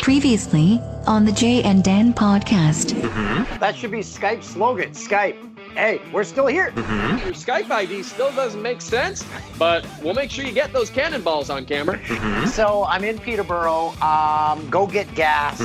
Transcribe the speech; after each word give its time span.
Previously 0.00 0.80
on 1.06 1.26
the 1.26 1.32
Jay 1.32 1.62
and 1.62 1.84
Dan 1.84 2.14
podcast. 2.14 2.94
Mm-hmm. 2.94 3.58
That 3.58 3.76
should 3.76 3.90
be 3.90 3.98
Skype's 3.98 4.46
slogan. 4.46 4.92
Skype. 4.92 5.36
Hey, 5.74 6.00
we're 6.14 6.24
still 6.24 6.46
here. 6.46 6.70
Mm-hmm. 6.70 7.18
Your 7.18 7.34
Skype 7.34 7.70
ID 7.70 8.04
still 8.04 8.32
doesn't 8.32 8.62
make 8.62 8.80
sense, 8.80 9.22
but 9.58 9.86
we'll 10.02 10.14
make 10.14 10.30
sure 10.30 10.46
you 10.46 10.52
get 10.52 10.72
those 10.72 10.88
cannonballs 10.88 11.50
on 11.50 11.66
camera. 11.66 11.98
Mm-hmm. 11.98 12.46
So 12.46 12.84
I'm 12.84 13.04
in 13.04 13.18
Peterborough. 13.18 13.90
Um, 14.00 14.68
go 14.70 14.86
get 14.86 15.14
gas. 15.14 15.58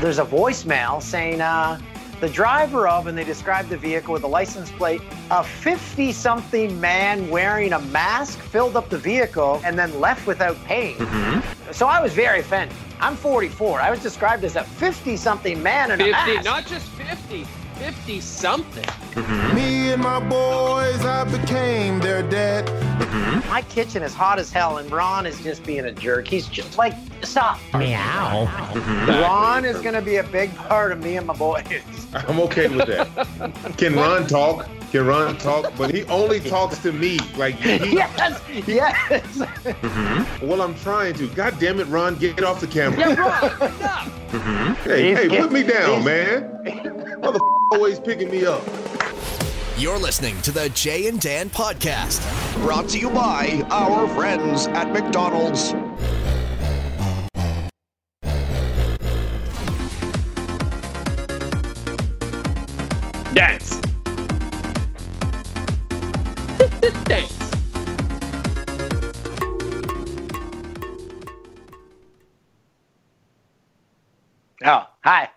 There's 0.00 0.20
a 0.20 0.24
voicemail 0.24 1.02
saying 1.02 1.40
uh, 1.40 1.80
the 2.20 2.28
driver 2.28 2.86
of, 2.86 3.08
and 3.08 3.18
they 3.18 3.24
describe 3.24 3.68
the 3.68 3.76
vehicle 3.76 4.12
with 4.12 4.22
a 4.22 4.28
license 4.28 4.70
plate, 4.70 5.02
a 5.32 5.42
50 5.42 6.12
something 6.12 6.80
man 6.80 7.28
wearing 7.30 7.72
a 7.72 7.80
mask 7.80 8.38
filled 8.38 8.76
up 8.76 8.88
the 8.90 8.98
vehicle 8.98 9.60
and 9.64 9.76
then 9.76 10.00
left 10.00 10.24
without 10.28 10.56
paying. 10.64 10.96
So 11.72 11.88
I 11.88 12.00
was 12.00 12.12
very 12.12 12.40
offended. 12.40 12.76
I'm 13.02 13.16
44. 13.16 13.80
I 13.80 13.90
was 13.90 14.00
described 14.00 14.44
as 14.44 14.54
a 14.54 14.62
50 14.62 15.16
something 15.16 15.60
man 15.60 15.90
in 15.90 16.00
a 16.00 16.04
50, 16.04 16.12
mask. 16.12 16.44
not 16.44 16.66
just 16.66 16.86
50, 16.90 17.42
50 17.42 18.20
something. 18.20 19.01
Mm-hmm. 19.14 19.54
Me 19.54 19.92
and 19.92 20.02
my 20.02 20.20
boys, 20.20 21.04
I 21.04 21.24
became 21.24 21.98
their 21.98 22.22
dad. 22.22 22.66
Mm-hmm. 22.66 23.48
My 23.50 23.60
kitchen 23.62 24.02
is 24.02 24.14
hot 24.14 24.38
as 24.38 24.50
hell, 24.50 24.78
and 24.78 24.90
Ron 24.90 25.26
is 25.26 25.38
just 25.42 25.64
being 25.64 25.84
a 25.84 25.92
jerk. 25.92 26.26
He's 26.26 26.46
just 26.48 26.78
like, 26.78 26.94
stop. 27.22 27.58
Meow. 27.74 28.46
Mm-hmm. 28.46 29.10
Ron 29.20 29.64
is 29.66 29.80
going 29.82 29.94
to 29.94 30.00
be 30.02 30.16
a 30.16 30.22
big 30.24 30.54
part 30.54 30.92
of 30.92 31.02
me 31.02 31.16
and 31.16 31.26
my 31.26 31.34
boys. 31.34 31.62
I'm 32.14 32.40
okay 32.40 32.68
with 32.68 32.86
that. 32.86 33.74
Can 33.76 33.94
Ron 33.94 34.26
talk? 34.26 34.66
Can 34.90 35.06
Ron 35.06 35.36
talk? 35.38 35.72
But 35.76 35.94
he 35.94 36.04
only 36.04 36.40
talks 36.40 36.78
to 36.78 36.92
me. 36.92 37.18
Like 37.36 37.56
he, 37.56 37.76
yes, 37.94 38.40
yes. 38.66 39.42
well, 40.42 40.60
I'm 40.62 40.74
trying 40.76 41.14
to. 41.14 41.28
God 41.28 41.58
damn 41.58 41.80
it, 41.80 41.86
Ron, 41.88 42.16
get 42.16 42.42
off 42.44 42.60
the 42.60 42.66
camera. 42.66 42.98
Yeah, 42.98 43.14
Ron, 43.14 43.72
stop. 43.76 44.12
Hey, 44.84 45.10
He's 45.10 45.18
hey, 45.18 45.28
get- 45.28 45.42
put 45.42 45.52
me 45.52 45.62
down, 45.62 46.04
man. 46.04 47.18
Mother 47.20 47.38
always 47.72 48.00
picking 48.00 48.30
me 48.30 48.44
up. 48.46 48.62
You're 49.78 49.98
listening 49.98 50.40
to 50.42 50.52
the 50.52 50.68
Jay 50.70 51.08
and 51.08 51.20
Dan 51.20 51.50
podcast. 51.50 52.20
Brought 52.62 52.88
to 52.90 52.98
you 52.98 53.10
by 53.10 53.66
our 53.70 54.06
friends 54.08 54.66
at 54.68 54.92
McDonald's. 54.92 55.72
Dance. 63.34 63.80
Dance. 67.04 67.38
Oh, 74.64 74.86
hi. 75.02 75.28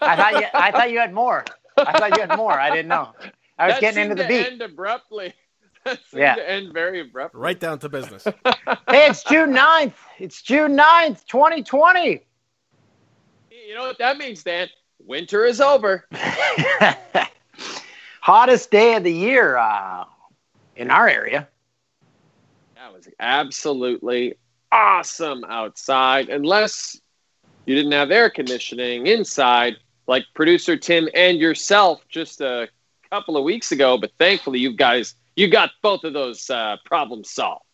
I 0.00 0.16
thought 0.16 0.32
you. 0.40 0.46
I 0.54 0.70
thought 0.70 0.90
you 0.92 0.98
had 1.00 1.12
more. 1.12 1.44
I 1.76 1.98
thought 1.98 2.16
you 2.16 2.20
had 2.20 2.36
more. 2.36 2.52
I 2.52 2.70
didn't 2.70 2.88
know. 2.88 3.08
I 3.58 3.66
was 3.66 3.74
That 3.74 3.80
getting 3.80 4.02
into 4.04 4.14
the 4.16 4.22
to 4.22 4.28
beat. 4.28 4.46
End 4.46 4.62
abruptly. 4.62 5.32
That 5.84 5.98
Yeah. 6.12 6.34
to 6.34 6.50
end 6.50 6.74
very 6.74 7.00
abruptly. 7.00 7.40
Right 7.40 7.58
down 7.58 7.78
to 7.80 7.88
business. 7.88 8.24
Hey, 8.88 9.06
it's 9.08 9.22
June 9.24 9.52
9th. 9.54 9.94
It's 10.18 10.42
June 10.42 10.76
9th, 10.76 11.24
2020. 11.26 12.20
You 13.68 13.74
know 13.74 13.82
what 13.86 13.98
that 13.98 14.18
means, 14.18 14.42
Dan? 14.42 14.68
Winter 15.06 15.44
is 15.46 15.60
over. 15.60 16.06
Hottest 18.20 18.70
day 18.70 18.94
of 18.96 19.04
the 19.04 19.12
year 19.12 19.56
uh, 19.56 20.04
in 20.76 20.90
our 20.90 21.08
area. 21.08 21.48
That 22.76 22.92
was 22.92 23.08
absolutely 23.18 24.34
awesome 24.70 25.44
outside, 25.44 26.28
unless 26.28 27.00
you 27.66 27.74
didn't 27.74 27.92
have 27.92 28.10
air 28.10 28.28
conditioning 28.30 29.06
inside, 29.06 29.76
like 30.10 30.26
producer 30.34 30.76
Tim 30.76 31.08
and 31.14 31.38
yourself 31.38 32.02
just 32.08 32.40
a 32.40 32.68
couple 33.10 33.36
of 33.36 33.44
weeks 33.44 33.70
ago. 33.70 33.96
But 33.96 34.10
thankfully, 34.18 34.58
you 34.58 34.74
guys, 34.76 35.14
you 35.36 35.48
got 35.48 35.70
both 35.82 36.02
of 36.02 36.12
those 36.12 36.50
uh, 36.50 36.78
problems 36.84 37.30
solved. 37.30 37.64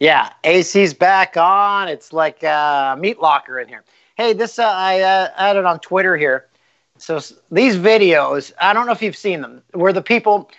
Yeah, 0.00 0.32
AC's 0.42 0.92
back 0.92 1.36
on. 1.36 1.88
It's 1.88 2.12
like 2.12 2.42
a 2.42 2.96
meat 2.98 3.20
locker 3.20 3.60
in 3.60 3.68
here. 3.68 3.84
Hey, 4.16 4.32
this 4.32 4.58
uh, 4.58 4.64
I 4.64 5.00
uh, 5.00 5.28
added 5.36 5.66
on 5.66 5.78
Twitter 5.78 6.16
here. 6.16 6.46
So 6.96 7.20
these 7.52 7.76
videos, 7.76 8.52
I 8.60 8.72
don't 8.72 8.86
know 8.86 8.92
if 8.92 9.00
you've 9.00 9.16
seen 9.16 9.40
them, 9.40 9.62
where 9.72 9.92
the 9.92 10.02
people 10.02 10.50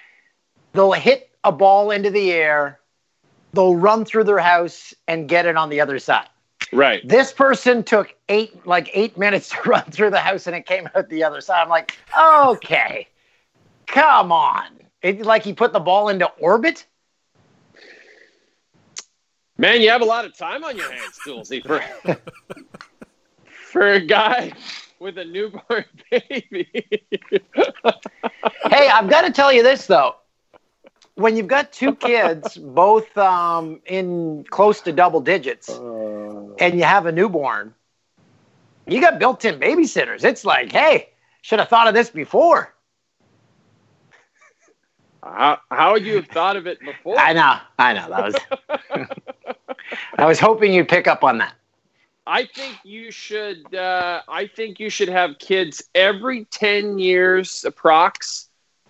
they'll 0.72 0.94
hit 0.94 1.30
a 1.44 1.52
ball 1.52 1.92
into 1.92 2.12
the 2.12 2.32
air, 2.32 2.80
they'll 3.52 3.76
run 3.76 4.06
through 4.06 4.24
their 4.24 4.40
house 4.40 4.94
and 5.06 5.28
get 5.28 5.46
it 5.46 5.58
on 5.58 5.68
the 5.68 5.82
other 5.82 6.00
side. 6.00 6.30
Right. 6.72 7.08
This 7.08 7.32
person 7.32 7.84
took 7.84 8.16
eight 8.30 8.66
like 8.66 8.90
eight 8.94 9.18
minutes 9.18 9.50
to 9.50 9.62
run 9.66 9.84
through 9.86 10.12
the 10.12 10.20
house 10.20 10.48
and 10.48 10.56
it 10.56 10.66
came 10.66 10.90
out 10.96 11.10
the 11.10 11.24
other 11.24 11.42
side. 11.42 11.62
I'm 11.62 11.70
like, 11.70 11.98
okay, 12.18 13.08
come 13.88 14.32
on. 14.32 14.68
It, 15.02 15.22
like 15.22 15.44
he 15.44 15.54
put 15.54 15.74
the 15.74 15.80
ball 15.80 16.10
into 16.10 16.28
orbit. 16.40 16.86
Man, 19.58 19.82
you 19.82 19.90
have 19.90 20.02
a 20.02 20.06
lot 20.06 20.26
of 20.26 20.38
time 20.38 20.64
on 20.64 20.78
your 20.78 20.90
hands, 20.90 21.20
Toolsy, 21.26 21.66
for 21.66 21.84
for 23.50 23.92
a 23.92 24.00
guy 24.00 24.54
with 25.00 25.18
a 25.18 25.26
newborn 25.26 25.86
baby. 26.12 26.70
hey, 28.70 28.90
I've 28.90 29.10
got 29.10 29.22
to 29.22 29.32
tell 29.32 29.52
you 29.52 29.64
this 29.64 29.86
though. 29.88 30.16
When 31.20 31.36
you've 31.36 31.48
got 31.48 31.74
two 31.74 31.96
kids, 31.96 32.56
both 32.58 33.18
um, 33.18 33.82
in 33.86 34.46
close 34.50 34.80
to 34.82 34.94
double 34.94 35.20
digits, 35.20 35.68
and 35.68 36.78
you 36.78 36.84
have 36.84 37.08
a 37.08 37.12
newborn, 37.12 37.74
you 38.88 39.02
got 39.02 39.20
built-in 39.20 39.60
babysitters. 39.60 40.24
It's 40.24 40.46
like, 40.46 40.72
hey, 40.72 41.10
should 41.42 41.60
have 41.60 41.68
thought 41.68 41.90
of 41.90 41.94
this 41.94 42.10
before. 42.10 42.74
how 45.22 45.60
how 45.70 45.92
would 45.92 46.06
you 46.06 46.16
have 46.16 46.28
thought 46.28 46.56
of 46.56 46.68
it 46.68 46.80
before? 46.80 47.20
I 47.20 47.34
know, 47.34 47.58
I 47.78 47.94
know. 47.94 48.10
That 48.10 48.24
was. 48.24 49.08
I 50.18 50.26
was 50.26 50.40
hoping 50.40 50.72
you'd 50.74 50.88
pick 50.88 51.06
up 51.06 51.26
on 51.26 51.40
that. 51.40 51.54
I 52.26 52.46
think 52.46 52.78
you 52.84 53.12
should. 53.12 53.76
Uh, 53.76 54.22
I 54.30 54.48
think 54.48 54.80
you 54.80 54.90
should 54.90 55.10
have 55.10 55.38
kids 55.40 55.84
every 55.96 56.46
ten 56.46 56.98
years, 56.98 57.66
approx, 57.68 58.49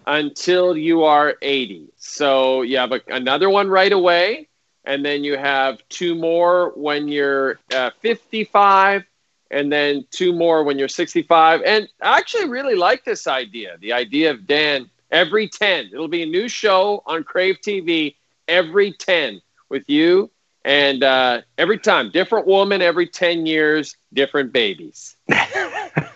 until 0.09 0.75
you 0.75 1.03
are 1.03 1.35
eighty. 1.41 1.87
So 1.97 2.63
you 2.63 2.77
have 2.77 2.91
a, 2.91 3.01
another 3.07 3.49
one 3.49 3.69
right 3.69 3.91
away, 3.91 4.49
and 4.83 5.05
then 5.05 5.23
you 5.23 5.37
have 5.37 5.79
two 5.87 6.15
more 6.15 6.71
when 6.75 7.07
you're 7.07 7.59
uh, 7.73 7.91
fifty-five, 8.01 9.03
and 9.51 9.71
then 9.71 10.05
two 10.11 10.33
more 10.33 10.63
when 10.63 10.79
you're 10.79 10.89
sixty-five. 10.89 11.61
And 11.65 11.87
I 12.01 12.17
actually 12.17 12.49
really 12.49 12.75
like 12.75 13.05
this 13.05 13.27
idea. 13.27 13.77
The 13.79 13.93
idea 13.93 14.31
of 14.31 14.47
Dan 14.47 14.89
every 15.11 15.47
ten. 15.47 15.89
It'll 15.93 16.07
be 16.07 16.23
a 16.23 16.27
new 16.27 16.49
show 16.49 17.03
on 17.05 17.23
Crave 17.23 17.59
TV 17.61 18.15
every 18.47 18.91
ten 18.93 19.41
with 19.69 19.87
you 19.87 20.31
and 20.65 21.03
uh, 21.03 21.41
every 21.57 21.77
time, 21.77 22.11
different 22.11 22.45
woman, 22.45 22.81
every 22.81 23.07
10 23.07 23.45
years, 23.45 23.95
different 24.13 24.51
babies. 24.51 25.15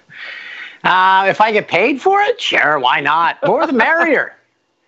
Uh, 0.83 1.25
if 1.29 1.39
I 1.39 1.51
get 1.51 1.67
paid 1.67 2.01
for 2.01 2.21
it, 2.21 2.41
sure, 2.41 2.77
why 2.77 2.99
not? 2.99 3.37
More 3.45 3.65
the 3.65 3.73
merrier. 3.73 4.35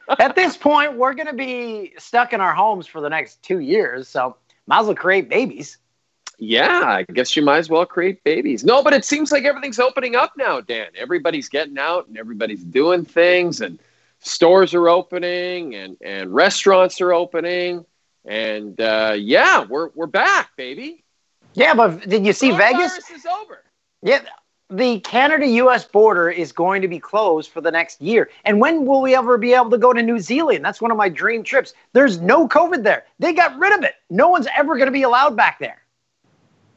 At 0.19 0.35
this 0.35 0.57
point, 0.57 0.93
we're 0.97 1.13
going 1.13 1.27
to 1.27 1.33
be 1.33 1.93
stuck 1.97 2.33
in 2.33 2.41
our 2.41 2.53
homes 2.53 2.85
for 2.85 3.01
the 3.01 3.09
next 3.09 3.41
two 3.41 3.59
years, 3.59 4.07
so 4.07 4.35
might 4.67 4.81
as 4.81 4.85
well 4.87 4.95
create 4.95 5.29
babies. 5.29 5.77
Yeah, 6.37 6.83
I 6.83 7.03
guess 7.03 7.35
you 7.35 7.43
might 7.43 7.59
as 7.59 7.69
well 7.69 7.85
create 7.85 8.23
babies. 8.23 8.63
No, 8.65 8.83
but 8.83 8.93
it 8.93 9.05
seems 9.05 9.31
like 9.31 9.45
everything's 9.45 9.79
opening 9.79 10.15
up 10.15 10.33
now, 10.37 10.59
Dan. 10.59 10.87
Everybody's 10.95 11.47
getting 11.47 11.77
out 11.77 12.07
and 12.07 12.17
everybody's 12.17 12.63
doing 12.63 13.05
things, 13.05 13.61
and 13.61 13.79
stores 14.19 14.73
are 14.73 14.89
opening, 14.89 15.75
and, 15.75 15.97
and 16.01 16.33
restaurants 16.33 16.99
are 16.99 17.13
opening. 17.13 17.85
And 18.25 18.79
uh, 18.81 19.15
yeah, 19.17 19.63
we're, 19.63 19.89
we're 19.95 20.07
back, 20.07 20.49
baby. 20.57 21.05
Yeah, 21.53 21.73
but 21.73 22.07
did 22.07 22.25
you 22.25 22.33
see 22.33 22.51
Vegas? 22.51 22.97
Is 23.09 23.25
over. 23.25 23.63
Yeah, 24.01 24.21
the 24.69 24.99
Canada 25.01 25.45
US 25.47 25.85
border 25.85 26.29
is 26.29 26.51
going 26.51 26.81
to 26.81 26.87
be 26.87 26.99
closed 26.99 27.51
for 27.51 27.61
the 27.61 27.71
next 27.71 28.01
year. 28.01 28.29
And 28.43 28.59
when 28.59 28.85
will 28.85 29.01
we 29.01 29.15
ever 29.15 29.37
be 29.37 29.53
able 29.53 29.69
to 29.69 29.77
go 29.77 29.93
to 29.93 30.01
New 30.01 30.19
Zealand? 30.19 30.65
That's 30.65 30.81
one 30.81 30.91
of 30.91 30.97
my 30.97 31.09
dream 31.09 31.43
trips. 31.43 31.73
There's 31.93 32.19
no 32.19 32.47
COVID 32.47 32.83
there. 32.83 33.05
They 33.19 33.33
got 33.33 33.57
rid 33.59 33.73
of 33.73 33.83
it. 33.83 33.95
No 34.09 34.29
one's 34.29 34.47
ever 34.57 34.75
going 34.75 34.87
to 34.87 34.91
be 34.91 35.03
allowed 35.03 35.35
back 35.35 35.59
there. 35.59 35.83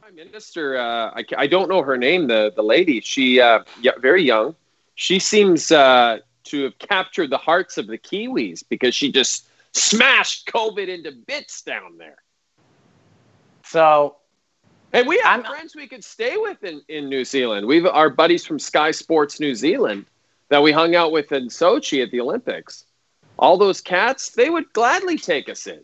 Prime 0.01 0.15
Minister, 0.15 0.77
uh, 0.77 1.11
I, 1.15 1.25
I 1.37 1.47
don't 1.47 1.69
know 1.69 1.81
her 1.81 1.97
name, 1.97 2.27
the, 2.27 2.53
the 2.55 2.63
lady. 2.63 3.01
She, 3.01 3.41
uh, 3.41 3.63
yeah, 3.81 3.91
very 3.99 4.23
young. 4.23 4.55
She 4.95 5.17
seems 5.17 5.71
uh, 5.71 6.19
to 6.45 6.63
have 6.63 6.77
captured 6.77 7.31
the 7.31 7.37
hearts 7.37 7.77
of 7.77 7.87
the 7.87 7.97
Kiwis 7.97 8.63
because 8.67 8.93
she 8.93 9.11
just 9.11 9.47
smashed 9.73 10.47
COVID 10.47 10.87
into 10.87 11.11
bits 11.11 11.61
down 11.61 11.97
there. 11.97 12.17
So, 13.63 14.17
And 14.93 15.07
we 15.07 15.17
have 15.19 15.25
I'm- 15.27 15.43
friends 15.43 15.75
we 15.75 15.87
could 15.87 16.03
stay 16.03 16.37
with 16.37 16.63
in, 16.63 16.81
in 16.89 17.09
New 17.09 17.23
Zealand. 17.25 17.67
We've 17.67 17.85
our 17.85 18.09
buddies 18.09 18.45
from 18.45 18.59
Sky 18.59 18.91
Sports 18.91 19.39
New 19.39 19.53
Zealand 19.55 20.05
that 20.49 20.63
we 20.63 20.71
hung 20.71 20.95
out 20.95 21.11
with 21.11 21.31
in 21.31 21.47
Sochi 21.47 22.01
at 22.03 22.11
the 22.11 22.21
Olympics. 22.21 22.85
All 23.37 23.57
those 23.57 23.81
cats, 23.81 24.31
they 24.31 24.49
would 24.49 24.71
gladly 24.73 25.17
take 25.17 25.47
us 25.47 25.67
in. 25.67 25.81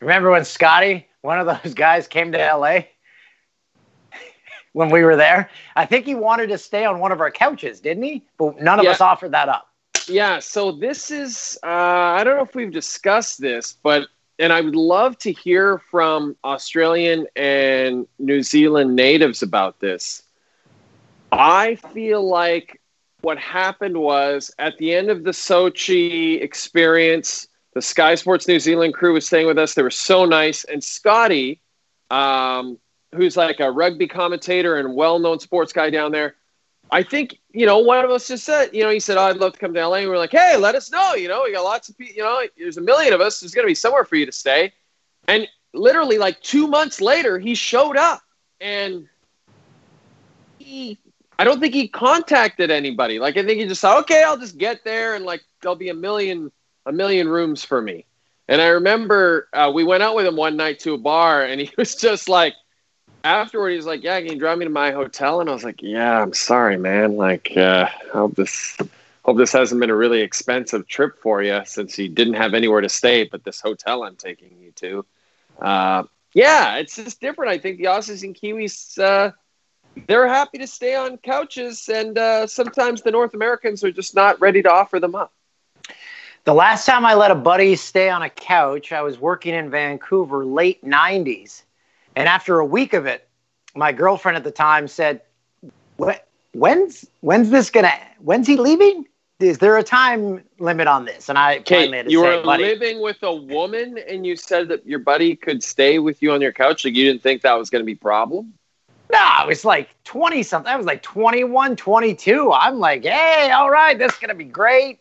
remember 0.00 0.30
when 0.30 0.44
Scotty, 0.44 1.06
one 1.20 1.38
of 1.38 1.46
those 1.46 1.74
guys, 1.74 2.08
came 2.08 2.32
to 2.32 2.38
LA? 2.38 2.80
when 4.72 4.88
we 4.88 5.02
were 5.04 5.16
there. 5.16 5.50
I 5.76 5.84
think 5.84 6.06
he 6.06 6.14
wanted 6.14 6.46
to 6.48 6.56
stay 6.56 6.86
on 6.86 6.98
one 6.98 7.12
of 7.12 7.20
our 7.20 7.30
couches, 7.30 7.80
didn't 7.80 8.04
he? 8.04 8.24
But 8.38 8.58
none 8.62 8.78
of 8.78 8.86
Yeah. 8.86 8.92
us 8.92 9.02
offered 9.02 9.32
that 9.32 9.50
up. 9.50 9.68
Yeah, 10.08 10.38
so 10.38 10.72
this 10.72 11.10
is 11.10 11.58
uh, 11.62 11.66
I 11.66 12.24
don't 12.24 12.36
know 12.36 12.42
if 12.42 12.54
we've 12.54 12.72
discussed 12.72 13.38
this, 13.38 13.74
but 13.82 14.08
and 14.38 14.52
I 14.52 14.60
would 14.60 14.76
love 14.76 15.18
to 15.18 15.32
hear 15.32 15.78
from 15.90 16.36
Australian 16.44 17.26
and 17.36 18.06
New 18.18 18.42
Zealand 18.42 18.96
natives 18.96 19.42
about 19.42 19.80
this. 19.80 20.22
I 21.30 21.76
feel 21.76 22.26
like 22.26 22.80
what 23.22 23.38
happened 23.38 23.96
was 23.96 24.50
at 24.58 24.76
the 24.78 24.94
end 24.94 25.10
of 25.10 25.24
the 25.24 25.30
Sochi 25.30 26.42
experience, 26.42 27.48
the 27.74 27.82
Sky 27.82 28.14
Sports 28.16 28.48
New 28.48 28.60
Zealand 28.60 28.94
crew 28.94 29.14
was 29.14 29.26
staying 29.26 29.46
with 29.46 29.58
us. 29.58 29.74
They 29.74 29.82
were 29.82 29.90
so 29.90 30.24
nice, 30.24 30.64
and 30.64 30.82
Scotty, 30.82 31.60
um, 32.10 32.78
who's 33.14 33.36
like 33.36 33.60
a 33.60 33.70
rugby 33.70 34.08
commentator 34.08 34.76
and 34.76 34.94
well-known 34.94 35.38
sports 35.38 35.72
guy 35.72 35.88
down 35.90 36.12
there, 36.12 36.34
I 36.92 37.02
think 37.02 37.38
you 37.52 37.64
know 37.64 37.78
one 37.78 38.04
of 38.04 38.10
us 38.10 38.28
just 38.28 38.44
said, 38.44 38.68
you 38.72 38.84
know, 38.84 38.90
he 38.90 39.00
said, 39.00 39.16
oh, 39.16 39.22
"I'd 39.22 39.38
love 39.38 39.54
to 39.54 39.58
come 39.58 39.72
to 39.72 39.80
LA." 39.80 39.96
And 39.96 40.10
we're 40.10 40.18
like, 40.18 40.30
"Hey, 40.30 40.56
let 40.58 40.74
us 40.74 40.92
know." 40.92 41.14
You 41.14 41.26
know, 41.26 41.42
we 41.44 41.52
got 41.52 41.64
lots 41.64 41.88
of 41.88 41.96
people. 41.96 42.14
You 42.14 42.22
know, 42.22 42.42
there's 42.56 42.76
a 42.76 42.82
million 42.82 43.14
of 43.14 43.20
us. 43.22 43.40
There's 43.40 43.54
going 43.54 43.64
to 43.64 43.70
be 43.70 43.74
somewhere 43.74 44.04
for 44.04 44.16
you 44.16 44.26
to 44.26 44.32
stay. 44.32 44.72
And 45.26 45.48
literally, 45.72 46.18
like 46.18 46.40
two 46.42 46.66
months 46.68 47.00
later, 47.00 47.38
he 47.38 47.54
showed 47.54 47.96
up, 47.96 48.20
and 48.60 49.08
he. 50.58 50.98
I 51.38 51.44
don't 51.44 51.60
think 51.60 51.74
he 51.74 51.88
contacted 51.88 52.70
anybody. 52.70 53.18
Like 53.18 53.38
I 53.38 53.44
think 53.44 53.58
he 53.58 53.66
just 53.66 53.80
thought, 53.80 54.00
"Okay, 54.02 54.22
I'll 54.22 54.38
just 54.38 54.58
get 54.58 54.84
there, 54.84 55.14
and 55.14 55.24
like 55.24 55.40
there'll 55.62 55.74
be 55.74 55.88
a 55.88 55.94
million, 55.94 56.52
a 56.84 56.92
million 56.92 57.26
rooms 57.26 57.64
for 57.64 57.80
me." 57.80 58.04
And 58.48 58.60
I 58.60 58.66
remember 58.66 59.48
uh, 59.54 59.72
we 59.74 59.82
went 59.82 60.02
out 60.02 60.14
with 60.14 60.26
him 60.26 60.36
one 60.36 60.56
night 60.56 60.78
to 60.80 60.92
a 60.92 60.98
bar, 60.98 61.42
and 61.42 61.58
he 61.58 61.70
was 61.78 61.96
just 61.96 62.28
like 62.28 62.54
afterward 63.24 63.70
he's 63.70 63.86
like 63.86 64.02
yeah 64.02 64.20
can 64.20 64.32
you 64.32 64.38
drive 64.38 64.58
me 64.58 64.64
to 64.64 64.70
my 64.70 64.90
hotel? 64.90 65.40
And 65.40 65.48
i 65.48 65.52
was 65.52 65.64
like 65.64 65.82
yeah 65.82 66.20
i'm 66.20 66.32
sorry 66.32 66.76
man. 66.76 67.16
Like 67.16 67.52
uh 67.56 67.88
I 68.14 68.16
hope 68.18 68.34
this 68.36 68.76
hope 69.24 69.36
this 69.38 69.52
hasn't 69.52 69.80
been 69.80 69.90
a 69.90 69.96
really 69.96 70.20
expensive 70.20 70.86
trip 70.88 71.20
for 71.20 71.42
you 71.42 71.60
since 71.64 71.98
you 71.98 72.08
didn't 72.08 72.34
have 72.34 72.54
anywhere 72.54 72.80
to 72.80 72.88
stay 72.88 73.24
but 73.24 73.44
this 73.44 73.60
hotel 73.60 74.04
i'm 74.04 74.16
taking 74.16 74.58
you 74.60 74.72
to. 74.72 75.04
Uh 75.60 76.04
yeah 76.34 76.76
it's 76.76 76.96
just 76.96 77.20
different. 77.20 77.52
I 77.52 77.58
think 77.58 77.78
the 77.78 77.84
aussies 77.84 78.22
and 78.22 78.34
kiwis 78.34 78.98
uh 78.98 79.32
they're 80.06 80.28
happy 80.28 80.58
to 80.58 80.66
stay 80.66 80.94
on 80.94 81.18
couches 81.18 81.88
and 81.88 82.16
uh 82.16 82.46
sometimes 82.46 83.02
the 83.02 83.10
north 83.10 83.34
americans 83.34 83.84
are 83.84 83.92
just 83.92 84.14
not 84.14 84.40
ready 84.40 84.62
to 84.62 84.72
offer 84.72 84.98
them 84.98 85.14
up. 85.14 85.32
The 86.44 86.54
last 86.54 86.86
time 86.86 87.04
I 87.06 87.14
let 87.14 87.30
a 87.30 87.36
buddy 87.36 87.76
stay 87.76 88.10
on 88.10 88.22
a 88.22 88.28
couch, 88.28 88.90
I 88.90 89.02
was 89.02 89.16
working 89.16 89.54
in 89.54 89.70
Vancouver, 89.70 90.44
late 90.44 90.84
90s. 90.84 91.62
And 92.16 92.28
after 92.28 92.58
a 92.58 92.66
week 92.66 92.92
of 92.92 93.06
it, 93.06 93.28
my 93.74 93.92
girlfriend 93.92 94.36
at 94.36 94.44
the 94.44 94.50
time 94.50 94.88
said, 94.88 95.22
When's 96.54 97.06
when's 97.20 97.48
this 97.48 97.70
gonna? 97.70 97.92
When's 98.18 98.46
he 98.46 98.56
leaving? 98.56 99.06
Is 99.40 99.58
there 99.58 99.78
a 99.78 99.82
time 99.82 100.44
limit 100.58 100.86
on 100.86 101.06
this?" 101.06 101.30
And 101.30 101.38
I 101.38 101.58
okay 101.58 101.84
finally 101.84 101.96
had 101.96 102.06
to 102.06 102.12
you 102.12 102.20
were 102.20 102.42
"Buddy, 102.42 102.64
living 102.64 103.00
with 103.00 103.22
a 103.22 103.34
woman 103.34 103.98
and 104.06 104.26
you 104.26 104.36
said 104.36 104.68
that 104.68 104.86
your 104.86 104.98
buddy 104.98 105.34
could 105.34 105.62
stay 105.62 105.98
with 105.98 106.22
you 106.22 106.30
on 106.32 106.42
your 106.42 106.52
couch 106.52 106.84
like 106.84 106.94
you 106.94 107.06
didn't 107.06 107.22
think 107.22 107.40
that 107.42 107.54
was 107.54 107.70
going 107.70 107.80
to 107.80 107.86
be 107.86 107.92
a 107.92 107.96
problem 107.96 108.52
no, 109.12 109.18
I 109.20 109.44
was 109.44 109.64
like 109.64 109.90
20 110.04 110.42
something. 110.42 110.72
I 110.72 110.76
was 110.76 110.86
like 110.86 111.02
21, 111.02 111.76
22. 111.76 112.50
I'm 112.50 112.78
like, 112.78 113.04
hey, 113.04 113.50
all 113.50 113.70
right, 113.70 113.98
this 113.98 114.12
is 114.12 114.18
gonna 114.18 114.34
be 114.34 114.44
great." 114.44 115.00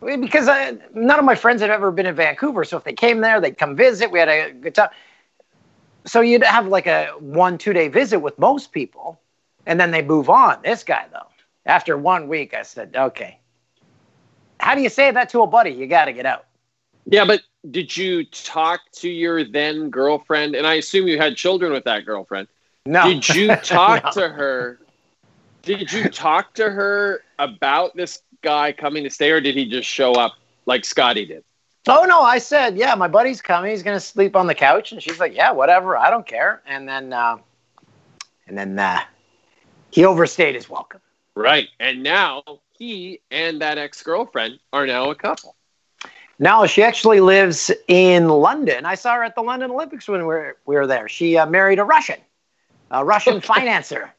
Because 0.00 0.48
I, 0.48 0.78
none 0.94 1.18
of 1.18 1.26
my 1.26 1.34
friends 1.34 1.60
had 1.60 1.68
ever 1.68 1.90
been 1.90 2.06
in 2.06 2.14
Vancouver, 2.14 2.64
so 2.64 2.78
if 2.78 2.84
they 2.84 2.92
came 2.94 3.20
there, 3.20 3.38
they'd 3.40 3.58
come 3.58 3.76
visit. 3.76 4.10
We 4.10 4.18
had 4.18 4.28
a 4.28 4.52
good 4.52 4.74
time. 4.74 4.88
So 6.06 6.20
you'd 6.20 6.42
have 6.42 6.66
like 6.66 6.86
a 6.86 7.08
one, 7.18 7.58
two 7.58 7.72
day 7.72 7.88
visit 7.88 8.18
with 8.18 8.38
most 8.38 8.72
people, 8.72 9.20
and 9.66 9.78
then 9.78 9.90
they 9.90 10.02
move 10.02 10.30
on. 10.30 10.60
This 10.62 10.82
guy, 10.82 11.06
though, 11.12 11.26
after 11.66 11.96
one 11.96 12.28
week, 12.28 12.54
I 12.54 12.62
said, 12.62 12.94
okay. 12.96 13.38
How 14.58 14.74
do 14.74 14.82
you 14.82 14.88
say 14.88 15.10
that 15.10 15.30
to 15.30 15.42
a 15.42 15.46
buddy? 15.46 15.70
You 15.70 15.86
got 15.86 16.06
to 16.06 16.12
get 16.12 16.26
out. 16.26 16.46
Yeah, 17.06 17.24
but 17.24 17.42
did 17.70 17.96
you 17.96 18.24
talk 18.24 18.80
to 18.96 19.08
your 19.08 19.44
then 19.44 19.90
girlfriend? 19.90 20.54
And 20.54 20.66
I 20.66 20.74
assume 20.74 21.08
you 21.08 21.18
had 21.18 21.36
children 21.36 21.72
with 21.72 21.84
that 21.84 22.04
girlfriend. 22.04 22.48
No. 22.86 23.02
Did 23.04 23.28
you 23.28 23.56
talk 23.62 24.04
No. 24.04 24.10
to 24.12 24.28
her? 24.28 24.78
Did 25.62 25.92
you 25.92 26.08
talk 26.08 26.54
to 26.54 26.70
her 26.70 27.22
about 27.38 27.96
this 27.96 28.22
guy 28.42 28.72
coming 28.72 29.04
to 29.04 29.10
stay, 29.10 29.30
or 29.30 29.40
did 29.40 29.54
he 29.54 29.68
just 29.68 29.88
show 29.88 30.12
up 30.12 30.34
like 30.66 30.84
Scotty 30.84 31.26
did? 31.26 31.44
Oh 31.86 32.04
no, 32.04 32.20
I 32.20 32.38
said, 32.38 32.76
yeah, 32.76 32.94
my 32.94 33.08
buddy's 33.08 33.40
coming. 33.40 33.70
He's 33.70 33.82
gonna 33.82 34.00
sleep 34.00 34.36
on 34.36 34.46
the 34.46 34.54
couch, 34.54 34.92
and 34.92 35.02
she's 35.02 35.18
like, 35.18 35.34
yeah, 35.34 35.50
whatever, 35.50 35.96
I 35.96 36.10
don't 36.10 36.26
care. 36.26 36.62
And 36.66 36.88
then, 36.88 37.12
uh, 37.12 37.38
and 38.46 38.56
then 38.58 38.78
uh, 38.78 39.00
he 39.90 40.04
overstayed 40.04 40.54
his 40.54 40.68
welcome. 40.68 41.00
Right. 41.34 41.68
And 41.78 42.02
now 42.02 42.42
he 42.78 43.20
and 43.30 43.60
that 43.62 43.78
ex 43.78 44.02
girlfriend 44.02 44.58
are 44.72 44.86
now 44.86 45.10
a 45.10 45.14
couple. 45.14 45.56
No, 46.38 46.66
she 46.66 46.82
actually 46.82 47.20
lives 47.20 47.70
in 47.86 48.28
London. 48.28 48.86
I 48.86 48.94
saw 48.94 49.14
her 49.14 49.24
at 49.24 49.34
the 49.34 49.42
London 49.42 49.70
Olympics 49.70 50.08
when 50.08 50.20
we 50.20 50.26
were, 50.26 50.56
we 50.64 50.74
were 50.74 50.86
there. 50.86 51.06
She 51.06 51.36
uh, 51.36 51.44
married 51.44 51.78
a 51.78 51.84
Russian, 51.84 52.18
a 52.90 53.04
Russian 53.04 53.40
financier. 53.42 54.14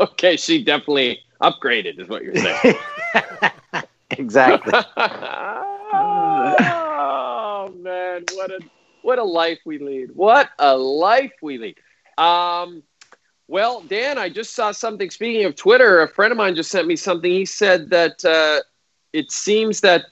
Okay, 0.00 0.36
she 0.36 0.64
definitely 0.64 1.20
upgraded, 1.40 2.00
is 2.00 2.08
what 2.08 2.24
you're 2.24 2.34
saying. 2.34 2.74
exactly. 4.10 4.72
man, 8.10 8.24
what 8.34 8.50
a 8.50 8.60
what 9.02 9.18
a 9.18 9.24
life 9.24 9.58
we 9.64 9.78
lead. 9.78 10.10
What 10.14 10.50
a 10.58 10.76
life 10.76 11.32
we 11.42 11.58
lead. 11.58 11.78
Um, 12.18 12.82
well, 13.48 13.80
Dan, 13.82 14.18
I 14.18 14.28
just 14.28 14.54
saw 14.54 14.72
something. 14.72 15.10
Speaking 15.10 15.44
of 15.44 15.56
Twitter, 15.56 16.02
a 16.02 16.08
friend 16.08 16.30
of 16.30 16.38
mine 16.38 16.54
just 16.54 16.70
sent 16.70 16.86
me 16.86 16.96
something. 16.96 17.30
He 17.30 17.46
said 17.46 17.90
that 17.90 18.24
uh, 18.24 18.60
it 19.12 19.32
seems 19.32 19.80
that 19.80 20.06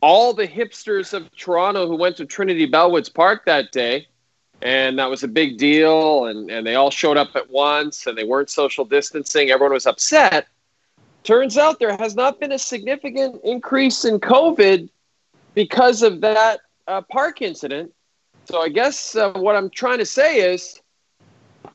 all 0.00 0.32
the 0.32 0.46
hipsters 0.46 1.12
of 1.12 1.34
Toronto 1.36 1.86
who 1.86 1.96
went 1.96 2.16
to 2.16 2.26
Trinity 2.26 2.68
Bellwoods 2.68 3.12
Park 3.12 3.44
that 3.46 3.72
day, 3.72 4.06
and 4.62 4.98
that 4.98 5.10
was 5.10 5.22
a 5.22 5.28
big 5.28 5.58
deal, 5.58 6.26
and, 6.26 6.50
and 6.50 6.66
they 6.66 6.76
all 6.76 6.90
showed 6.90 7.16
up 7.16 7.34
at 7.34 7.50
once, 7.50 8.06
and 8.06 8.16
they 8.16 8.24
weren't 8.24 8.50
social 8.50 8.84
distancing. 8.84 9.50
Everyone 9.50 9.74
was 9.74 9.86
upset. 9.86 10.46
Turns 11.24 11.58
out 11.58 11.78
there 11.78 11.96
has 11.98 12.16
not 12.16 12.40
been 12.40 12.52
a 12.52 12.58
significant 12.58 13.40
increase 13.44 14.04
in 14.04 14.18
COVID 14.18 14.88
because 15.54 16.02
of 16.02 16.20
that 16.22 16.60
uh, 16.86 17.02
park 17.02 17.42
incident. 17.42 17.92
So 18.46 18.60
I 18.60 18.68
guess 18.68 19.14
uh, 19.14 19.32
what 19.32 19.56
I'm 19.56 19.70
trying 19.70 19.98
to 19.98 20.06
say 20.06 20.52
is, 20.52 20.80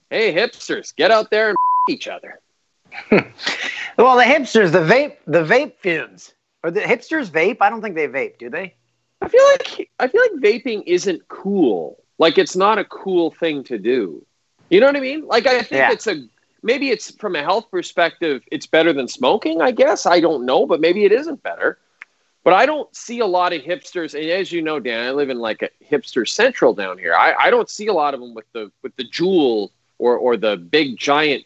hey, 0.10 0.34
hipsters, 0.34 0.96
get 0.96 1.12
out 1.12 1.30
there 1.32 1.50
and 1.50 1.58
each 1.90 2.08
other. 2.08 2.40
well, 3.12 4.18
the 4.18 4.24
hipsters, 4.24 4.72
the 4.72 4.80
vape, 4.80 5.18
the 5.26 5.44
vape 5.44 5.74
fumes. 5.80 6.34
Or 6.64 6.72
the 6.72 6.82
hipsters 6.82 7.30
vape? 7.30 7.58
I 7.62 7.70
don't 7.70 7.82
think 7.82 7.96
they 7.96 8.08
vape, 8.08 8.38
do 8.38 8.50
they? 8.50 8.74
I 9.22 9.30
feel 9.30 9.44
like 9.46 9.90
I 10.00 10.08
feel 10.08 10.22
like 10.22 10.42
vaping 10.42 10.84
isn't 10.86 11.28
cool. 11.28 12.04
Like 12.20 12.38
it's 12.38 12.56
not 12.56 12.78
a 12.78 12.86
cool 12.86 13.32
thing 13.32 13.64
to 13.66 13.78
do. 13.78 14.26
You 14.70 14.80
know 14.80 14.88
what 14.88 14.96
I 14.96 15.00
mean? 15.00 15.26
Like 15.26 15.48
I 15.48 15.60
think 15.62 15.72
Yeah. 15.72 15.92
it's 15.92 16.08
a 16.08 16.24
maybe 16.64 16.90
it's 16.90 17.12
from 17.12 17.36
a 17.36 17.42
health 17.44 17.70
perspective, 17.72 18.44
it's 18.52 18.66
better 18.68 18.94
than 18.94 19.08
smoking. 19.08 19.62
I 19.62 19.72
guess 19.72 20.06
I 20.06 20.20
don't 20.20 20.46
know, 20.46 20.66
but 20.66 20.82
maybe 20.82 21.06
it 21.06 21.12
isn't 21.12 21.42
better. 21.44 21.80
But 22.48 22.54
I 22.54 22.66
don't 22.66 22.96
see 22.96 23.20
a 23.20 23.26
lot 23.26 23.52
of 23.52 23.62
hipsters, 23.62 24.14
and 24.14 24.24
as 24.30 24.54
you 24.54 24.62
know, 24.62 24.80
Dan, 24.80 25.06
I 25.06 25.12
live 25.12 25.30
in 25.30 25.38
like 25.38 25.64
a 25.64 25.70
hipster 25.84 26.26
central 26.26 26.74
down 26.74 26.98
here. 26.98 27.14
I, 27.14 27.34
I 27.34 27.50
don't 27.50 27.70
see 27.70 27.88
a 27.88 27.94
lot 27.94 28.14
of 28.14 28.22
them 28.22 28.34
with 28.34 28.46
the 28.54 28.72
with 28.84 28.96
the 28.96 29.04
Juul 29.04 29.72
or 29.98 30.16
or 30.16 30.38
the 30.38 30.56
big 30.56 30.96
giant 30.96 31.44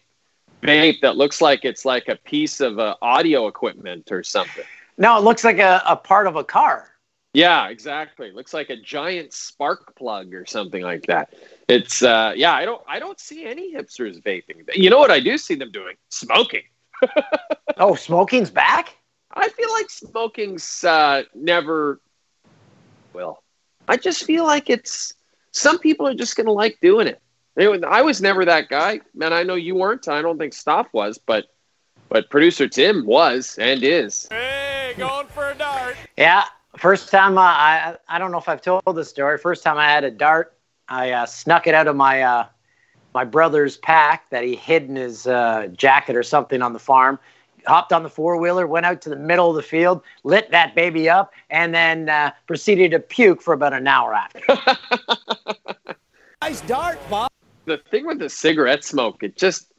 vape 0.62 1.02
that 1.02 1.18
looks 1.18 1.42
like 1.42 1.66
it's 1.66 1.86
like 1.86 2.08
a 2.08 2.18
piece 2.18 2.60
of 2.62 2.78
uh, 2.78 2.98
audio 3.02 3.48
equipment 3.48 4.12
or 4.12 4.22
something. 4.22 4.64
No, 5.00 5.18
it 5.18 5.24
looks 5.24 5.44
like 5.44 5.58
a, 5.58 5.82
a 5.88 5.96
part 5.96 6.28
of 6.28 6.36
a 6.36 6.44
car. 6.44 6.92
Yeah, 7.34 7.70
exactly. 7.70 8.30
Looks 8.32 8.54
like 8.54 8.70
a 8.70 8.78
giant 8.78 9.34
spark 9.34 9.96
plug 9.96 10.36
or 10.36 10.46
something 10.46 10.84
like 10.84 11.08
that. 11.08 11.34
It's 11.68 12.04
uh 12.04 12.34
yeah, 12.36 12.54
I 12.54 12.64
don't 12.64 12.84
I 12.88 13.00
don't 13.00 13.20
see 13.20 13.44
any 13.46 13.74
hipsters 13.74 14.22
vaping. 14.22 14.70
You 14.76 14.92
know 14.92 15.00
what 15.00 15.10
I 15.10 15.20
do 15.20 15.40
see 15.40 15.56
them 15.56 15.72
doing? 15.72 15.96
Smoking. 16.10 16.62
Oh, 17.78 17.96
smoking's 17.96 18.52
back? 18.52 18.96
I 19.34 19.50
feel 19.50 19.72
like 19.72 19.90
smoking's 19.90 20.84
uh 20.84 21.24
never 21.34 22.00
well. 23.14 23.44
I 23.88 23.98
just 23.98 24.24
feel 24.24 24.46
like 24.46 24.70
it's 24.70 25.14
some 25.52 25.80
people 25.80 26.08
are 26.08 26.14
just 26.14 26.36
gonna 26.36 26.52
like 26.52 26.80
doing 26.82 27.08
it. 27.08 27.22
Anyway, 27.58 27.82
I 27.86 28.02
was 28.02 28.22
never 28.22 28.46
that 28.46 28.70
guy. 28.70 29.02
Man, 29.14 29.34
I 29.34 29.44
know 29.44 29.56
you 29.56 29.76
weren't. 29.76 30.08
I 30.08 30.22
don't 30.22 30.38
think 30.38 30.54
Stoff 30.54 30.88
was, 30.94 31.18
but 31.18 31.48
but 32.10 32.30
producer 32.30 32.68
Tim 32.68 33.06
was 33.06 33.58
and 33.58 33.84
is. 33.84 34.28
Hey, 34.30 34.94
going 34.98 35.28
for 35.28 35.50
a 35.50 35.56
dart. 35.56 35.96
Yeah. 36.18 36.46
First 36.78 37.10
time 37.10 37.38
uh, 37.38 37.42
I 37.42 37.98
I 38.08 38.18
don't 38.18 38.32
know 38.32 38.38
if 38.38 38.48
I've 38.48 38.62
told 38.62 38.82
this 38.96 39.10
story. 39.10 39.38
First 39.38 39.64
time 39.64 39.78
I 39.78 39.86
had 39.86 40.04
a 40.04 40.12
dart, 40.12 40.58
I 40.88 41.12
uh, 41.12 41.26
snuck 41.26 41.68
it 41.68 41.74
out 41.74 41.88
of 41.88 41.96
my 41.96 42.22
uh, 42.22 42.46
my 43.14 43.26
brother's 43.26 43.78
pack 43.78 44.30
that 44.30 44.44
he 44.44 44.56
hid 44.56 44.84
in 44.84 44.96
his 44.96 45.28
uh, 45.28 45.68
jacket 45.74 46.16
or 46.16 46.24
something 46.24 46.62
on 46.62 46.74
the 46.74 46.80
farm. 46.80 47.20
Hopped 47.66 47.94
on 47.94 48.04
the 48.04 48.10
four 48.10 48.38
wheeler, 48.38 48.68
went 48.68 48.86
out 48.86 49.02
to 49.02 49.10
the 49.10 49.16
middle 49.16 49.50
of 49.50 49.56
the 49.56 49.62
field, 49.62 50.02
lit 50.24 50.50
that 50.52 50.76
baby 50.76 51.10
up, 51.10 51.34
and 51.50 51.74
then 51.74 52.10
uh, 52.10 52.32
proceeded 52.48 52.92
to 52.92 53.00
puke 53.00 53.42
for 53.42 53.54
about 53.54 53.74
an 53.74 53.88
hour 53.88 54.14
after. 54.14 54.40
the 57.66 57.78
thing 57.78 58.06
with 58.06 58.20
the 58.20 58.30
cigarette 58.30 58.84
smoke, 58.84 59.24
it 59.24 59.38
just 59.38 59.72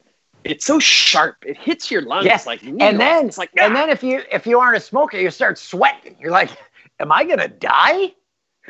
it's 0.44 0.64
so 0.64 0.78
sharp. 0.78 1.36
It 1.46 1.56
hits 1.56 1.90
your 1.90 2.02
lungs 2.02 2.26
Yes, 2.26 2.46
like 2.46 2.62
and 2.62 2.78
needles. 2.78 2.98
then 2.98 3.26
it's 3.26 3.38
like 3.38 3.50
and 3.56 3.72
ah. 3.72 3.76
then 3.76 3.90
if 3.90 4.02
you 4.02 4.22
if 4.30 4.46
you 4.46 4.58
aren't 4.58 4.76
a 4.76 4.80
smoker, 4.80 5.18
you 5.18 5.30
start 5.30 5.58
sweating. 5.58 6.16
You're 6.20 6.30
like, 6.30 6.50
am 7.00 7.12
I 7.12 7.24
gonna 7.24 7.48
die? 7.48 8.14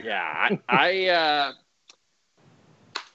Yeah, 0.02 0.22
I, 0.22 0.58
I 0.68 1.06
uh, 1.08 1.52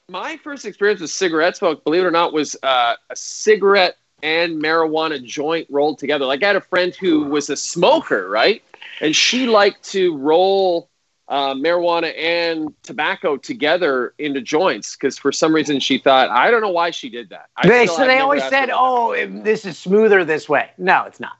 my 0.09 0.37
first 0.37 0.65
experience 0.65 1.01
with 1.01 1.09
cigarette 1.11 1.57
smoke, 1.57 1.83
believe 1.83 2.03
it 2.03 2.05
or 2.05 2.11
not, 2.11 2.33
was 2.33 2.55
uh, 2.63 2.95
a 3.09 3.15
cigarette 3.15 3.97
and 4.24 4.62
marijuana 4.62 5.24
joint 5.24 5.67
rolled 5.69 6.00
together. 6.00 6.25
Like 6.25 6.43
I 6.43 6.47
had 6.47 6.55
a 6.55 6.62
friend 6.62 6.95
who 6.95 7.24
was 7.24 7.50
a 7.50 7.55
smoker, 7.55 8.29
right, 8.29 8.63
and 9.01 9.15
she 9.15 9.47
liked 9.47 9.83
to 9.91 10.17
roll 10.17 10.89
uh, 11.27 11.53
marijuana 11.53 12.17
and 12.17 12.74
tobacco 12.83 13.38
together 13.38 14.13
into 14.17 14.41
joints 14.41 14.95
because 14.95 15.17
for 15.17 15.31
some 15.31 15.53
reason 15.53 15.79
she 15.79 15.97
thought 15.97 16.29
I 16.29 16.50
don't 16.50 16.62
know 16.62 16.69
why 16.69 16.91
she 16.91 17.09
did 17.09 17.29
that. 17.29 17.50
I 17.57 17.67
They, 17.67 17.88
so 17.88 18.05
they 18.05 18.19
always 18.19 18.43
said, 18.43 18.69
"Oh, 18.74 19.13
this 19.27 19.65
is 19.65 19.77
smoother 19.77 20.24
this 20.24 20.47
way." 20.47 20.71
No, 20.77 21.03
it's 21.03 21.19
not. 21.19 21.33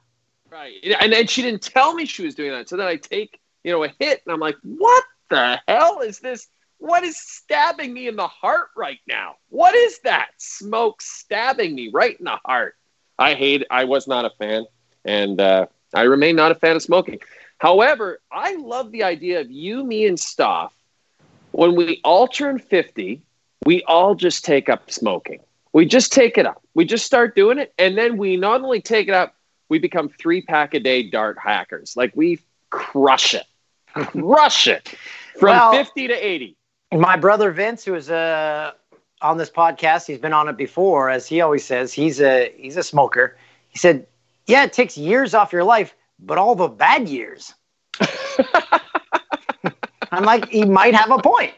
Right. 0.50 0.74
And 1.00 1.12
then 1.12 1.26
she 1.26 1.42
didn't 1.42 1.62
tell 1.62 1.94
me 1.94 2.04
she 2.06 2.24
was 2.24 2.34
doing 2.34 2.50
that. 2.50 2.68
So 2.68 2.76
then 2.76 2.86
I 2.86 2.96
take, 2.96 3.40
you 3.64 3.72
know, 3.72 3.84
a 3.84 3.88
hit 4.00 4.22
and 4.26 4.32
I'm 4.32 4.40
like, 4.40 4.56
what 4.62 5.04
the 5.30 5.60
hell 5.68 6.00
is 6.00 6.20
this? 6.20 6.48
What 6.78 7.04
is 7.04 7.18
stabbing 7.18 7.92
me 7.92 8.08
in 8.08 8.16
the 8.16 8.28
heart 8.28 8.68
right 8.76 9.00
now? 9.06 9.36
What 9.48 9.74
is 9.74 9.98
that? 10.00 10.28
Smoke 10.38 11.02
stabbing 11.02 11.74
me 11.74 11.90
right 11.92 12.16
in 12.18 12.24
the 12.24 12.38
heart. 12.44 12.76
I 13.18 13.34
hate 13.34 13.66
I 13.70 13.84
was 13.84 14.06
not 14.06 14.24
a 14.24 14.30
fan. 14.30 14.64
And 15.04 15.40
uh, 15.40 15.66
I 15.94 16.02
remain 16.02 16.36
not 16.36 16.52
a 16.52 16.54
fan 16.54 16.76
of 16.76 16.82
smoking. 16.82 17.20
However, 17.58 18.20
I 18.30 18.54
love 18.56 18.92
the 18.92 19.02
idea 19.02 19.40
of 19.40 19.50
you, 19.50 19.82
me, 19.84 20.06
and 20.06 20.18
Stoff. 20.18 20.72
When 21.50 21.74
we 21.74 22.00
all 22.04 22.28
turn 22.28 22.58
50, 22.58 23.22
we 23.64 23.82
all 23.84 24.14
just 24.14 24.44
take 24.44 24.68
up 24.68 24.90
smoking. 24.90 25.40
We 25.72 25.86
just 25.86 26.12
take 26.12 26.38
it 26.38 26.46
up. 26.46 26.62
We 26.74 26.84
just 26.84 27.04
start 27.04 27.34
doing 27.34 27.58
it. 27.58 27.72
And 27.78 27.98
then 27.98 28.16
we 28.16 28.36
not 28.36 28.62
only 28.62 28.80
take 28.80 29.08
it 29.08 29.14
up, 29.14 29.34
we 29.68 29.78
become 29.78 30.08
three 30.08 30.42
pack 30.42 30.74
a 30.74 30.80
day 30.80 31.02
dart 31.02 31.38
hackers. 31.42 31.96
Like 31.96 32.12
we 32.14 32.40
crush 32.70 33.34
it, 33.34 33.46
crush 33.94 34.68
it 34.68 34.94
from 35.38 35.50
Well- 35.50 35.72
50 35.72 36.08
to 36.08 36.14
80. 36.14 36.57
My 36.92 37.16
brother 37.16 37.50
Vince, 37.50 37.84
who 37.84 37.94
is 37.94 38.10
uh, 38.10 38.72
on 39.20 39.36
this 39.36 39.50
podcast, 39.50 40.06
he's 40.06 40.18
been 40.18 40.32
on 40.32 40.48
it 40.48 40.56
before. 40.56 41.10
As 41.10 41.26
he 41.26 41.40
always 41.40 41.64
says, 41.64 41.92
he's 41.92 42.20
a 42.20 42.52
he's 42.56 42.76
a 42.76 42.82
smoker. 42.82 43.36
He 43.68 43.78
said, 43.78 44.06
"Yeah, 44.46 44.64
it 44.64 44.72
takes 44.72 44.96
years 44.96 45.34
off 45.34 45.52
your 45.52 45.64
life, 45.64 45.94
but 46.18 46.38
all 46.38 46.54
the 46.54 46.68
bad 46.68 47.08
years." 47.08 47.52
I'm 50.10 50.24
like, 50.24 50.48
he 50.48 50.64
might 50.64 50.94
have 50.94 51.10
a 51.10 51.18
point. 51.18 51.52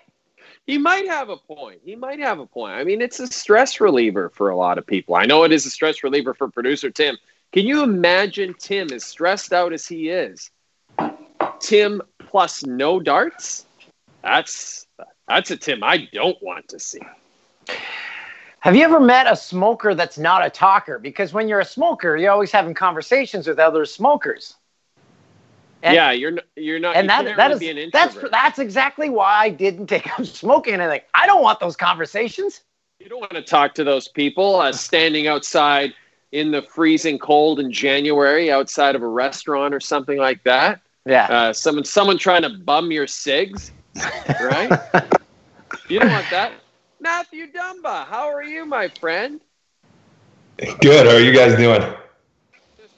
He 0.66 0.78
might 0.78 1.06
have 1.06 1.28
a 1.28 1.36
point. 1.36 1.80
He 1.84 1.94
might 1.96 2.18
have 2.20 2.38
a 2.38 2.46
point. 2.46 2.72
I 2.74 2.84
mean, 2.84 3.00
it's 3.00 3.20
a 3.20 3.26
stress 3.26 3.80
reliever 3.80 4.30
for 4.30 4.50
a 4.50 4.56
lot 4.56 4.78
of 4.78 4.86
people. 4.86 5.14
I 5.14 5.26
know 5.26 5.44
it 5.44 5.52
is 5.52 5.66
a 5.66 5.70
stress 5.70 6.02
reliever 6.02 6.34
for 6.34 6.48
producer 6.48 6.90
Tim. 6.90 7.16
Can 7.52 7.66
you 7.66 7.82
imagine 7.82 8.54
Tim 8.58 8.92
as 8.92 9.04
stressed 9.04 9.52
out 9.52 9.72
as 9.72 9.86
he 9.86 10.10
is? 10.10 10.50
Tim 11.60 12.02
plus 12.18 12.64
no 12.64 13.00
darts? 13.00 13.66
That's 14.22 14.86
that's 15.30 15.50
a 15.50 15.56
Tim 15.56 15.82
I 15.84 16.08
don't 16.12 16.40
want 16.42 16.68
to 16.68 16.78
see. 16.80 17.00
Have 18.60 18.76
you 18.76 18.82
ever 18.82 19.00
met 19.00 19.30
a 19.30 19.36
smoker 19.36 19.94
that's 19.94 20.18
not 20.18 20.44
a 20.44 20.50
talker? 20.50 20.98
Because 20.98 21.32
when 21.32 21.48
you're 21.48 21.60
a 21.60 21.64
smoker, 21.64 22.16
you're 22.16 22.30
always 22.30 22.50
having 22.50 22.74
conversations 22.74 23.46
with 23.46 23.58
other 23.58 23.84
smokers. 23.86 24.56
And- 25.82 25.94
yeah, 25.94 26.10
you're 26.10 26.38
you're 26.56 26.78
not. 26.78 26.94
and 26.94 27.04
you 27.04 27.08
that 27.08 27.36
that 27.36 27.48
really 27.48 27.52
is 27.68 27.74
be 27.74 27.82
an 27.82 27.90
that's 27.92 28.16
that's 28.30 28.58
exactly 28.58 29.08
why 29.08 29.44
I 29.44 29.48
didn't 29.48 29.86
take 29.86 30.06
up 30.18 30.26
smoking. 30.42 30.74
And 30.74 30.82
I 30.82 30.88
like 30.88 31.08
I 31.14 31.26
don't 31.26 31.42
want 31.42 31.60
those 31.60 31.76
conversations. 31.76 32.60
You 32.98 33.08
don't 33.08 33.20
want 33.20 33.32
to 33.32 33.42
talk 33.42 33.74
to 33.76 33.84
those 33.84 34.08
people 34.08 34.56
uh, 34.56 34.72
standing 34.72 35.26
outside 35.26 35.94
in 36.32 36.50
the 36.50 36.60
freezing 36.60 37.18
cold 37.18 37.60
in 37.60 37.72
January 37.72 38.50
outside 38.50 38.94
of 38.94 39.02
a 39.02 39.08
restaurant 39.08 39.74
or 39.74 39.80
something 39.80 40.18
like 40.18 40.42
that. 40.44 40.80
Yeah. 41.06 41.26
Uh, 41.26 41.52
someone 41.54 41.84
someone 41.84 42.18
trying 42.18 42.42
to 42.42 42.50
bum 42.50 42.92
your 42.92 43.06
cigs, 43.06 43.72
right? 44.40 44.70
You 45.88 46.00
don't 46.00 46.10
want 46.10 46.26
that. 46.30 46.52
Matthew 47.00 47.50
Dumba, 47.50 48.06
how 48.06 48.28
are 48.28 48.42
you, 48.42 48.66
my 48.66 48.88
friend? 48.88 49.40
Good. 50.80 51.06
How 51.06 51.12
are 51.12 51.20
you 51.20 51.32
guys 51.32 51.56
doing? 51.56 51.94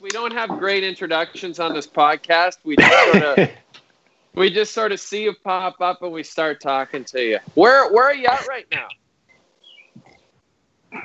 We 0.01 0.11
don't 0.11 0.33
have 0.33 0.51
great 0.59 0.83
introductions 0.83 1.61
on 1.61 1.75
this 1.75 1.87
podcast. 1.87 2.59
We 2.65 2.75
just 2.77 3.13
sort 3.13 3.39
of 3.39 3.51
we 4.35 4.51
just 4.51 4.75
sort 4.75 4.91
of 4.91 4.99
see 4.99 5.23
you 5.23 5.35
pop 5.45 5.81
up 5.81 6.03
and 6.03 6.11
we 6.11 6.25
start 6.25 6.61
talking 6.61 7.05
to 7.05 7.23
you. 7.23 7.39
Where 7.55 7.93
where 7.93 8.07
are 8.07 8.15
you 8.15 8.27
at 8.27 8.49
right 8.49 8.67
now? 8.73 8.89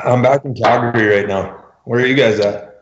I'm 0.04 0.24
back 0.24 0.46
in 0.46 0.56
Calgary 0.56 1.08
right 1.08 1.28
now. 1.28 1.64
Where 1.84 2.02
are 2.02 2.06
you 2.08 2.16
guys 2.16 2.40
at? 2.40 2.77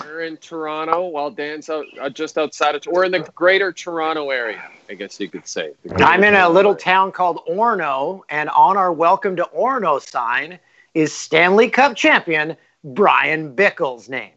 We're 0.00 0.22
in 0.22 0.36
Toronto, 0.38 1.06
while 1.08 1.30
Dan's 1.30 1.68
out, 1.68 1.86
uh, 2.00 2.10
just 2.10 2.36
outside 2.38 2.74
of. 2.74 2.82
We're 2.86 3.04
in 3.04 3.12
the 3.12 3.20
Greater 3.34 3.72
Toronto 3.72 4.30
area, 4.30 4.62
I 4.88 4.94
guess 4.94 5.18
you 5.20 5.28
could 5.28 5.46
say. 5.46 5.72
I'm 5.96 6.24
in 6.24 6.34
a 6.34 6.48
little 6.48 6.72
area. 6.72 6.80
town 6.80 7.12
called 7.12 7.40
Orono, 7.48 8.22
and 8.28 8.48
on 8.50 8.76
our 8.76 8.92
welcome 8.92 9.36
to 9.36 9.48
Orono 9.56 10.00
sign 10.00 10.58
is 10.94 11.12
Stanley 11.12 11.68
Cup 11.70 11.96
champion 11.96 12.56
Bryan 12.82 13.54
Bickell's 13.54 14.08
name. 14.08 14.32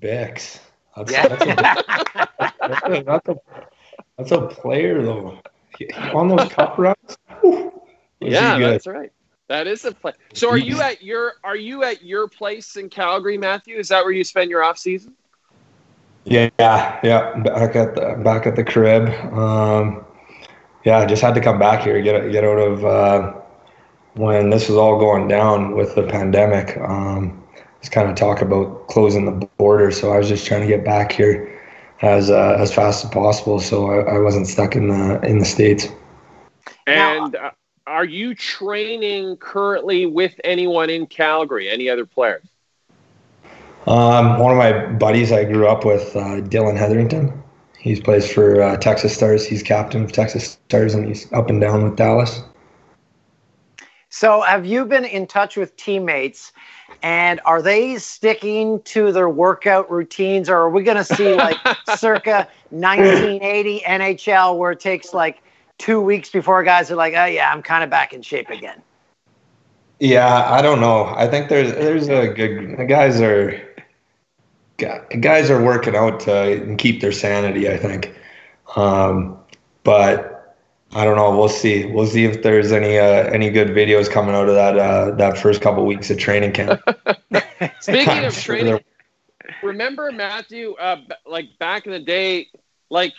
Bex. 0.00 0.60
That's, 0.96 1.12
Yeah. 1.12 1.28
that's, 1.28 1.42
a, 1.42 1.54
that's, 2.60 2.82
a, 2.84 3.02
that's, 3.04 3.28
a, 3.28 3.36
that's 4.18 4.30
a 4.32 4.40
player 4.48 5.02
though. 5.02 5.38
On 6.14 6.28
those 6.28 6.48
cup 6.48 6.78
runs. 6.78 6.96
whew, 7.40 7.82
Yeah, 8.20 8.58
that's 8.58 8.86
right. 8.86 9.12
That 9.48 9.66
is 9.66 9.84
a 9.84 9.92
place. 9.92 10.16
So, 10.34 10.50
are 10.50 10.58
you 10.58 10.80
at 10.80 11.02
your 11.02 11.34
are 11.44 11.56
you 11.56 11.84
at 11.84 12.02
your 12.02 12.26
place 12.26 12.76
in 12.76 12.88
Calgary, 12.88 13.38
Matthew? 13.38 13.76
Is 13.76 13.88
that 13.88 14.02
where 14.02 14.12
you 14.12 14.24
spend 14.24 14.50
your 14.50 14.64
off 14.64 14.78
season? 14.78 15.14
Yeah, 16.24 16.50
yeah, 16.58 16.98
yeah. 17.04 17.36
Back 17.38 17.76
at 17.76 17.94
the 17.94 18.20
back 18.24 18.46
at 18.46 18.56
the 18.56 18.64
crib. 18.64 19.08
Um, 19.32 20.04
yeah, 20.84 20.98
I 20.98 21.06
just 21.06 21.22
had 21.22 21.34
to 21.36 21.40
come 21.40 21.58
back 21.58 21.82
here, 21.82 22.02
get 22.02 22.32
get 22.32 22.42
out 22.42 22.58
of 22.58 22.84
uh, 22.84 23.32
when 24.14 24.50
this 24.50 24.68
was 24.68 24.76
all 24.76 24.98
going 24.98 25.28
down 25.28 25.76
with 25.76 25.94
the 25.94 26.02
pandemic. 26.02 26.76
Um, 26.78 27.44
just 27.80 27.92
kind 27.92 28.10
of 28.10 28.16
talk 28.16 28.42
about 28.42 28.88
closing 28.88 29.26
the 29.26 29.46
border, 29.58 29.92
so 29.92 30.12
I 30.12 30.18
was 30.18 30.28
just 30.28 30.44
trying 30.44 30.62
to 30.62 30.66
get 30.66 30.84
back 30.84 31.12
here 31.12 31.52
as 32.02 32.30
uh, 32.30 32.56
as 32.58 32.74
fast 32.74 33.04
as 33.04 33.10
possible, 33.10 33.60
so 33.60 33.90
I, 33.90 34.16
I 34.16 34.18
wasn't 34.18 34.48
stuck 34.48 34.74
in 34.74 34.88
the 34.88 35.20
in 35.24 35.38
the 35.38 35.44
states. 35.44 35.88
And 36.88 37.36
uh, 37.36 37.50
are 37.86 38.04
you 38.04 38.34
training 38.34 39.36
currently 39.36 40.06
with 40.06 40.34
anyone 40.44 40.90
in 40.90 41.06
Calgary? 41.06 41.68
Any 41.68 41.88
other 41.88 42.04
players? 42.04 42.42
Um, 43.86 44.40
one 44.40 44.50
of 44.50 44.58
my 44.58 44.86
buddies 44.94 45.30
I 45.30 45.44
grew 45.44 45.68
up 45.68 45.84
with, 45.84 46.16
uh, 46.16 46.40
Dillon 46.40 46.76
Heatherington. 46.76 47.42
He 47.78 48.00
plays 48.00 48.30
for 48.30 48.60
uh, 48.60 48.76
Texas 48.78 49.14
Stars. 49.14 49.46
He's 49.46 49.62
captain 49.62 50.02
of 50.02 50.10
Texas 50.10 50.58
Stars, 50.68 50.94
and 50.94 51.06
he's 51.06 51.32
up 51.32 51.48
and 51.48 51.60
down 51.60 51.84
with 51.84 51.94
Dallas. 51.94 52.42
So, 54.08 54.40
have 54.40 54.66
you 54.66 54.84
been 54.86 55.04
in 55.04 55.28
touch 55.28 55.56
with 55.56 55.76
teammates, 55.76 56.52
and 57.02 57.40
are 57.44 57.62
they 57.62 57.98
sticking 57.98 58.82
to 58.82 59.12
their 59.12 59.28
workout 59.28 59.88
routines, 59.88 60.48
or 60.48 60.56
are 60.56 60.70
we 60.70 60.82
going 60.82 60.96
to 60.96 61.04
see 61.04 61.34
like 61.34 61.56
circa 61.96 62.48
1980 62.70 63.80
NHL 63.86 64.58
where 64.58 64.72
it 64.72 64.80
takes 64.80 65.14
like 65.14 65.42
two 65.78 66.00
weeks 66.00 66.30
before 66.30 66.62
guys 66.64 66.90
are 66.90 66.96
like, 66.96 67.14
oh 67.14 67.24
yeah, 67.26 67.52
I'm 67.52 67.62
kind 67.62 67.84
of 67.84 67.90
back 67.90 68.12
in 68.12 68.22
shape 68.22 68.50
again? 68.50 68.82
Yeah, 69.98 70.50
I 70.50 70.60
don't 70.62 70.80
know. 70.80 71.06
I 71.16 71.26
think 71.26 71.48
there's 71.48 71.72
there's 71.72 72.08
a 72.08 72.28
good 72.28 72.76
the 72.78 72.84
guys 72.84 73.20
are 73.20 73.58
guys 75.20 75.50
are 75.50 75.62
working 75.62 75.96
out 75.96 76.20
to 76.20 76.74
keep 76.78 77.00
their 77.00 77.12
sanity. 77.12 77.68
I 77.68 77.76
think, 77.78 78.14
um, 78.76 79.38
but 79.84 80.56
I 80.92 81.04
don't 81.04 81.16
know. 81.16 81.36
We'll 81.36 81.48
see. 81.48 81.86
We'll 81.86 82.06
see 82.06 82.24
if 82.24 82.42
there's 82.42 82.72
any 82.72 82.98
uh, 82.98 83.30
any 83.32 83.50
good 83.50 83.68
videos 83.68 84.10
coming 84.10 84.34
out 84.34 84.48
of 84.48 84.54
that 84.54 84.78
uh, 84.78 85.10
that 85.12 85.38
first 85.38 85.62
couple 85.62 85.84
weeks 85.86 86.10
of 86.10 86.18
training 86.18 86.52
camp. 86.52 86.80
Speaking 87.80 88.24
of 88.24 88.34
sure 88.34 88.56
training, 88.56 88.66
there- 88.66 88.84
remember 89.62 90.12
Matthew, 90.12 90.74
uh, 90.74 91.00
like 91.24 91.58
back 91.58 91.86
in 91.86 91.92
the 91.92 91.98
day, 92.00 92.48
like 92.90 93.14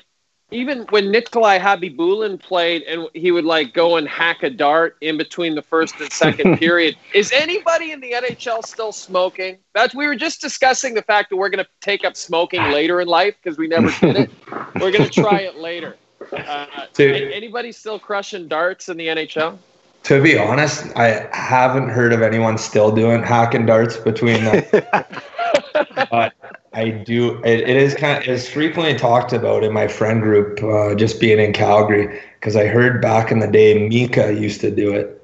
even 0.49 0.85
when 0.89 1.11
Nikolai 1.11 1.59
Khabibulin 1.59 2.39
played 2.39 2.83
and 2.83 3.07
he 3.13 3.31
would 3.31 3.43
like 3.43 3.73
go 3.73 3.97
and 3.97 4.07
hack 4.07 4.43
a 4.43 4.49
dart 4.49 4.95
in 5.01 5.17
between 5.17 5.55
the 5.55 5.61
first 5.61 5.95
and 5.99 6.11
second 6.11 6.57
period. 6.59 6.95
Is 7.13 7.31
anybody 7.33 7.91
in 7.91 7.99
the 7.99 8.13
NHL 8.13 8.65
still 8.65 8.93
smoking? 8.93 9.57
That's 9.73 9.93
we 9.93 10.07
were 10.07 10.15
just 10.15 10.39
discussing 10.39 10.93
the 10.93 11.01
fact 11.01 11.29
that 11.31 11.35
we're 11.35 11.49
going 11.49 11.63
to 11.63 11.69
take 11.81 12.05
up 12.05 12.15
smoking 12.15 12.61
later 12.71 13.01
in 13.01 13.07
life 13.07 13.35
because 13.41 13.57
we 13.57 13.67
never 13.67 13.91
did 13.99 14.15
it. 14.15 14.31
We're 14.75 14.91
going 14.91 15.09
to 15.09 15.09
try 15.09 15.41
it 15.41 15.57
later. 15.57 15.97
Uh, 16.31 16.65
Dude. 16.93 17.31
anybody 17.31 17.71
still 17.71 17.99
crushing 17.99 18.47
darts 18.47 18.89
in 18.89 18.97
the 18.97 19.07
NHL? 19.07 19.57
To 20.03 20.21
be 20.23 20.37
honest, 20.37 20.95
I 20.95 21.27
haven't 21.33 21.89
heard 21.89 22.13
of 22.13 22.21
anyone 22.21 22.57
still 22.57 22.95
doing 22.95 23.21
hacking 23.21 23.65
darts 23.65 23.97
between 23.97 24.45
the 24.45 25.07
but 26.09 26.33
I 26.77 26.91
do. 26.91 27.41
It, 27.43 27.61
it 27.61 27.75
is 27.75 27.95
kind 27.95 28.21
of 28.21 28.29
it's 28.29 28.47
frequently 28.47 28.93
talked 28.95 29.33
about 29.33 29.63
in 29.63 29.73
my 29.73 29.87
friend 29.87 30.21
group, 30.21 30.61
uh, 30.61 30.93
just 30.93 31.19
being 31.19 31.39
in 31.39 31.51
Calgary, 31.51 32.21
because 32.39 32.55
I 32.55 32.67
heard 32.67 33.01
back 33.01 33.31
in 33.31 33.39
the 33.39 33.47
day 33.47 33.89
Miikka 33.89 34.39
used 34.39 34.61
to 34.61 34.69
do 34.69 34.93
it. 34.93 35.19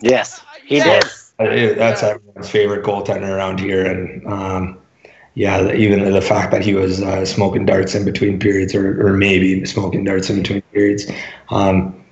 Yes, 0.00 0.42
he 0.66 0.76
yes. 0.76 1.32
it- 1.38 1.78
that's 1.78 2.02
everyone's 2.02 2.50
favorite 2.50 2.84
goaltender 2.84 3.30
around 3.30 3.58
here, 3.58 3.86
and 3.86 4.26
um, 4.26 4.78
yeah, 5.32 5.72
even 5.72 6.12
the 6.12 6.20
fact 6.20 6.50
that 6.50 6.62
he 6.62 6.74
was 6.74 7.00
uh, 7.00 7.24
smoking 7.24 7.64
darts 7.64 7.94
in 7.94 8.04
between 8.04 8.38
periods, 8.38 8.74
or, 8.74 9.06
or 9.06 9.14
maybe 9.14 9.64
smoking 9.64 10.04
darts 10.04 10.28
in 10.28 10.36
between 10.42 10.60
periods, 10.74 11.10
um, 11.48 12.04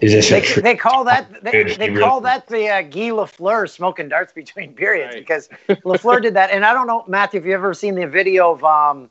is 0.00 0.12
just 0.12 0.30
a 0.30 0.34
They, 0.34 0.40
tr- 0.40 0.60
they 0.60 0.76
call 0.76 1.04
that 1.04 1.28
they, 1.42 1.74
they 1.76 1.90
call 1.92 2.20
that 2.22 2.46
the 2.48 2.68
uh, 2.68 2.82
Guy 2.82 3.10
Lafleur 3.10 3.68
smoking 3.68 4.08
darts 4.08 4.32
between 4.32 4.74
periods 4.74 5.14
Right. 5.14 5.20
because 5.20 5.48
Lafleur 5.68 6.22
did 6.22 6.34
that. 6.34 6.50
And 6.50 6.64
I 6.64 6.72
don't 6.72 6.86
know, 6.86 7.04
Matthew, 7.08 7.40
if 7.40 7.46
you 7.46 7.52
ever 7.54 7.74
seen 7.74 7.94
the 7.94 8.06
video 8.06 8.52
of 8.52 8.64
um, 8.64 9.10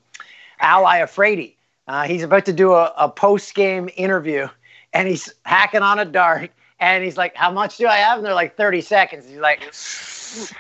Al 0.60 0.84
Iafrate. 0.84 1.56
Uh, 1.88 2.04
he's 2.04 2.24
about 2.24 2.46
to 2.46 2.54
do 2.54 2.74
a, 2.74 2.92
a 2.98 3.08
post 3.10 3.54
game 3.54 3.90
interview, 3.96 4.48
and 4.94 5.08
he's 5.08 5.32
hacking 5.46 5.82
on 5.84 6.00
a 6.00 6.06
dart, 6.06 6.50
and 6.80 7.04
he's 7.04 7.16
like, 7.18 7.36
"How 7.36 7.52
much 7.52 7.78
do 7.78 7.88
I 7.88 7.98
have?" 7.98 8.18
And 8.18 8.26
they're 8.26 8.34
like, 8.34 8.58
"30 8.58 8.82
seconds." 8.82 9.28
He's 9.30 9.38
like, 9.38 9.62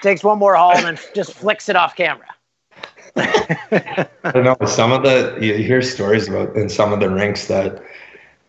takes 0.01 0.23
one 0.23 0.37
more 0.37 0.55
haul 0.55 0.75
and 0.77 0.85
then 0.85 0.99
just 1.15 1.33
flicks 1.33 1.67
it 1.69 1.75
off 1.75 1.95
camera. 1.95 2.27
I 3.15 4.07
don't 4.33 4.43
know. 4.43 4.57
Some 4.67 4.91
of 4.91 5.03
the 5.03 5.37
you 5.41 5.55
hear 5.55 5.81
stories 5.81 6.27
about 6.27 6.55
in 6.55 6.69
some 6.69 6.93
of 6.93 6.99
the 6.99 7.09
rinks 7.09 7.47
that 7.47 7.81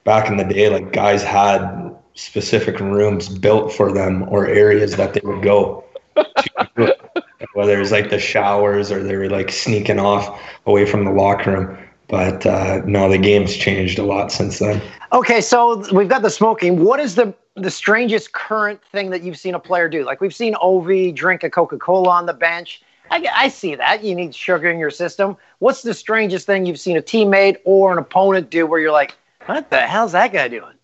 back 0.07 0.31
in 0.31 0.39
the 0.39 0.45
day, 0.45 0.71
like 0.71 0.93
guys 0.93 1.23
had 1.23 1.95
specific 2.15 2.81
rooms 2.81 3.29
built 3.29 3.73
for 3.73 3.93
them 3.93 4.27
or 4.31 4.47
areas 4.47 4.97
that 4.97 5.13
they 5.13 5.21
would 5.25 5.43
go 5.43 5.85
to, 6.15 6.97
whether 7.53 7.79
it's 7.79 7.91
like 7.91 8.09
the 8.09 8.19
showers 8.19 8.91
or 8.91 9.03
they 9.03 9.17
were 9.17 9.29
like 9.29 9.51
sneaking 9.51 9.99
off 9.99 10.41
away 10.65 10.87
from 10.87 11.05
the 11.05 11.11
locker 11.11 11.53
room. 11.53 11.79
But 12.09 12.47
uh, 12.47 12.83
no, 12.87 13.11
the 13.11 13.19
game's 13.19 13.57
changed 13.57 13.99
a 13.99 14.05
lot 14.05 14.31
since 14.31 14.61
then. 14.61 14.81
Okay, 15.13 15.41
so 15.41 15.85
we've 15.93 16.09
got 16.09 16.23
the 16.23 16.31
smoking. 16.31 16.83
What 16.83 17.01
is 17.01 17.17
the 17.17 17.35
the 17.57 17.71
strangest 17.71 18.33
current 18.33 18.81
thing 18.93 19.11
that 19.11 19.23
you've 19.23 19.39
seen 19.39 19.55
a 19.55 19.59
player 19.59 19.89
do? 19.89 20.05
Like 20.05 20.21
we've 20.21 20.35
seen 20.35 20.55
Ovi 20.55 21.13
drink 21.13 21.43
a 21.43 21.51
Coca 21.51 21.79
Cola 21.79 22.11
on 22.11 22.27
the 22.27 22.33
bench. 22.33 22.81
I, 23.11 23.27
I 23.35 23.49
see 23.49 23.75
that. 23.75 24.05
You 24.05 24.15
need 24.15 24.35
sugar 24.35 24.71
in 24.71 24.79
your 24.79 24.91
system. 24.91 25.37
What's 25.59 25.83
the 25.83 25.95
strangest 25.95 26.47
thing 26.47 26.65
you've 26.65 26.81
seen 26.81 26.97
a 26.97 27.03
teammate 27.03 27.57
or 27.65 27.93
an 27.93 27.99
opponent 27.99 28.51
do 28.51 28.67
where 28.67 28.81
you're 28.81 28.93
like, 28.93 29.17
what 29.47 29.71
the 29.71 29.81
hell's 29.81 30.13
that 30.13 30.33
guy 30.33 30.49
doing? 30.49 30.75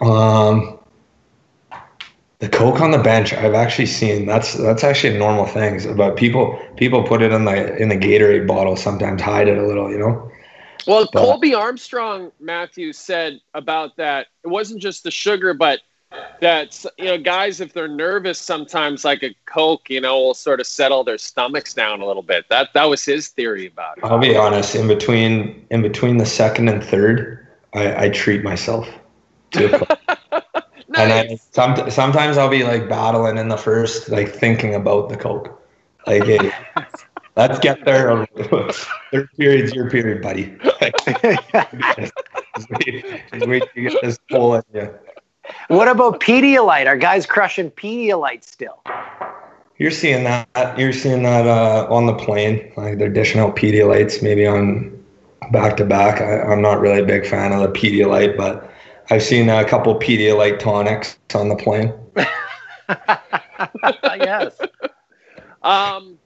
Um, 0.00 0.78
the 2.40 2.48
coke 2.48 2.80
on 2.80 2.90
the 2.90 2.98
bench, 2.98 3.32
I've 3.32 3.54
actually 3.54 3.86
seen. 3.86 4.26
That's 4.26 4.54
that's 4.54 4.84
actually 4.84 5.18
normal 5.18 5.46
things. 5.46 5.86
But 5.86 6.16
people 6.16 6.58
people 6.76 7.02
put 7.02 7.22
it 7.22 7.32
in 7.32 7.44
the 7.44 7.76
in 7.76 7.88
the 7.88 7.96
Gatorade 7.96 8.46
bottle. 8.46 8.76
Sometimes 8.76 9.22
hide 9.22 9.48
it 9.48 9.56
a 9.56 9.66
little, 9.66 9.90
you 9.90 9.98
know. 9.98 10.30
Well, 10.86 11.08
But- 11.12 11.20
Colby 11.20 11.54
Armstrong, 11.54 12.30
Matthew 12.40 12.92
said 12.92 13.40
about 13.54 13.96
that. 13.96 14.26
It 14.44 14.48
wasn't 14.48 14.82
just 14.82 15.04
the 15.04 15.10
sugar, 15.10 15.54
but 15.54 15.80
that 16.40 16.84
you 16.98 17.06
know, 17.06 17.18
guys, 17.18 17.60
if 17.60 17.72
they're 17.72 17.88
nervous, 17.88 18.38
sometimes 18.38 19.04
like 19.04 19.22
a 19.22 19.34
Coke, 19.46 19.88
you 19.90 20.00
know, 20.00 20.18
will 20.18 20.34
sort 20.34 20.60
of 20.60 20.66
settle 20.66 21.04
their 21.04 21.18
stomachs 21.18 21.74
down 21.74 22.00
a 22.00 22.06
little 22.06 22.22
bit. 22.22 22.48
That 22.48 22.68
that 22.74 22.84
was 22.84 23.04
his 23.04 23.28
theory 23.28 23.66
about 23.66 23.98
it. 23.98 24.04
I'll 24.04 24.18
be 24.18 24.36
honest. 24.36 24.74
In 24.74 24.88
between 24.88 25.66
in 25.70 25.82
between 25.82 26.18
the 26.18 26.26
second 26.26 26.68
and 26.68 26.82
third, 26.82 27.46
I, 27.74 28.06
I 28.06 28.08
treat 28.10 28.42
myself 28.42 28.88
to 29.52 29.74
a 29.74 29.78
Coke. 29.78 29.98
And 30.96 31.12
I, 31.12 31.36
some, 31.50 31.90
sometimes 31.90 32.38
I'll 32.38 32.48
be 32.48 32.62
like 32.62 32.88
battling 32.88 33.36
in 33.36 33.48
the 33.48 33.56
first, 33.56 34.08
like 34.10 34.28
thinking 34.28 34.76
about 34.76 35.08
the 35.08 35.16
Coke. 35.16 35.60
Like, 36.06 36.24
hey, 36.24 36.52
let's 37.36 37.58
get 37.58 37.84
there. 37.84 38.26
Third 39.10 39.28
period's 39.36 39.74
your 39.74 39.90
period, 39.90 40.22
buddy. 40.22 40.56
just 40.80 42.70
wait, 42.70 43.22
just 43.32 43.46
wait 43.48 43.64
to 43.74 43.82
get 43.82 44.02
this 44.02 44.18
full 44.30 44.54
in 44.54 44.62
you. 44.72 44.94
What 45.68 45.88
about 45.88 46.20
Pedialyte? 46.20 46.86
Are 46.86 46.96
guys 46.96 47.26
crushing 47.26 47.70
Pedialyte 47.70 48.44
still? 48.44 48.82
You're 49.78 49.90
seeing 49.90 50.24
that. 50.24 50.78
You're 50.78 50.92
seeing 50.92 51.22
that 51.24 51.46
uh, 51.46 51.86
on 51.90 52.06
the 52.06 52.14
plane. 52.14 52.72
Like 52.76 52.98
they're 52.98 53.08
dishing 53.08 53.40
out 53.40 53.56
Pedialytes, 53.56 54.22
maybe 54.22 54.46
on 54.46 55.02
back 55.52 55.76
to 55.78 55.84
back. 55.84 56.20
I- 56.20 56.42
I'm 56.42 56.62
not 56.62 56.80
really 56.80 57.00
a 57.00 57.06
big 57.06 57.26
fan 57.26 57.52
of 57.52 57.60
the 57.60 57.68
Pedialyte, 57.68 58.36
but 58.36 58.70
I've 59.10 59.22
seen 59.22 59.48
a 59.48 59.64
couple 59.64 59.98
Pedialyte 59.98 60.58
tonics 60.58 61.16
on 61.34 61.48
the 61.48 61.56
plane. 61.56 61.92
yes. 64.18 64.58
Um, 65.62 66.18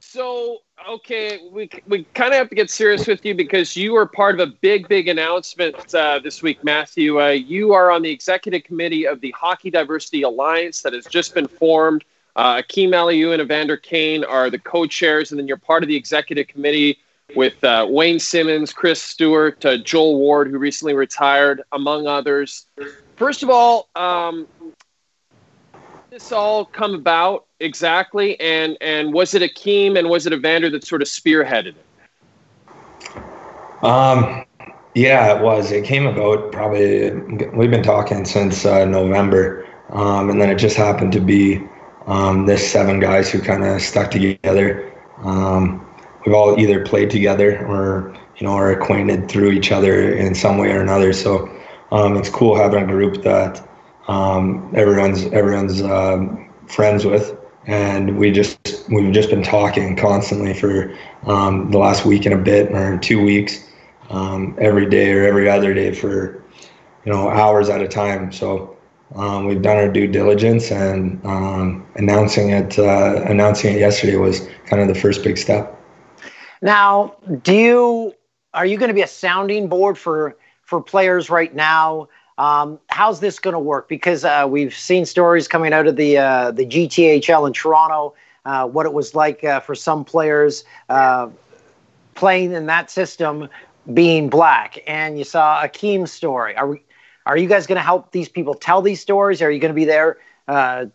so 0.00 0.58
okay, 0.88 1.40
we 1.50 1.68
we 1.86 2.04
kind 2.14 2.32
of 2.32 2.38
have 2.38 2.48
to 2.48 2.54
get 2.54 2.70
serious 2.70 3.06
with 3.06 3.24
you 3.24 3.34
because 3.34 3.76
you 3.76 3.96
are 3.96 4.06
part 4.06 4.38
of 4.38 4.48
a 4.48 4.52
big, 4.60 4.88
big 4.88 5.08
announcement 5.08 5.94
uh, 5.94 6.18
this 6.18 6.42
week, 6.42 6.62
Matthew. 6.64 7.20
Uh, 7.20 7.28
you 7.28 7.72
are 7.72 7.90
on 7.90 8.02
the 8.02 8.10
executive 8.10 8.64
committee 8.64 9.06
of 9.06 9.20
the 9.20 9.30
Hockey 9.32 9.70
Diversity 9.70 10.22
Alliance 10.22 10.82
that 10.82 10.92
has 10.92 11.06
just 11.06 11.34
been 11.34 11.48
formed. 11.48 12.04
Uh, 12.34 12.62
Akim 12.64 12.92
Aliu 12.92 13.32
and 13.32 13.42
Evander 13.42 13.76
Kane 13.76 14.24
are 14.24 14.48
the 14.48 14.58
co-chairs, 14.58 15.32
and 15.32 15.38
then 15.38 15.46
you're 15.46 15.58
part 15.58 15.82
of 15.82 15.88
the 15.88 15.96
executive 15.96 16.46
committee 16.46 16.98
with 17.36 17.62
uh, 17.64 17.86
Wayne 17.88 18.18
Simmonds, 18.18 18.72
Chris 18.72 19.02
Stewart, 19.02 19.64
uh, 19.64 19.76
Joel 19.78 20.18
Ward, 20.18 20.50
who 20.50 20.58
recently 20.58 20.94
retired, 20.94 21.62
among 21.72 22.06
others. 22.06 22.66
First 23.16 23.42
of 23.42 23.50
all, 23.50 23.88
um, 23.94 24.46
this 26.10 26.32
all 26.32 26.64
come 26.64 26.94
about 26.94 27.46
exactly, 27.62 28.38
and 28.40 28.76
and 28.80 29.12
was 29.12 29.34
it 29.34 29.42
Akim 29.42 29.96
and 29.96 30.08
was 30.08 30.26
it 30.26 30.32
Evander 30.32 30.68
that 30.70 30.84
sort 30.84 31.02
of 31.02 31.08
spearheaded 31.08 31.74
it? 31.76 31.86
Um, 33.82 34.44
yeah, 34.94 35.34
it 35.34 35.42
was. 35.42 35.72
It 35.72 35.84
came 35.84 36.06
about 36.06 36.52
probably. 36.52 37.10
We've 37.10 37.70
been 37.70 37.82
talking 37.82 38.24
since 38.24 38.64
uh, 38.64 38.84
November, 38.84 39.66
um, 39.90 40.30
and 40.30 40.40
then 40.40 40.50
it 40.50 40.56
just 40.56 40.76
happened 40.76 41.12
to 41.12 41.20
be 41.20 41.62
um, 42.06 42.46
this 42.46 42.70
seven 42.70 43.00
guys 43.00 43.30
who 43.30 43.40
kind 43.40 43.64
of 43.64 43.80
stuck 43.80 44.10
together. 44.10 44.92
Um, 45.18 45.86
we've 46.24 46.34
all 46.34 46.58
either 46.60 46.84
played 46.84 47.10
together 47.10 47.66
or 47.66 48.14
you 48.36 48.46
know 48.46 48.52
are 48.54 48.70
acquainted 48.70 49.28
through 49.28 49.52
each 49.52 49.72
other 49.72 50.12
in 50.12 50.34
some 50.34 50.58
way 50.58 50.72
or 50.72 50.80
another. 50.80 51.12
So 51.12 51.50
um, 51.90 52.16
it's 52.16 52.28
cool 52.28 52.56
having 52.56 52.84
a 52.84 52.86
group 52.86 53.22
that 53.22 53.66
um, 54.08 54.72
everyone's 54.74 55.24
everyone's 55.26 55.82
um, 55.82 56.50
friends 56.66 57.04
with, 57.04 57.36
and 57.66 58.18
we 58.18 58.30
just 58.30 58.58
we've 58.88 59.12
just 59.12 59.30
been 59.30 59.42
talking 59.42 59.96
constantly 59.96 60.54
for 60.54 60.96
um, 61.24 61.70
the 61.70 61.78
last 61.78 62.04
week 62.04 62.26
and 62.26 62.34
a 62.34 62.38
bit 62.38 62.72
or 62.72 62.98
two 62.98 63.22
weeks, 63.22 63.64
um, 64.10 64.56
every 64.60 64.88
day 64.88 65.12
or 65.12 65.24
every 65.24 65.48
other 65.48 65.72
day 65.74 65.94
for 65.94 66.42
you 67.04 67.12
know 67.12 67.28
hours 67.28 67.68
at 67.68 67.80
a 67.80 67.88
time. 67.88 68.32
So 68.32 68.76
um, 69.14 69.46
we've 69.46 69.62
done 69.62 69.76
our 69.76 69.88
due 69.88 70.06
diligence, 70.06 70.70
and 70.70 71.24
um, 71.24 71.86
announcing 71.96 72.50
it 72.50 72.78
uh, 72.78 73.22
announcing 73.26 73.74
it 73.74 73.78
yesterday 73.78 74.16
was 74.16 74.48
kind 74.66 74.82
of 74.82 74.88
the 74.88 75.00
first 75.00 75.22
big 75.22 75.38
step. 75.38 75.78
Now, 76.60 77.16
do 77.42 77.54
you 77.54 78.14
are 78.54 78.66
you 78.66 78.76
going 78.76 78.88
to 78.88 78.94
be 78.94 79.02
a 79.02 79.08
sounding 79.08 79.68
board 79.68 79.98
for 79.98 80.36
for 80.62 80.82
players 80.82 81.30
right 81.30 81.54
now? 81.54 82.08
Um, 82.42 82.80
how's 82.88 83.20
this 83.20 83.38
going 83.38 83.54
to 83.54 83.60
work? 83.60 83.88
Because 83.88 84.24
uh, 84.24 84.48
we've 84.50 84.74
seen 84.74 85.06
stories 85.06 85.46
coming 85.46 85.72
out 85.72 85.86
of 85.86 85.94
the 85.94 86.18
uh, 86.18 86.50
the 86.50 86.66
GTHL 86.66 87.46
in 87.46 87.52
Toronto, 87.52 88.14
uh, 88.44 88.66
what 88.66 88.84
it 88.84 88.92
was 88.92 89.14
like 89.14 89.44
uh, 89.44 89.60
for 89.60 89.76
some 89.76 90.04
players 90.04 90.64
uh, 90.88 91.28
playing 92.16 92.50
in 92.50 92.66
that 92.66 92.90
system 92.90 93.48
being 93.94 94.28
black, 94.28 94.82
and 94.88 95.18
you 95.18 95.22
saw 95.22 95.62
Akim's 95.62 96.10
story. 96.10 96.56
Are 96.56 96.66
we? 96.66 96.82
Are 97.26 97.36
you 97.36 97.48
guys 97.48 97.68
going 97.68 97.76
to 97.76 97.82
help 97.82 98.10
these 98.10 98.28
people 98.28 98.54
tell 98.54 98.82
these 98.82 99.00
stories? 99.00 99.40
Are 99.40 99.50
you 99.52 99.60
going 99.60 99.72
to 99.72 99.80
be 99.80 99.84
there 99.84 100.18
uh, 100.48 100.86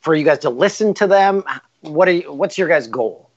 for 0.00 0.14
you 0.14 0.24
guys 0.24 0.38
to 0.40 0.50
listen 0.50 0.94
to 0.94 1.08
them? 1.08 1.42
What 1.80 2.06
are 2.06 2.12
you, 2.12 2.32
what's 2.32 2.56
your 2.56 2.68
guys' 2.68 2.86
goal? 2.86 3.28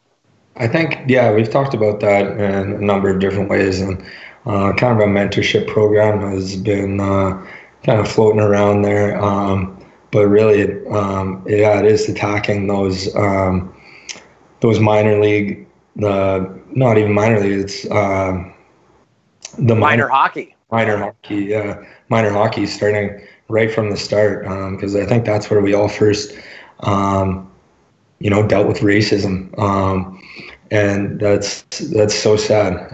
I 0.55 0.67
think, 0.67 0.99
yeah, 1.07 1.31
we've 1.31 1.49
talked 1.49 1.73
about 1.73 1.99
that 2.01 2.27
in 2.27 2.41
a 2.41 2.63
number 2.79 3.09
of 3.09 3.19
different 3.19 3.49
ways, 3.49 3.79
and 3.79 4.03
uh, 4.45 4.73
kind 4.73 4.99
of 5.01 5.07
a 5.07 5.11
mentorship 5.11 5.67
program 5.67 6.19
has 6.31 6.55
been 6.55 6.99
uh, 6.99 7.45
kind 7.83 7.99
of 7.99 8.07
floating 8.07 8.41
around 8.41 8.81
there. 8.81 9.21
Um, 9.21 9.77
but 10.11 10.27
really, 10.27 10.85
um, 10.87 11.43
yeah, 11.47 11.79
it 11.79 11.85
is 11.85 12.07
attacking 12.09 12.67
those 12.67 13.13
um, 13.15 13.73
those 14.61 14.79
minor 14.79 15.19
league, 15.21 15.67
the 15.95 16.59
not 16.71 16.97
even 16.97 17.13
minor 17.13 17.39
league, 17.39 17.59
it's 17.59 17.89
um 17.91 18.53
the 19.57 19.75
Minor 19.75 20.07
hockey. 20.07 20.55
minor 20.71 20.97
hockey, 20.97 21.35
yeah, 21.45 21.83
minor 22.09 22.31
hockey 22.31 22.65
starting 22.65 23.21
right 23.49 23.71
from 23.71 23.89
the 23.89 23.97
start 23.97 24.43
because 24.71 24.95
I 24.95 25.05
think 25.05 25.25
that's 25.25 25.49
where 25.49 25.61
we 25.61 25.73
all 25.73 25.87
first, 25.89 26.33
um, 26.81 27.49
you 28.19 28.29
know, 28.29 28.45
dealt 28.47 28.67
with 28.67 28.79
racism, 28.79 29.57
um, 29.59 30.21
and 30.71 31.19
that's 31.19 31.63
that's 31.91 32.13
so 32.15 32.35
sad. 32.35 32.91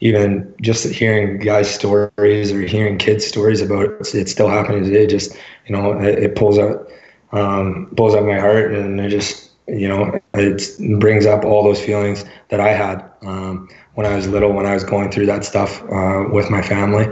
Even 0.00 0.54
just 0.60 0.86
hearing 0.86 1.38
guys' 1.38 1.70
stories 1.70 2.52
or 2.52 2.60
hearing 2.60 2.98
kids' 2.98 3.26
stories 3.26 3.62
about 3.62 3.84
it, 3.84 4.14
it's 4.14 4.32
still 4.32 4.48
happening 4.48 4.84
today. 4.84 5.06
Just 5.06 5.36
you 5.66 5.76
know, 5.76 5.98
it, 6.00 6.18
it 6.18 6.36
pulls 6.36 6.58
out 6.58 6.88
um, 7.32 7.92
pulls 7.96 8.14
out 8.14 8.24
my 8.24 8.38
heart, 8.38 8.72
and 8.74 9.00
it 9.00 9.08
just 9.08 9.50
you 9.68 9.88
know, 9.88 10.18
it 10.34 11.00
brings 11.00 11.26
up 11.26 11.44
all 11.44 11.64
those 11.64 11.80
feelings 11.80 12.24
that 12.50 12.60
I 12.60 12.68
had 12.68 13.04
um, 13.22 13.68
when 13.94 14.06
I 14.06 14.14
was 14.14 14.28
little, 14.28 14.52
when 14.52 14.66
I 14.66 14.74
was 14.74 14.84
going 14.84 15.10
through 15.10 15.26
that 15.26 15.44
stuff 15.44 15.82
uh, 15.90 16.24
with 16.30 16.50
my 16.50 16.62
family, 16.62 17.06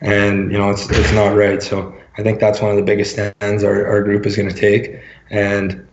and 0.00 0.52
you 0.52 0.58
know, 0.58 0.70
it's 0.70 0.88
it's 0.90 1.12
not 1.12 1.34
right. 1.34 1.62
So 1.62 1.94
I 2.18 2.22
think 2.22 2.40
that's 2.40 2.60
one 2.60 2.70
of 2.70 2.76
the 2.76 2.82
biggest 2.82 3.12
stands 3.12 3.64
our, 3.64 3.86
our 3.86 4.02
group 4.02 4.26
is 4.26 4.36
going 4.36 4.48
to 4.48 4.54
take. 4.54 5.00
And 5.30 5.86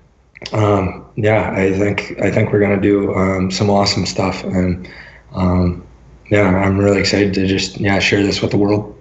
um, 0.52 1.06
yeah, 1.16 1.52
I 1.52 1.72
think 1.78 2.20
I 2.22 2.32
think 2.32 2.52
we're 2.52 2.60
going 2.60 2.76
to 2.76 2.82
do 2.82 3.14
um, 3.16 3.52
some 3.52 3.70
awesome 3.70 4.06
stuff. 4.06 4.44
And 4.44 4.90
um, 5.34 5.86
yeah, 6.34 6.48
I'm 6.66 6.78
really 6.80 7.00
excited 7.00 7.34
to 7.36 7.48
just 7.48 7.80
yeah 7.80 8.00
share 8.00 8.24
this 8.24 8.42
with 8.42 8.52
the 8.52 8.58
world. 8.58 8.96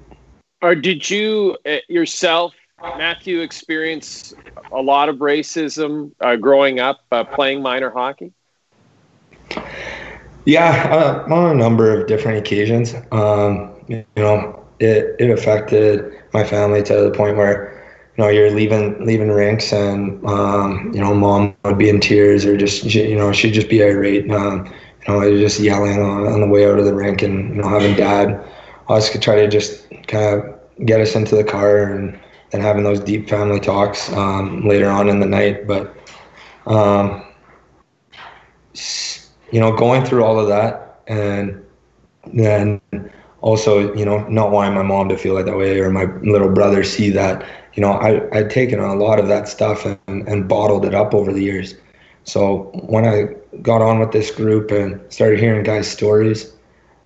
Or 0.63 0.75
did 0.75 1.09
you 1.11 1.57
uh, 1.67 1.79
yourself, 1.89 2.55
Matthew, 2.93 3.41
experience 3.41 4.35
a 4.73 4.81
lot 4.81 5.09
of 5.09 5.17
racism 5.17 6.13
uh, 6.21 6.37
growing 6.37 6.79
up 6.79 7.01
uh, 7.11 7.25
playing 7.25 7.63
minor 7.63 7.91
hockey? 7.91 8.33
Yeah, 10.45 11.25
uh, 11.29 11.35
on 11.35 11.53
a 11.53 11.55
number 11.55 11.99
of 11.99 12.07
different 12.07 12.39
occasions. 12.39 12.95
Um, 13.13 13.73
you 13.89 14.05
know, 14.17 14.65
it 14.81 15.17
it 15.19 15.31
affected 15.31 16.13
my 16.33 16.45
family 16.45 16.83
to 16.83 16.95
the 17.03 17.11
point 17.11 17.37
where 17.37 17.85
you 18.17 18.25
know 18.25 18.29
you're 18.29 18.51
leaving 18.51 19.05
leaving 19.05 19.31
rinks 19.31 19.73
and 19.73 20.25
um, 20.27 20.93
you 20.95 21.01
know 21.01 21.15
mom 21.15 21.55
would 21.65 21.79
be 21.79 21.89
in 21.89 22.01
tears 22.01 22.45
or 22.45 22.57
just 22.57 22.85
you 22.85 23.17
know 23.17 23.33
she'd 23.33 23.53
just 23.55 23.69
be 23.69 23.83
irate. 23.83 24.31
Um, 24.31 24.73
you 25.07 25.15
know, 25.15 25.39
just 25.39 25.61
yelling 25.61 26.01
on, 26.01 26.27
on 26.27 26.41
the 26.41 26.47
way 26.47 26.67
out 26.69 26.79
of 26.79 26.85
the 26.85 26.95
rink 26.95 27.23
and 27.23 27.57
you 27.57 27.63
know 27.63 27.69
having 27.69 27.95
dad 27.97 28.45
us 28.89 29.11
could 29.11 29.23
try 29.23 29.37
to 29.37 29.49
just 29.49 29.89
kind 30.07 30.41
of 30.41 30.87
get 30.87 31.01
us 31.01 31.15
into 31.15 31.37
the 31.37 31.45
car 31.45 31.85
and 31.85 32.19
then 32.51 32.61
having 32.61 32.85
those 32.85 33.01
deep 33.01 33.29
family 33.29 33.61
talks 33.61 34.13
um, 34.13 34.67
later 34.67 34.91
on 34.91 35.09
in 35.09 35.21
the 35.21 35.27
night. 35.27 35.67
But 35.67 35.97
um, 36.67 37.25
you 39.51 39.61
know, 39.61 39.77
going 39.77 40.05
through 40.05 40.25
all 40.25 40.39
of 40.39 40.49
that 40.49 41.01
and 41.07 41.65
then 42.33 42.81
also, 43.41 43.93
you 43.95 44.05
know, 44.05 44.27
not 44.29 44.51
wanting 44.51 44.75
my 44.75 44.83
mom 44.83 45.09
to 45.09 45.17
feel 45.17 45.35
like 45.35 45.47
that 45.47 45.57
way 45.57 45.79
or 45.81 45.91
my 45.91 46.05
little 46.23 46.49
brother 46.49 46.85
see 46.85 47.11
that, 47.11 47.45
you 47.75 47.81
know, 47.83 47.93
I, 47.93 48.29
I'd 48.37 48.51
taken 48.51 48.79
a 48.79 48.95
lot 48.95 49.19
of 49.19 49.29
that 49.29 49.49
stuff 49.49 49.85
and, 49.85 50.29
and 50.29 50.49
bottled 50.49 50.85
it 50.85 50.95
up 50.95 51.15
over 51.15 51.33
the 51.33 51.43
years. 51.43 51.75
So 52.25 52.71
when 52.87 53.05
I 53.05 53.35
got 53.63 53.83
on 53.83 53.99
with 53.99 54.13
this 54.13 54.31
group 54.31 54.71
and 54.71 55.01
started 55.13 55.39
hearing 55.41 55.63
guys' 55.63 55.91
stories, 55.91 56.53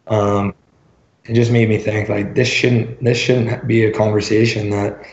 um, 0.09 0.55
it 1.25 1.35
just 1.35 1.51
made 1.51 1.69
me 1.69 1.79
think 1.79 2.09
like 2.09 2.35
this 2.35 2.49
shouldn't 2.49 3.03
this 3.03 3.19
shouldn't 3.19 3.67
be 3.67 3.85
a 3.85 3.93
conversation 3.93 4.71
that 4.71 5.05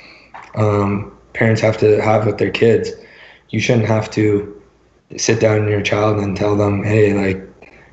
um, 0.56 1.18
parents 1.34 1.62
have 1.62 1.78
to 1.80 2.02
have 2.02 2.26
with 2.26 2.38
their 2.38 2.52
kids. 2.52 2.92
You 3.50 3.60
shouldn't 3.60 3.88
have 3.88 4.10
to 4.12 4.62
sit 5.18 5.40
down 5.40 5.62
with 5.62 5.70
your 5.70 5.82
child 5.82 6.20
and 6.20 6.36
tell 6.36 6.56
them, 6.56 6.84
hey, 6.84 7.14
like 7.14 7.48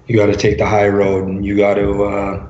you 0.07 0.17
got 0.17 0.27
to 0.27 0.37
take 0.37 0.59
the 0.59 0.67
high 0.67 0.89
road 0.89 1.29
and 1.29 1.45
you 1.45 1.57
got 1.57 1.75
to 1.75 2.05
uh, 2.05 2.47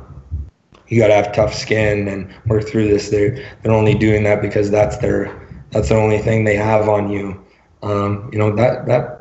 you 0.88 1.00
got 1.00 1.08
to 1.08 1.14
have 1.14 1.32
tough 1.32 1.54
skin 1.54 2.08
and 2.08 2.32
work 2.46 2.66
through 2.66 2.88
this. 2.88 3.10
They're 3.10 3.36
they're 3.62 3.72
only 3.72 3.94
doing 3.94 4.24
that 4.24 4.42
because 4.42 4.70
that's 4.70 4.96
their 4.98 5.48
that's 5.70 5.88
the 5.88 5.96
only 5.96 6.18
thing 6.18 6.44
they 6.44 6.56
have 6.56 6.88
on 6.88 7.10
you. 7.10 7.44
Um, 7.82 8.28
you 8.32 8.38
know 8.38 8.54
that 8.56 8.86
that 8.86 9.19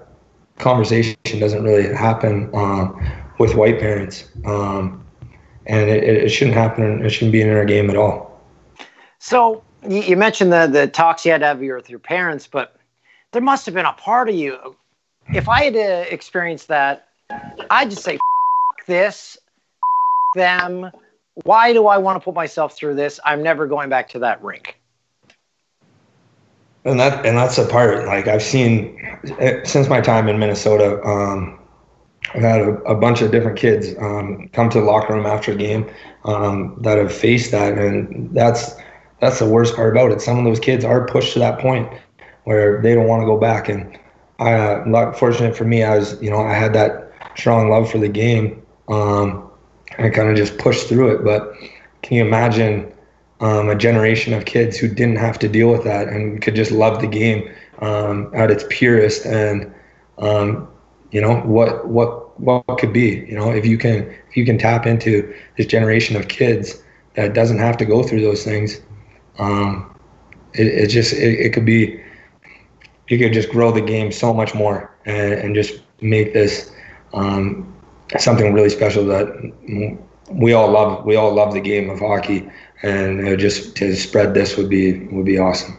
conversation 0.59 1.17
doesn't 1.39 1.63
really 1.63 1.93
happen 1.93 2.49
um, 2.53 3.01
with 3.39 3.55
white 3.55 3.79
parents, 3.79 4.29
um, 4.45 5.05
and 5.65 5.89
it, 5.89 6.03
it 6.03 6.29
shouldn't 6.29 6.55
happen. 6.55 7.03
It 7.05 7.09
shouldn't 7.09 7.31
be 7.31 7.41
in 7.41 7.49
our 7.49 7.65
game 7.65 7.89
at 7.89 7.95
all. 7.95 8.41
So 9.19 9.63
you 9.87 10.15
mentioned 10.17 10.51
the 10.51 10.67
the 10.67 10.87
talks 10.87 11.25
you 11.25 11.31
had 11.31 11.41
to 11.41 11.47
have 11.47 11.59
with 11.59 11.89
your 11.89 11.99
parents, 11.99 12.47
but 12.47 12.75
there 13.31 13.41
must 13.41 13.65
have 13.65 13.75
been 13.75 13.85
a 13.85 13.93
part 13.93 14.29
of 14.29 14.35
you. 14.35 14.75
If 15.33 15.47
I 15.47 15.65
had 15.65 15.73
to 15.73 16.13
experience 16.13 16.65
that, 16.65 17.07
I'd 17.69 17.89
just 17.89 18.03
say 18.03 18.17
this, 18.87 19.37
them. 20.35 20.91
Why 21.43 21.71
do 21.71 21.87
I 21.87 21.97
want 21.97 22.19
to 22.19 22.25
put 22.25 22.33
myself 22.33 22.75
through 22.75 22.95
this? 22.95 23.19
I'm 23.23 23.41
never 23.43 23.67
going 23.67 23.89
back 23.89 24.09
to 24.09 24.19
that 24.19 24.43
rink. 24.43 24.78
And 26.85 26.99
that 26.99 27.25
and 27.25 27.37
that's 27.37 27.57
a 27.57 27.65
part 27.67 28.05
like 28.05 28.27
i've 28.27 28.43
seen 28.43 28.97
eh, 29.39 29.61
since 29.63 29.89
my 29.89 29.99
time 30.01 30.27
in 30.27 30.39
minnesota 30.39 31.01
um, 31.03 31.59
i've 32.33 32.41
had 32.41 32.61
a, 32.61 32.73
a 32.83 32.95
bunch 32.95 33.21
of 33.21 33.31
different 33.31 33.57
kids 33.57 33.95
um, 33.99 34.47
come 34.53 34.69
to 34.69 34.79
the 34.79 34.85
locker 34.85 35.13
room 35.13 35.25
after 35.25 35.51
a 35.51 35.55
game 35.55 35.89
um, 36.25 36.77
that 36.81 36.97
have 36.97 37.13
faced 37.13 37.51
that. 37.51 37.77
And 37.77 38.33
that's 38.33 38.75
that's 39.19 39.39
the 39.39 39.49
worst 39.49 39.75
part 39.75 39.91
about 39.91 40.11
it. 40.11 40.21
Some 40.21 40.37
of 40.37 40.45
those 40.45 40.59
kids 40.59 40.85
are 40.85 41.05
pushed 41.05 41.33
to 41.33 41.39
that 41.39 41.59
point 41.59 41.91
where 42.45 42.81
they 42.81 42.95
don't 42.95 43.07
want 43.07 43.21
to 43.21 43.25
go 43.25 43.37
back. 43.37 43.69
And 43.69 43.97
i 44.39 44.53
uh, 44.53 44.83
luck- 44.87 45.15
fortunate 45.17 45.53
for 45.55 45.65
me 45.65 45.83
i 45.83 45.97
was 45.97 46.21
you 46.21 46.29
know 46.29 46.41
i 46.41 46.53
had 46.53 46.71
that 46.73 47.11
strong 47.35 47.69
love 47.69 47.91
for 47.91 47.97
the 47.97 48.07
game 48.07 48.61
um, 48.87 49.49
i 49.97 50.09
kind 50.09 50.29
of 50.29 50.37
just 50.37 50.57
pushed 50.57 50.87
through 50.87 51.13
it. 51.15 51.23
But 51.23 51.53
can 52.01 52.17
you 52.17 52.25
imagine 52.25 52.91
um, 53.41 53.69
a 53.69 53.75
generation 53.75 54.33
of 54.33 54.45
kids 54.45 54.77
who 54.77 54.87
didn't 54.87 55.15
have 55.15 55.39
to 55.39 55.47
deal 55.47 55.69
with 55.71 55.83
that 55.83 56.07
and 56.07 56.41
could 56.41 56.55
just 56.55 56.71
love 56.71 57.01
the 57.01 57.07
game 57.07 57.49
um, 57.79 58.29
at 58.33 58.51
its 58.51 58.65
purest 58.69 59.25
and 59.25 59.71
um, 60.17 60.67
you 61.11 61.21
know 61.21 61.39
what 61.41 61.87
what 61.87 62.39
what 62.39 62.65
could 62.77 62.93
be 62.93 63.25
you 63.27 63.35
know 63.35 63.51
if 63.51 63.65
you 63.65 63.77
can 63.77 64.03
if 64.29 64.37
you 64.37 64.45
can 64.45 64.57
tap 64.57 64.85
into 64.85 65.33
this 65.57 65.65
generation 65.65 66.15
of 66.15 66.27
kids 66.27 66.81
that 67.15 67.33
doesn't 67.33 67.59
have 67.59 67.77
to 67.77 67.85
go 67.85 68.03
through 68.03 68.21
those 68.21 68.43
things 68.43 68.81
um, 69.39 69.93
it, 70.53 70.67
it 70.67 70.87
just 70.87 71.13
it, 71.13 71.39
it 71.39 71.53
could 71.53 71.65
be 71.65 72.01
you 73.07 73.17
could 73.17 73.33
just 73.33 73.49
grow 73.49 73.71
the 73.71 73.81
game 73.81 74.11
so 74.11 74.33
much 74.33 74.53
more 74.53 74.93
and, 75.05 75.33
and 75.33 75.55
just 75.55 75.81
make 76.01 76.33
this 76.33 76.71
um, 77.13 77.73
something 78.17 78.53
really 78.53 78.69
special 78.69 79.05
that 79.05 79.27
we 80.31 80.53
all 80.53 80.69
love 80.69 81.05
we 81.05 81.15
all 81.15 81.33
love 81.33 81.53
the 81.53 81.61
game 81.61 81.89
of 81.89 81.99
hockey 81.99 82.49
and 82.83 83.27
uh, 83.27 83.35
just 83.35 83.75
to 83.77 83.95
spread 83.95 84.33
this 84.33 84.57
would 84.57 84.69
be 84.69 85.05
would 85.07 85.25
be 85.25 85.37
awesome. 85.37 85.77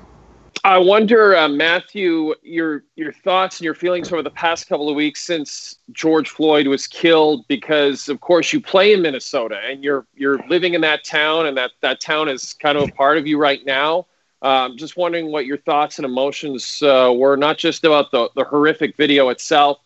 I 0.63 0.77
wonder, 0.77 1.35
uh, 1.35 1.49
Matthew, 1.49 2.35
your 2.43 2.85
your 2.95 3.13
thoughts 3.13 3.59
and 3.59 3.65
your 3.65 3.75
feelings 3.75 4.13
over 4.13 4.23
the 4.23 4.31
past 4.31 4.69
couple 4.69 4.91
of 4.91 4.95
weeks 4.95 5.23
since 5.23 5.77
George 5.93 6.29
Floyd 6.29 6.67
was 6.67 6.87
killed, 6.87 7.47
because 7.49 8.11
of 8.11 8.21
course 8.21 8.53
you 8.53 8.61
play 8.61 8.93
in 8.93 9.01
Minnesota 9.01 9.59
and 9.65 9.83
you're 9.83 10.07
you're 10.15 10.39
living 10.49 10.75
in 10.75 10.83
that 10.83 11.05
town, 11.05 11.47
and 11.47 11.57
that 11.57 11.71
that 11.81 12.01
town 12.01 12.29
is 12.29 12.53
kind 12.55 12.77
of 12.77 12.89
a 12.89 12.93
part 12.93 13.17
of 13.17 13.27
you 13.27 13.39
right 13.39 13.65
now. 13.65 14.07
Um, 14.43 14.77
just 14.77 14.97
wondering 14.97 15.31
what 15.31 15.47
your 15.47 15.59
thoughts 15.59 15.99
and 15.99 16.05
emotions 16.05 16.83
uh, 16.83 17.13
were, 17.15 17.37
not 17.37 17.57
just 17.57 17.85
about 17.85 18.11
the 18.11 18.29
the 18.37 18.45
horrific 18.45 18.97
video 18.99 19.31
itself, 19.31 19.79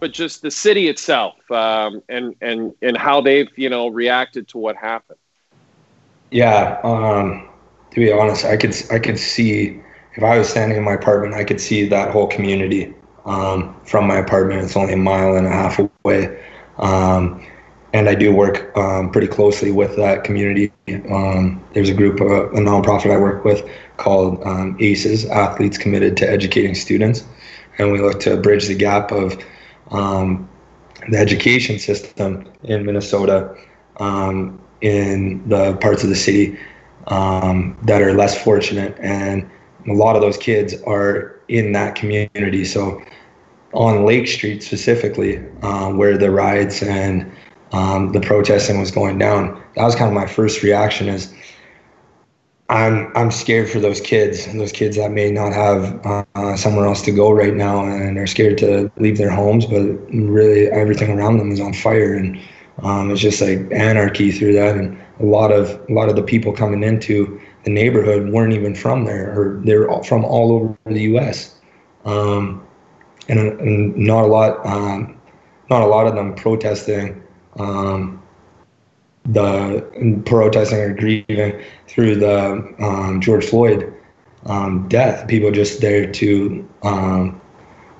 but 0.00 0.12
just 0.12 0.42
the 0.42 0.50
city 0.50 0.88
itself, 0.88 1.34
um, 1.52 2.02
and 2.08 2.34
and 2.40 2.74
and 2.82 2.96
how 2.96 3.20
they've 3.20 3.50
you 3.56 3.68
know 3.68 3.86
reacted 3.86 4.48
to 4.48 4.58
what 4.58 4.74
happened. 4.74 5.18
Yeah, 6.30 6.78
um, 6.84 7.48
to 7.90 8.00
be 8.00 8.12
honest, 8.12 8.44
I 8.44 8.56
could 8.56 8.74
I 8.90 8.98
could 8.98 9.18
see 9.18 9.80
if 10.14 10.22
I 10.22 10.38
was 10.38 10.48
standing 10.48 10.76
in 10.76 10.84
my 10.84 10.94
apartment, 10.94 11.34
I 11.34 11.44
could 11.44 11.60
see 11.60 11.88
that 11.88 12.10
whole 12.10 12.26
community 12.26 12.94
um, 13.24 13.74
from 13.84 14.06
my 14.06 14.16
apartment. 14.16 14.62
It's 14.62 14.76
only 14.76 14.94
a 14.94 14.96
mile 14.98 15.36
and 15.36 15.46
a 15.46 15.50
half 15.50 15.78
away, 15.78 16.42
um, 16.78 17.44
and 17.92 18.08
I 18.08 18.14
do 18.14 18.34
work 18.34 18.76
um, 18.76 19.10
pretty 19.10 19.28
closely 19.28 19.70
with 19.70 19.96
that 19.96 20.24
community. 20.24 20.72
Um, 21.10 21.62
there's 21.72 21.88
a 21.88 21.94
group, 21.94 22.20
of, 22.20 22.30
a 22.30 22.60
nonprofit 22.60 23.12
I 23.12 23.18
work 23.18 23.44
with 23.44 23.68
called 23.96 24.42
um, 24.44 24.76
ACES, 24.80 25.24
Athletes 25.26 25.78
Committed 25.78 26.16
to 26.18 26.28
Educating 26.28 26.74
Students, 26.74 27.24
and 27.78 27.92
we 27.92 28.00
look 28.00 28.20
to 28.20 28.36
bridge 28.36 28.66
the 28.66 28.74
gap 28.74 29.12
of 29.12 29.42
the 29.90 31.16
education 31.16 31.78
system 31.78 32.44
in 32.64 32.84
Minnesota 32.84 33.56
um, 33.98 34.60
in 34.80 35.46
the 35.48 35.76
parts 35.76 36.02
of 36.02 36.08
the 36.08 36.16
city 36.16 36.58
um, 37.08 37.76
that 37.82 38.02
are 38.02 38.12
less 38.12 38.40
fortunate, 38.42 38.96
and 39.00 39.48
a 39.88 39.92
lot 39.92 40.16
of 40.16 40.22
those 40.22 40.36
kids 40.36 40.74
are 40.82 41.40
in 41.48 41.72
that 41.72 41.94
community. 41.94 42.64
So 42.64 43.02
on 43.72 44.04
Lake 44.04 44.28
Street 44.28 44.62
specifically, 44.62 45.38
uh, 45.62 45.90
where 45.92 46.16
the 46.18 46.30
riots 46.30 46.82
and 46.82 47.30
um, 47.72 48.12
the 48.12 48.20
protesting 48.20 48.78
was 48.80 48.90
going 48.90 49.18
down, 49.18 49.62
that 49.76 49.84
was 49.84 49.94
kind 49.94 50.08
of 50.08 50.14
my 50.14 50.26
first 50.26 50.62
reaction. 50.62 51.08
Is 51.08 51.32
I'm 52.68 53.10
I'm 53.16 53.30
scared 53.30 53.70
for 53.70 53.80
those 53.80 54.00
kids, 54.00 54.46
and 54.46 54.60
those 54.60 54.72
kids 54.72 54.96
that 54.96 55.10
may 55.10 55.30
not 55.30 55.52
have 55.52 56.04
uh, 56.34 56.56
somewhere 56.56 56.86
else 56.86 57.02
to 57.02 57.12
go 57.12 57.30
right 57.30 57.54
now, 57.54 57.84
and 57.84 58.18
are 58.18 58.26
scared 58.26 58.58
to 58.58 58.90
leave 58.96 59.16
their 59.16 59.30
homes, 59.30 59.64
but 59.64 59.82
really 60.12 60.66
everything 60.68 61.10
around 61.10 61.38
them 61.38 61.50
is 61.50 61.60
on 61.60 61.72
fire, 61.72 62.14
and 62.14 62.38
um, 62.82 63.10
it's 63.10 63.20
just 63.20 63.40
like 63.40 63.70
anarchy 63.72 64.30
through 64.30 64.52
that, 64.54 64.76
and 64.76 65.00
a 65.20 65.24
lot 65.24 65.50
of 65.50 65.80
a 65.88 65.92
lot 65.92 66.08
of 66.08 66.16
the 66.16 66.22
people 66.22 66.52
coming 66.52 66.82
into 66.82 67.40
the 67.64 67.70
neighborhood 67.70 68.32
weren't 68.32 68.52
even 68.52 68.74
from 68.74 69.04
there, 69.04 69.38
or 69.38 69.60
they're 69.64 69.88
from 70.04 70.24
all 70.24 70.52
over 70.52 70.78
the 70.86 71.02
U.S. 71.02 71.56
Um, 72.04 72.66
and, 73.28 73.38
and 73.38 73.96
not 73.96 74.24
a 74.24 74.26
lot, 74.26 74.64
um, 74.64 75.20
not 75.70 75.82
a 75.82 75.86
lot 75.86 76.06
of 76.06 76.14
them 76.14 76.34
protesting 76.34 77.22
um, 77.58 78.22
the 79.24 80.22
protesting 80.24 80.78
or 80.78 80.94
grieving 80.94 81.60
through 81.88 82.16
the 82.16 82.74
um, 82.80 83.20
George 83.20 83.44
Floyd 83.44 83.92
um, 84.46 84.88
death. 84.88 85.26
People 85.28 85.50
just 85.50 85.80
there 85.80 86.10
to 86.12 86.68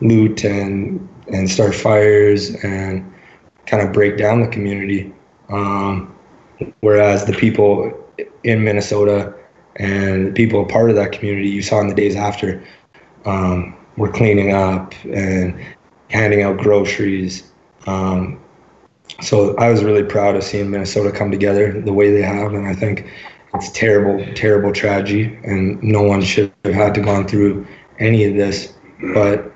loot 0.01 0.45
and 0.45 1.09
and 1.33 1.51
start 1.51 1.75
fires 1.75 2.55
and 2.64 3.12
kind 3.68 3.87
of 3.87 3.92
break 3.92 4.16
down 4.16 4.40
the 4.40 4.48
community. 4.48 5.12
Um, 5.50 6.14
whereas 6.81 7.24
the 7.26 7.33
people 7.33 7.92
in 8.42 8.64
Minnesota 8.64 9.35
and 9.76 10.35
people 10.35 10.64
part 10.64 10.90
of 10.90 10.96
that 10.96 11.12
community 11.12 11.48
you 11.48 11.62
saw 11.62 11.81
in 11.81 11.88
the 11.88 11.94
days 11.94 12.16
after 12.16 12.62
um, 13.24 13.76
were 13.96 14.11
cleaning 14.11 14.52
up 14.52 14.92
and 15.04 15.59
handing 16.11 16.42
out 16.42 16.59
groceries. 16.59 17.52
Um, 17.87 18.40
so 19.20 19.57
I 19.57 19.70
was 19.70 19.85
really 19.85 20.02
proud 20.04 20.37
of 20.37 20.42
seeing 20.42 20.70
Minnesota 20.70 21.12
come 21.12 21.31
together 21.31 21.81
the 21.81 21.92
way 21.92 22.11
they 22.11 22.22
have, 22.22 22.54
and 22.54 22.66
I 22.66 22.74
think 22.74 23.11
it's 23.54 23.70
terrible, 23.72 24.24
terrible 24.35 24.72
tragedy, 24.72 25.38
and 25.44 25.83
no 25.83 26.02
one 26.02 26.22
should 26.22 26.52
have 26.64 26.74
had 26.74 26.94
to 26.94 27.00
gone 27.00 27.26
through 27.26 27.66
any 27.98 28.24
of 28.24 28.35
this. 28.35 28.74
But 29.14 29.52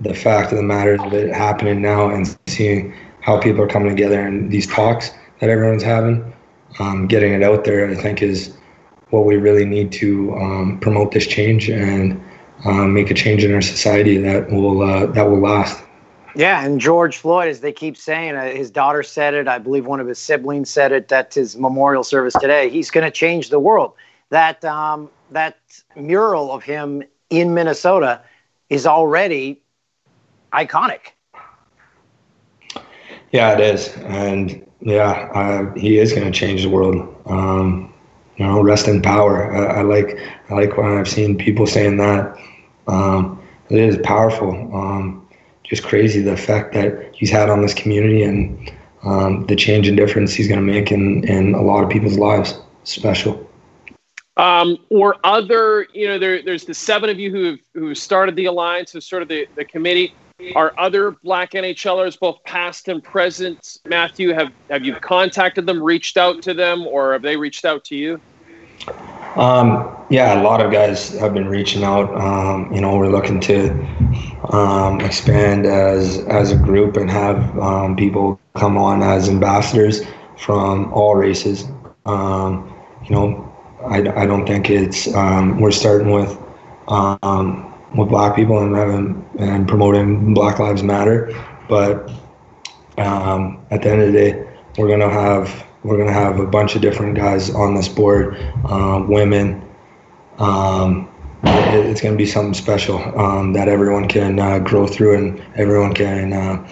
the 0.00 0.14
fact 0.14 0.52
of 0.52 0.58
the 0.58 0.64
matter 0.64 0.94
of 0.94 1.12
it 1.12 1.32
happening 1.32 1.82
now 1.82 2.10
and 2.10 2.36
seeing 2.46 2.94
how 3.22 3.40
people 3.40 3.62
are 3.62 3.68
coming 3.68 3.88
together 3.88 4.20
and 4.20 4.50
these 4.50 4.66
talks 4.66 5.10
that 5.40 5.48
everyone's 5.48 5.82
having, 5.82 6.32
um, 6.78 7.06
getting 7.06 7.32
it 7.32 7.42
out 7.42 7.64
there, 7.64 7.88
I 7.88 7.94
think 7.94 8.22
is 8.22 8.56
what 9.10 9.24
we 9.24 9.36
really 9.36 9.64
need 9.64 9.92
to 9.92 10.34
um, 10.36 10.78
promote 10.80 11.12
this 11.12 11.26
change 11.26 11.68
and 11.68 12.20
um, 12.64 12.92
make 12.94 13.10
a 13.10 13.14
change 13.14 13.44
in 13.44 13.52
our 13.54 13.60
society 13.60 14.18
that 14.18 14.50
will 14.50 14.82
uh, 14.82 15.06
that 15.06 15.24
will 15.24 15.40
last. 15.40 15.82
Yeah, 16.34 16.64
and 16.64 16.80
George 16.80 17.18
Floyd, 17.18 17.48
as 17.48 17.60
they 17.60 17.72
keep 17.72 17.96
saying, 17.96 18.36
uh, 18.36 18.50
his 18.50 18.70
daughter 18.70 19.02
said 19.02 19.34
it. 19.34 19.48
I 19.48 19.58
believe 19.58 19.84
one 19.84 20.00
of 20.00 20.06
his 20.06 20.18
siblings 20.18 20.70
said 20.70 20.90
it 20.90 21.12
at 21.12 21.34
his 21.34 21.58
memorial 21.58 22.04
service 22.04 22.32
today. 22.40 22.70
He's 22.70 22.90
going 22.90 23.04
to 23.04 23.10
change 23.10 23.50
the 23.50 23.60
world. 23.60 23.92
That 24.30 24.64
um, 24.64 25.10
that 25.30 25.58
mural 25.94 26.50
of 26.52 26.62
him 26.62 27.02
in 27.28 27.52
Minnesota 27.52 28.22
is 28.70 28.86
already 28.86 29.60
iconic. 30.52 31.12
Yeah, 33.32 33.52
it 33.52 33.60
is, 33.60 33.96
and 34.04 34.64
yeah, 34.80 35.30
uh, 35.34 35.72
he 35.74 35.98
is 35.98 36.12
going 36.12 36.30
to 36.30 36.38
change 36.38 36.62
the 36.62 36.68
world. 36.68 37.16
Um, 37.26 37.92
you 38.36 38.46
know, 38.46 38.62
rest 38.62 38.88
in 38.88 39.00
power. 39.02 39.54
I, 39.54 39.80
I, 39.80 39.82
like 39.82 40.18
I 40.50 40.54
like 40.54 40.76
when 40.76 40.98
I've 40.98 41.08
seen 41.08 41.36
people 41.36 41.66
saying 41.66 41.96
that. 41.98 42.36
Um, 42.88 43.42
it 43.70 43.78
is 43.78 43.98
powerful. 44.04 44.50
Um, 44.74 45.28
just 45.62 45.82
crazy 45.82 46.20
the 46.20 46.32
effect 46.32 46.74
that 46.74 47.14
he's 47.14 47.30
had 47.30 47.48
on 47.48 47.62
this 47.62 47.72
community 47.72 48.22
and 48.22 48.70
um, 49.04 49.46
the 49.46 49.56
change 49.56 49.88
and 49.88 49.96
difference 49.96 50.34
he's 50.34 50.48
going 50.48 50.60
to 50.60 50.72
make 50.72 50.92
in 50.92 51.24
in 51.24 51.54
a 51.54 51.62
lot 51.62 51.82
of 51.84 51.90
people's 51.90 52.18
lives. 52.18 52.58
Special. 52.84 53.48
Um, 54.36 54.78
or 54.88 55.16
other, 55.24 55.86
you 55.92 56.08
know, 56.08 56.18
there, 56.18 56.42
there's 56.42 56.64
the 56.64 56.74
seven 56.74 57.08
of 57.10 57.18
you 57.18 57.30
who 57.30 57.58
who 57.74 57.94
started 57.94 58.34
the 58.36 58.46
alliance, 58.46 58.92
who 58.92 59.00
sort 59.00 59.22
of 59.22 59.28
the, 59.28 59.46
the 59.54 59.64
committee. 59.64 60.14
Are 60.54 60.72
other 60.78 61.12
black 61.22 61.52
NHLers, 61.52 62.18
both 62.18 62.42
past 62.44 62.88
and 62.88 63.02
present, 63.02 63.78
Matthew, 63.86 64.32
have, 64.32 64.52
have 64.70 64.84
you 64.84 64.94
contacted 64.96 65.66
them, 65.66 65.82
reached 65.82 66.16
out 66.16 66.42
to 66.42 66.54
them, 66.54 66.86
or 66.86 67.12
have 67.12 67.22
they 67.22 67.36
reached 67.36 67.64
out 67.64 67.84
to 67.86 67.96
you? 67.96 68.20
Um, 69.36 69.96
yeah, 70.10 70.40
a 70.40 70.42
lot 70.42 70.60
of 70.60 70.70
guys 70.70 71.18
have 71.18 71.32
been 71.32 71.48
reaching 71.48 71.84
out. 71.84 72.14
Um, 72.20 72.72
you 72.72 72.80
know, 72.80 72.96
we're 72.96 73.08
looking 73.08 73.40
to 73.40 73.70
um, 74.50 75.00
expand 75.00 75.64
as 75.64 76.18
as 76.26 76.52
a 76.52 76.56
group 76.56 76.96
and 76.96 77.10
have 77.10 77.58
um, 77.58 77.96
people 77.96 78.38
come 78.54 78.76
on 78.76 79.02
as 79.02 79.30
ambassadors 79.30 80.02
from 80.36 80.92
all 80.92 81.14
races. 81.14 81.64
Um, 82.04 82.74
you 83.04 83.14
know, 83.14 83.56
I, 83.86 83.98
I 84.22 84.26
don't 84.26 84.46
think 84.46 84.68
it's 84.68 85.12
um, 85.14 85.60
we're 85.60 85.70
starting 85.70 86.10
with 86.10 86.36
with 87.96 88.08
black 88.08 88.34
people 88.36 88.58
and 88.58 89.24
and 89.38 89.68
promoting 89.68 90.34
Black 90.34 90.58
Lives 90.58 90.82
Matter. 90.82 91.32
But 91.68 92.10
um, 92.98 93.64
at 93.70 93.82
the 93.82 93.90
end 93.90 94.02
of 94.02 94.12
the 94.12 94.18
day, 94.18 94.48
we're 94.78 94.88
gonna 94.88 95.10
have 95.10 95.66
we're 95.82 95.98
gonna 95.98 96.12
have 96.12 96.38
a 96.38 96.46
bunch 96.46 96.74
of 96.74 96.82
different 96.82 97.16
guys 97.16 97.50
on 97.54 97.74
this 97.74 97.88
board, 97.88 98.36
uh, 98.64 99.04
women. 99.06 99.62
Um, 100.38 101.08
it, 101.44 101.86
it's 101.86 102.00
gonna 102.00 102.16
be 102.16 102.26
something 102.26 102.54
special 102.54 102.98
um, 103.18 103.52
that 103.52 103.68
everyone 103.68 104.08
can 104.08 104.38
uh, 104.38 104.58
grow 104.58 104.86
through 104.86 105.16
and 105.16 105.42
everyone 105.56 105.92
can 105.94 106.32
uh, 106.32 106.68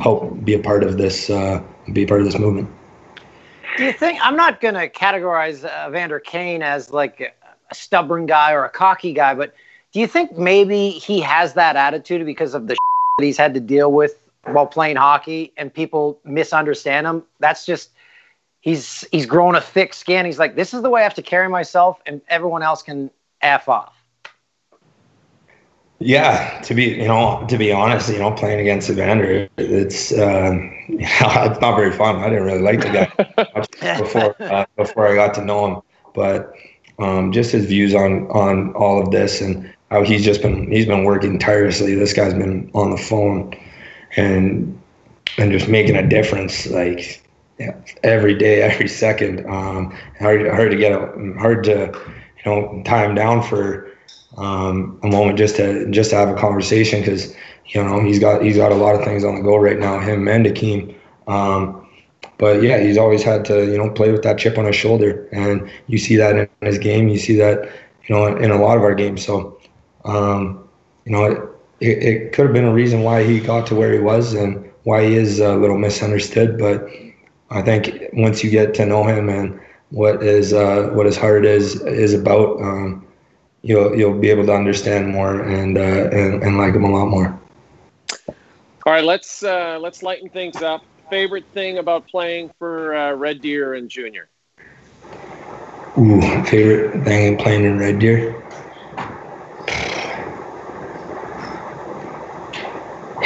help 0.00 0.44
be 0.44 0.54
a 0.54 0.58
part 0.58 0.82
of 0.82 0.98
this 0.98 1.30
uh, 1.30 1.62
be 1.92 2.02
a 2.02 2.06
part 2.06 2.20
of 2.20 2.26
this 2.26 2.38
movement. 2.38 2.68
Do 3.76 3.84
you 3.84 3.92
think 3.92 4.18
I'm 4.22 4.36
not 4.36 4.60
gonna 4.60 4.88
categorize 4.88 5.62
Vander 5.92 6.18
Kane 6.18 6.62
as 6.62 6.90
like 6.90 7.34
a 7.70 7.74
stubborn 7.74 8.26
guy 8.26 8.52
or 8.52 8.64
a 8.64 8.70
cocky 8.70 9.12
guy, 9.12 9.34
but 9.34 9.54
do 9.92 10.00
you 10.00 10.06
think 10.06 10.36
maybe 10.36 10.90
he 10.90 11.20
has 11.20 11.54
that 11.54 11.76
attitude 11.76 12.24
because 12.26 12.54
of 12.54 12.66
the 12.66 12.74
that 13.18 13.24
he's 13.24 13.38
had 13.38 13.54
to 13.54 13.60
deal 13.60 13.92
with 13.92 14.18
while 14.44 14.66
playing 14.66 14.96
hockey 14.96 15.52
and 15.56 15.72
people 15.72 16.20
misunderstand 16.24 17.06
him? 17.06 17.22
That's 17.40 17.64
just 17.66 17.90
he's 18.60 19.06
he's 19.12 19.26
grown 19.26 19.54
a 19.54 19.60
thick 19.60 19.94
skin. 19.94 20.26
He's 20.26 20.38
like, 20.38 20.56
this 20.56 20.74
is 20.74 20.82
the 20.82 20.90
way 20.90 21.00
I 21.00 21.04
have 21.04 21.14
to 21.14 21.22
carry 21.22 21.48
myself, 21.48 22.00
and 22.06 22.20
everyone 22.28 22.62
else 22.62 22.82
can 22.82 23.10
f 23.40 23.68
off. 23.68 23.94
Yeah, 26.00 26.60
to 26.62 26.74
be 26.74 26.84
you 26.84 27.08
know 27.08 27.44
to 27.48 27.58
be 27.58 27.72
honest, 27.72 28.08
you 28.08 28.18
know 28.18 28.30
playing 28.30 28.60
against 28.60 28.88
Evander, 28.88 29.48
it's 29.56 30.12
um, 30.12 30.70
know, 30.88 30.96
it's 30.98 31.60
not 31.60 31.76
very 31.76 31.92
fun. 31.92 32.16
I 32.16 32.28
didn't 32.28 32.44
really 32.44 32.60
like 32.60 32.80
the 32.80 32.90
guy 32.90 33.98
before 33.98 34.42
uh, 34.42 34.64
before 34.76 35.08
I 35.08 35.14
got 35.14 35.34
to 35.34 35.44
know 35.44 35.66
him, 35.66 35.82
but 36.14 36.52
um, 37.00 37.32
just 37.32 37.50
his 37.50 37.66
views 37.66 37.94
on 37.94 38.28
on 38.28 38.72
all 38.74 39.02
of 39.02 39.10
this 39.10 39.40
and 39.40 39.72
how 39.90 40.02
he's 40.02 40.24
just 40.24 40.42
been 40.42 40.70
he's 40.70 40.86
been 40.86 41.04
working 41.04 41.38
tirelessly. 41.38 41.94
This 41.94 42.12
guy's 42.12 42.34
been 42.34 42.70
on 42.74 42.90
the 42.90 42.98
phone 42.98 43.54
and 44.16 44.78
and 45.38 45.52
just 45.52 45.68
making 45.68 45.96
a 45.96 46.06
difference 46.06 46.66
like 46.66 47.22
every 48.02 48.34
day, 48.34 48.62
every 48.70 48.88
second. 48.88 49.46
Um, 49.46 49.96
hard 50.18 50.46
hard 50.48 50.70
to 50.70 50.76
get 50.76 50.92
a, 50.92 51.34
hard 51.38 51.64
to 51.64 51.92
you 52.44 52.50
know 52.50 52.82
tie 52.84 53.04
him 53.04 53.14
down 53.14 53.42
for 53.42 53.88
um, 54.36 54.98
a 55.02 55.08
moment 55.08 55.38
just 55.38 55.56
to 55.56 55.90
just 55.90 56.10
to 56.10 56.16
have 56.16 56.28
a 56.28 56.34
conversation 56.34 57.00
because 57.00 57.34
you 57.66 57.82
know 57.82 58.00
he's 58.02 58.18
got 58.18 58.42
he's 58.42 58.56
got 58.56 58.72
a 58.72 58.76
lot 58.76 58.94
of 58.94 59.04
things 59.04 59.24
on 59.24 59.36
the 59.36 59.42
go 59.42 59.56
right 59.56 59.78
now. 59.78 59.98
Him 60.00 60.28
and 60.28 60.46
Akim. 60.46 60.94
Um, 61.26 61.86
but 62.38 62.62
yeah, 62.62 62.78
he's 62.78 62.96
always 62.96 63.22
had 63.22 63.44
to 63.46 63.66
you 63.66 63.78
know 63.78 63.90
play 63.90 64.12
with 64.12 64.22
that 64.22 64.38
chip 64.38 64.58
on 64.58 64.64
his 64.64 64.76
shoulder, 64.76 65.28
and 65.32 65.68
you 65.86 65.98
see 65.98 66.16
that 66.16 66.36
in 66.36 66.48
his 66.60 66.78
game. 66.78 67.08
You 67.08 67.18
see 67.18 67.36
that 67.36 67.68
you 68.06 68.14
know 68.14 68.26
in 68.26 68.50
a 68.50 68.60
lot 68.60 68.76
of 68.76 68.84
our 68.84 68.94
games. 68.94 69.24
So 69.24 69.57
um, 70.08 70.68
you 71.04 71.12
know, 71.12 71.24
it, 71.24 71.38
it, 71.80 72.02
it, 72.02 72.32
could 72.32 72.46
have 72.46 72.54
been 72.54 72.64
a 72.64 72.72
reason 72.72 73.02
why 73.02 73.22
he 73.24 73.40
got 73.40 73.66
to 73.68 73.74
where 73.74 73.92
he 73.92 73.98
was 73.98 74.34
and 74.34 74.70
why 74.84 75.04
he 75.04 75.14
is 75.14 75.38
a 75.40 75.54
little 75.54 75.78
misunderstood. 75.78 76.58
But 76.58 76.88
I 77.50 77.62
think 77.62 78.08
once 78.14 78.42
you 78.42 78.50
get 78.50 78.74
to 78.74 78.86
know 78.86 79.04
him 79.04 79.28
and 79.28 79.60
what 79.90 80.22
is 80.22 80.52
uh, 80.52 80.90
what 80.92 81.06
his 81.06 81.16
heart 81.16 81.44
is 81.44 81.80
is 81.82 82.14
about, 82.14 82.60
um, 82.60 83.06
you'll 83.62 83.96
you'll 83.96 84.18
be 84.18 84.30
able 84.30 84.46
to 84.46 84.54
understand 84.54 85.08
more 85.08 85.40
and, 85.40 85.78
uh, 85.78 86.08
and 86.10 86.42
and 86.42 86.58
like 86.58 86.74
him 86.74 86.84
a 86.84 86.90
lot 86.90 87.06
more. 87.06 87.38
All 88.86 88.92
right, 88.92 89.04
let's 89.04 89.42
uh, 89.42 89.78
let's 89.80 90.02
lighten 90.02 90.30
things 90.30 90.62
up. 90.62 90.82
Favorite 91.10 91.44
thing 91.52 91.78
about 91.78 92.08
playing 92.08 92.50
for 92.58 92.94
uh, 92.94 93.12
Red 93.12 93.40
Deer 93.40 93.74
and 93.74 93.88
Junior? 93.88 94.28
Ooh, 95.98 96.20
favorite 96.44 97.04
thing 97.04 97.36
playing 97.36 97.64
in 97.64 97.78
Red 97.78 97.98
Deer. 97.98 98.47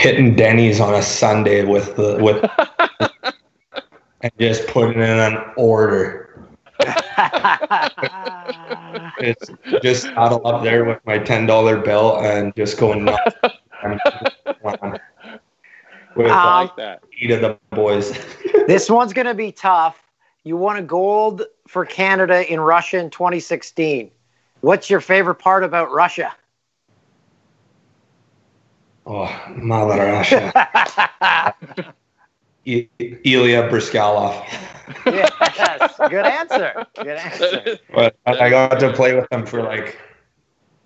Hitting 0.02 0.34
Denny's 0.34 0.80
on 0.80 0.94
a 0.94 1.02
Sunday 1.02 1.64
with 1.64 1.94
the 1.96 2.18
with 2.20 2.44
and 4.20 4.32
just 4.38 4.66
putting 4.66 5.00
in 5.00 5.18
an 5.18 5.38
order. 5.56 6.18
it's 9.20 9.48
just 9.82 10.02
saddle 10.02 10.44
up 10.44 10.64
there 10.64 10.84
with 10.84 10.98
my 11.06 11.18
ten 11.18 11.46
dollar 11.46 11.78
bill 11.78 12.20
and 12.20 12.54
just 12.56 12.78
going 12.78 13.04
nuts. 13.04 13.36
with 16.16 16.30
um, 16.30 16.66
like 16.66 16.76
that. 16.76 17.02
Eat 17.20 17.30
of 17.30 17.40
the 17.40 17.56
boys. 17.70 18.12
this 18.66 18.90
one's 18.90 19.12
gonna 19.12 19.34
be 19.34 19.52
tough. 19.52 20.02
You 20.42 20.56
won 20.56 20.76
a 20.76 20.82
gold 20.82 21.42
for 21.68 21.84
Canada 21.86 22.52
in 22.52 22.58
Russia 22.58 22.98
in 22.98 23.10
2016. 23.10 24.10
What's 24.62 24.90
your 24.90 25.00
favorite 25.00 25.36
part 25.36 25.62
about 25.62 25.92
Russia? 25.92 26.34
Oh, 29.06 29.30
Mother 29.56 29.96
Russia. 29.96 30.52
Ilya 32.64 33.68
Bryzgalov. 33.68 34.46
yes, 35.06 35.94
good 36.08 36.26
answer. 36.26 36.86
Good 36.96 37.18
answer. 37.18 37.78
But 37.92 38.16
I 38.26 38.48
got 38.48 38.78
to 38.78 38.92
play 38.92 39.14
with 39.14 39.28
them 39.30 39.44
for 39.44 39.62
like, 39.62 39.98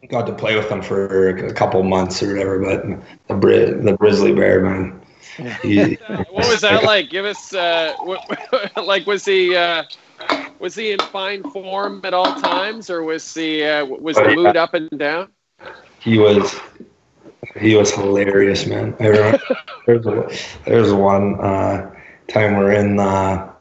got 0.08 0.26
to 0.26 0.32
play 0.32 0.56
with 0.56 0.68
them 0.68 0.80
for 0.80 1.28
a 1.28 1.52
couple 1.52 1.82
months 1.82 2.22
or 2.22 2.28
whatever. 2.28 2.58
But 2.58 3.28
the 3.28 3.34
Bri- 3.34 3.72
the 3.72 3.96
grizzly 3.96 4.32
bear 4.32 4.62
man. 4.62 5.00
He, 5.62 5.94
what 6.30 6.48
was 6.48 6.62
that 6.62 6.84
like? 6.84 7.10
Give 7.10 7.26
us 7.26 7.52
uh, 7.52 7.94
like 8.82 9.06
was 9.06 9.24
he 9.24 9.54
uh, 9.54 9.84
was 10.58 10.74
he 10.74 10.92
in 10.92 10.98
fine 11.00 11.42
form 11.50 12.00
at 12.04 12.14
all 12.14 12.34
times, 12.36 12.88
or 12.88 13.02
was 13.02 13.34
he 13.34 13.62
uh, 13.62 13.84
was 13.84 14.16
the 14.16 14.34
mood 14.34 14.56
up 14.56 14.74
and 14.74 14.88
down? 14.98 15.28
He 16.00 16.18
was 16.18 16.58
he 17.58 17.74
was 17.74 17.92
hilarious, 17.92 18.66
man. 18.66 18.94
I 19.00 19.06
remember 19.06 19.40
there's, 19.86 20.04
there's 20.64 20.92
one 20.92 21.40
uh, 21.40 21.90
time 22.28 22.56
we're 22.56 22.72
in 22.72 22.98
uh, 22.98 23.52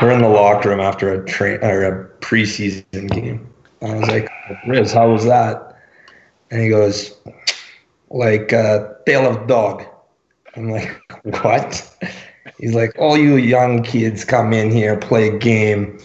we're 0.00 0.10
in 0.10 0.22
the 0.22 0.28
locker 0.28 0.70
room 0.70 0.80
after 0.80 1.12
a 1.12 1.26
train 1.26 1.58
or 1.62 1.82
a 1.82 2.08
preseason 2.20 3.10
game. 3.10 3.52
I 3.82 3.94
was 3.94 4.08
like, 4.08 4.28
Riz, 4.66 4.92
how 4.92 5.10
was 5.10 5.24
that? 5.24 5.78
And 6.50 6.60
he 6.60 6.68
goes, 6.68 7.14
like 8.10 8.52
uh, 8.52 8.94
tail 9.06 9.26
of 9.26 9.46
dog. 9.46 9.84
I'm 10.54 10.70
like, 10.70 11.00
what? 11.42 11.96
He's 12.58 12.74
like, 12.74 12.96
all 12.98 13.16
you 13.16 13.36
young 13.36 13.82
kids 13.82 14.24
come 14.24 14.52
in 14.52 14.70
here, 14.70 14.96
play 14.96 15.28
a 15.28 15.38
game, 15.38 15.98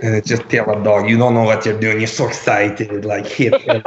and 0.00 0.14
it's 0.14 0.28
just 0.28 0.48
tail 0.48 0.70
of 0.70 0.82
dog. 0.84 1.08
You 1.08 1.16
don't 1.16 1.34
know 1.34 1.44
what 1.44 1.64
you're 1.64 1.78
doing. 1.78 1.98
You're 1.98 2.06
so 2.06 2.26
excited, 2.26 3.04
like 3.04 3.26
hit, 3.26 3.54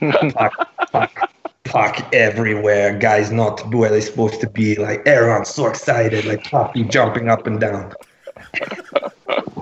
puck, 0.94 1.14
puck, 1.14 1.30
puck 1.64 2.14
everywhere. 2.14 2.98
Guys 2.98 3.30
not 3.30 3.60
where 3.74 3.90
they're 3.90 4.00
supposed 4.00 4.40
to 4.40 4.48
be. 4.48 4.76
Like 4.76 5.06
everyone's 5.06 5.48
so 5.48 5.66
excited, 5.66 6.24
like 6.24 6.50
puppy 6.50 6.84
jumping 6.84 7.28
up 7.28 7.46
and 7.46 7.60
down. 7.60 7.92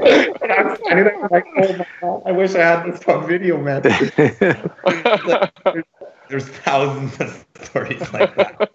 And 0.04 0.50
I'm 0.50 0.76
standing 0.76 1.04
there 1.04 1.28
like, 1.30 1.44
oh 1.56 1.76
my 1.76 1.86
God, 2.00 2.22
I 2.26 2.32
wish 2.32 2.56
I 2.56 2.58
had 2.58 2.92
this 2.92 3.04
on 3.04 3.24
video, 3.26 3.56
man. 3.58 3.82
There's 6.28 6.48
thousands 6.48 7.20
of 7.20 7.46
stories 7.62 8.12
like 8.12 8.34
that. 8.34 8.70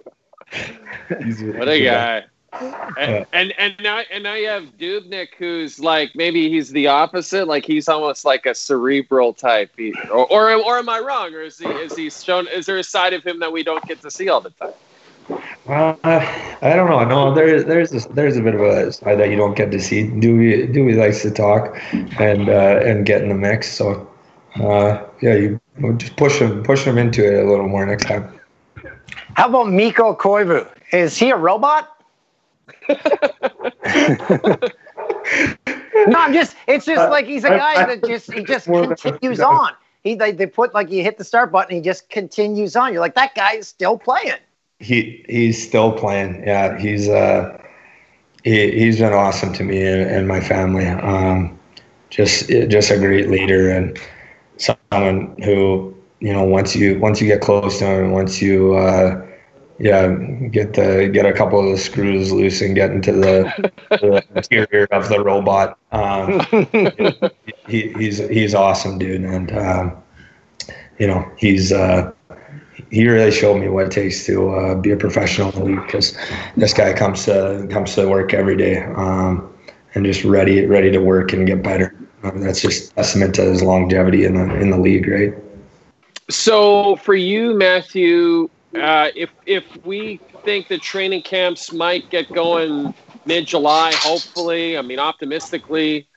What 1.10 1.67
a 1.67 1.84
guy. 1.84 2.24
And, 2.53 3.25
and 3.33 3.53
and 3.57 3.75
now 3.81 4.01
and 4.12 4.23
now 4.23 4.33
you 4.36 4.47
have 4.47 4.63
Dubnyk, 4.79 5.29
who's 5.38 5.79
like 5.79 6.15
maybe 6.15 6.49
he's 6.49 6.71
the 6.71 6.88
opposite. 6.88 7.47
Like 7.47 7.65
he's 7.65 7.88
almost 7.88 8.25
like 8.25 8.45
a 8.45 8.55
cerebral 8.55 9.33
type. 9.33 9.71
He, 9.77 9.93
or, 10.12 10.31
or 10.31 10.53
or 10.53 10.77
am 10.77 10.89
I 10.89 10.99
wrong? 10.99 11.33
Or 11.33 11.41
is 11.41 11.60
he 11.60 11.67
is 11.67 11.95
he 11.95 12.10
shown? 12.10 12.47
Is 12.47 12.65
there 12.65 12.77
a 12.77 12.83
side 12.83 13.13
of 13.13 13.23
him 13.23 13.39
that 13.39 13.51
we 13.51 13.63
don't 13.63 13.86
get 13.86 14.01
to 14.01 14.10
see 14.10 14.29
all 14.29 14.41
the 14.41 14.51
time? 14.51 14.73
Uh, 15.67 15.93
I 16.62 16.73
don't 16.75 16.89
know. 16.89 17.03
No, 17.03 17.33
there, 17.33 17.62
there's 17.62 17.91
a, 17.93 18.07
there's 18.13 18.38
a 18.38 18.41
bit 18.41 18.55
of 18.55 18.62
a 18.62 18.93
side 18.93 19.19
that 19.19 19.29
you 19.29 19.36
don't 19.36 19.55
get 19.55 19.71
to 19.71 19.79
see. 19.81 20.07
Dewey, 20.07 20.67
Dewey 20.67 20.93
likes 20.93 21.21
to 21.23 21.31
talk 21.31 21.77
and 22.17 22.47
uh, 22.47 22.79
and 22.86 23.05
get 23.05 23.21
in 23.21 23.27
the 23.27 23.36
mix. 23.36 23.73
So, 23.73 24.10
uh, 24.55 25.03
yeah, 25.21 25.33
you 25.33 25.60
just 25.97 26.15
push 26.15 26.39
him 26.39 26.63
push 26.63 26.83
him 26.83 26.97
into 26.97 27.25
it 27.25 27.43
a 27.43 27.47
little 27.47 27.67
more 27.67 27.86
next 27.86 28.05
time. 28.05 28.39
How 29.33 29.49
about 29.49 29.69
Mikko 29.69 30.15
Koivu? 30.15 30.65
Is 30.93 31.17
he 31.17 31.31
a 31.31 31.36
robot? 31.36 31.96
No, 36.08 36.19
I'm 36.19 36.34
just. 36.34 36.56
It's 36.67 36.86
just 36.86 37.10
like 37.10 37.25
he's 37.25 37.43
a 37.43 37.49
guy 37.49 37.86
that 37.86 38.03
just 38.03 38.32
he 38.32 38.43
just 38.43 38.67
More 38.67 38.86
than- 38.86 38.95
continues 38.95 39.39
on. 39.39 39.73
He 40.03 40.15
they, 40.15 40.32
they 40.32 40.45
put 40.45 40.73
like 40.73 40.89
you 40.89 41.03
hit 41.03 41.17
the 41.17 41.23
start 41.23 41.51
button, 41.51 41.75
he 41.75 41.82
just 41.82 42.10
continues 42.10 42.75
on. 42.75 42.93
You're 42.93 43.01
like 43.01 43.15
that 43.15 43.36
guy 43.36 43.53
is 43.56 43.67
still 43.67 43.97
playing. 43.97 44.38
He 44.80 45.25
he's 45.27 45.62
still 45.67 45.91
playing. 45.91 46.43
Yeah, 46.45 46.77
he's 46.80 47.10
uh 47.10 47.58
he 48.43 48.71
he's 48.71 48.99
been 48.99 49.12
awesome 49.13 49.51
to 49.53 49.63
me 49.63 49.82
and, 49.82 50.01
and 50.10 50.27
my 50.27 50.39
family. 50.39 50.86
Um, 50.88 51.60
just 52.10 52.47
just 52.47 52.91
a 52.91 52.97
great 52.97 53.30
leader 53.30 53.69
and 53.69 53.99
someone 54.58 55.36
who 55.43 55.93
you 56.19 56.32
know 56.32 56.43
once 56.43 56.75
you 56.75 56.99
once 56.99 57.19
you 57.19 57.27
get 57.27 57.41
close 57.41 57.80
to 57.80 57.86
him, 57.86 58.12
once 58.12 58.41
you 58.41 58.75
uh, 58.75 59.26
yeah 59.79 60.07
get 60.51 60.73
the 60.73 61.09
get 61.13 61.25
a 61.25 61.33
couple 61.33 61.59
of 61.59 61.69
the 61.69 61.77
screws 61.77 62.31
loose 62.31 62.61
and 62.61 62.75
get 62.75 62.91
into 62.91 63.11
the, 63.11 63.71
the 63.89 64.23
interior 64.35 64.87
of 64.91 65.09
the 65.09 65.23
robot. 65.23 65.77
Um, 65.91 66.39
he, 67.67 67.93
he's 67.93 68.17
he's 68.29 68.55
awesome, 68.55 68.97
dude, 68.97 69.23
and 69.23 69.51
um, 69.57 70.03
you 70.97 71.07
know 71.07 71.29
he's 71.37 71.71
uh, 71.71 72.11
he 72.89 73.07
really 73.07 73.31
showed 73.31 73.59
me 73.59 73.69
what 73.69 73.87
it 73.87 73.91
takes 73.91 74.25
to 74.25 74.49
uh, 74.49 74.75
be 74.75 74.91
a 74.91 74.97
professional 74.97 75.51
in 75.51 75.59
the 75.59 75.65
league 75.65 75.85
because 75.85 76.17
this 76.55 76.73
guy 76.73 76.93
comes 76.93 77.25
to 77.25 77.67
comes 77.69 77.93
to 77.95 78.07
work 78.07 78.33
every 78.33 78.55
day 78.55 78.83
um, 78.95 79.53
and 79.95 80.05
just 80.05 80.23
ready 80.23 80.65
ready 80.65 80.91
to 80.91 80.99
work 80.99 81.33
and 81.33 81.45
get 81.47 81.61
better. 81.61 81.95
Um, 82.23 82.41
that's 82.41 82.61
just 82.61 82.95
testament 82.95 83.35
to 83.35 83.43
his 83.43 83.61
longevity 83.61 84.25
in 84.25 84.33
the 84.35 84.59
in 84.59 84.71
the 84.71 84.77
league, 84.77 85.07
right? 85.07 85.33
So 86.29 86.97
for 86.97 87.15
you, 87.15 87.53
Matthew, 87.53 88.49
uh, 88.75 89.10
if 89.15 89.32
if 89.45 89.65
we 89.84 90.21
think 90.43 90.67
the 90.67 90.77
training 90.77 91.21
camps 91.21 91.71
might 91.71 92.10
get 92.10 92.32
going 92.34 92.93
mid 93.25 93.45
July, 93.47 93.93
hopefully, 93.95 94.77
I 94.77 94.82
mean 94.82 94.99
optimistically, 94.99 96.08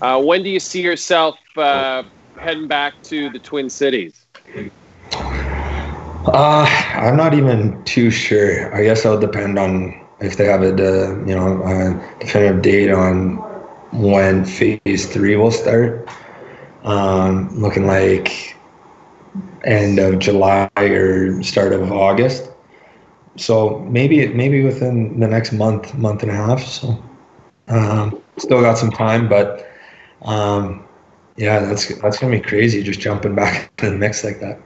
uh, 0.00 0.20
when 0.20 0.42
do 0.42 0.50
you 0.50 0.60
see 0.60 0.82
yourself 0.82 1.36
uh, 1.56 2.02
heading 2.38 2.68
back 2.68 2.94
to 3.04 3.30
the 3.30 3.38
Twin 3.38 3.68
Cities? 3.68 4.26
Uh, 6.26 6.66
I'm 6.94 7.16
not 7.16 7.34
even 7.34 7.82
too 7.84 8.10
sure. 8.10 8.74
I 8.74 8.84
guess 8.84 9.04
it'll 9.04 9.18
depend 9.18 9.58
on 9.58 10.06
if 10.20 10.36
they 10.36 10.44
have 10.46 10.62
a 10.62 10.68
you 11.26 11.34
know 11.34 11.62
a 11.64 12.18
definitive 12.20 12.62
date 12.62 12.90
on 12.90 13.36
when 13.92 14.44
phase 14.44 15.12
three 15.12 15.36
will 15.36 15.50
start. 15.50 16.08
Um, 16.84 17.48
looking 17.60 17.86
like 17.86 18.56
end 19.64 19.98
of 19.98 20.18
July 20.18 20.68
or 20.76 21.42
start 21.42 21.72
of 21.72 21.92
August. 21.92 22.50
So 23.36 23.78
maybe 23.80 24.26
maybe 24.28 24.62
within 24.62 25.18
the 25.20 25.28
next 25.28 25.52
month, 25.52 25.94
month 25.94 26.22
and 26.22 26.30
a 26.30 26.34
half. 26.34 26.62
So 26.62 27.02
um, 27.68 28.20
still 28.36 28.60
got 28.60 28.78
some 28.78 28.90
time, 28.90 29.28
but 29.28 29.70
um, 30.22 30.84
yeah, 31.36 31.60
that's 31.60 31.94
that's 32.00 32.18
gonna 32.18 32.36
be 32.36 32.40
crazy 32.40 32.82
just 32.82 33.00
jumping 33.00 33.34
back 33.34 33.70
in 33.82 33.92
the 33.92 33.98
mix 33.98 34.24
like 34.24 34.40
that. 34.40 34.60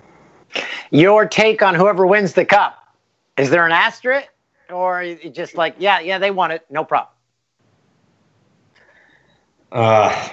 Your 0.90 1.26
take 1.26 1.62
on 1.62 1.74
whoever 1.74 2.07
wins 2.07 2.33
the 2.35 2.44
cup? 2.44 2.78
Is 3.37 3.50
there 3.50 3.66
an 3.66 3.72
asterisk, 3.72 4.28
or 4.70 5.02
you 5.02 5.30
just 5.30 5.57
like 5.57 5.74
yeah 5.78 6.00
yeah 6.00 6.18
they 6.18 6.30
won 6.30 6.50
it, 6.50 6.64
no 6.70 6.85
problem. 6.85 7.11
Uh, 9.72 10.28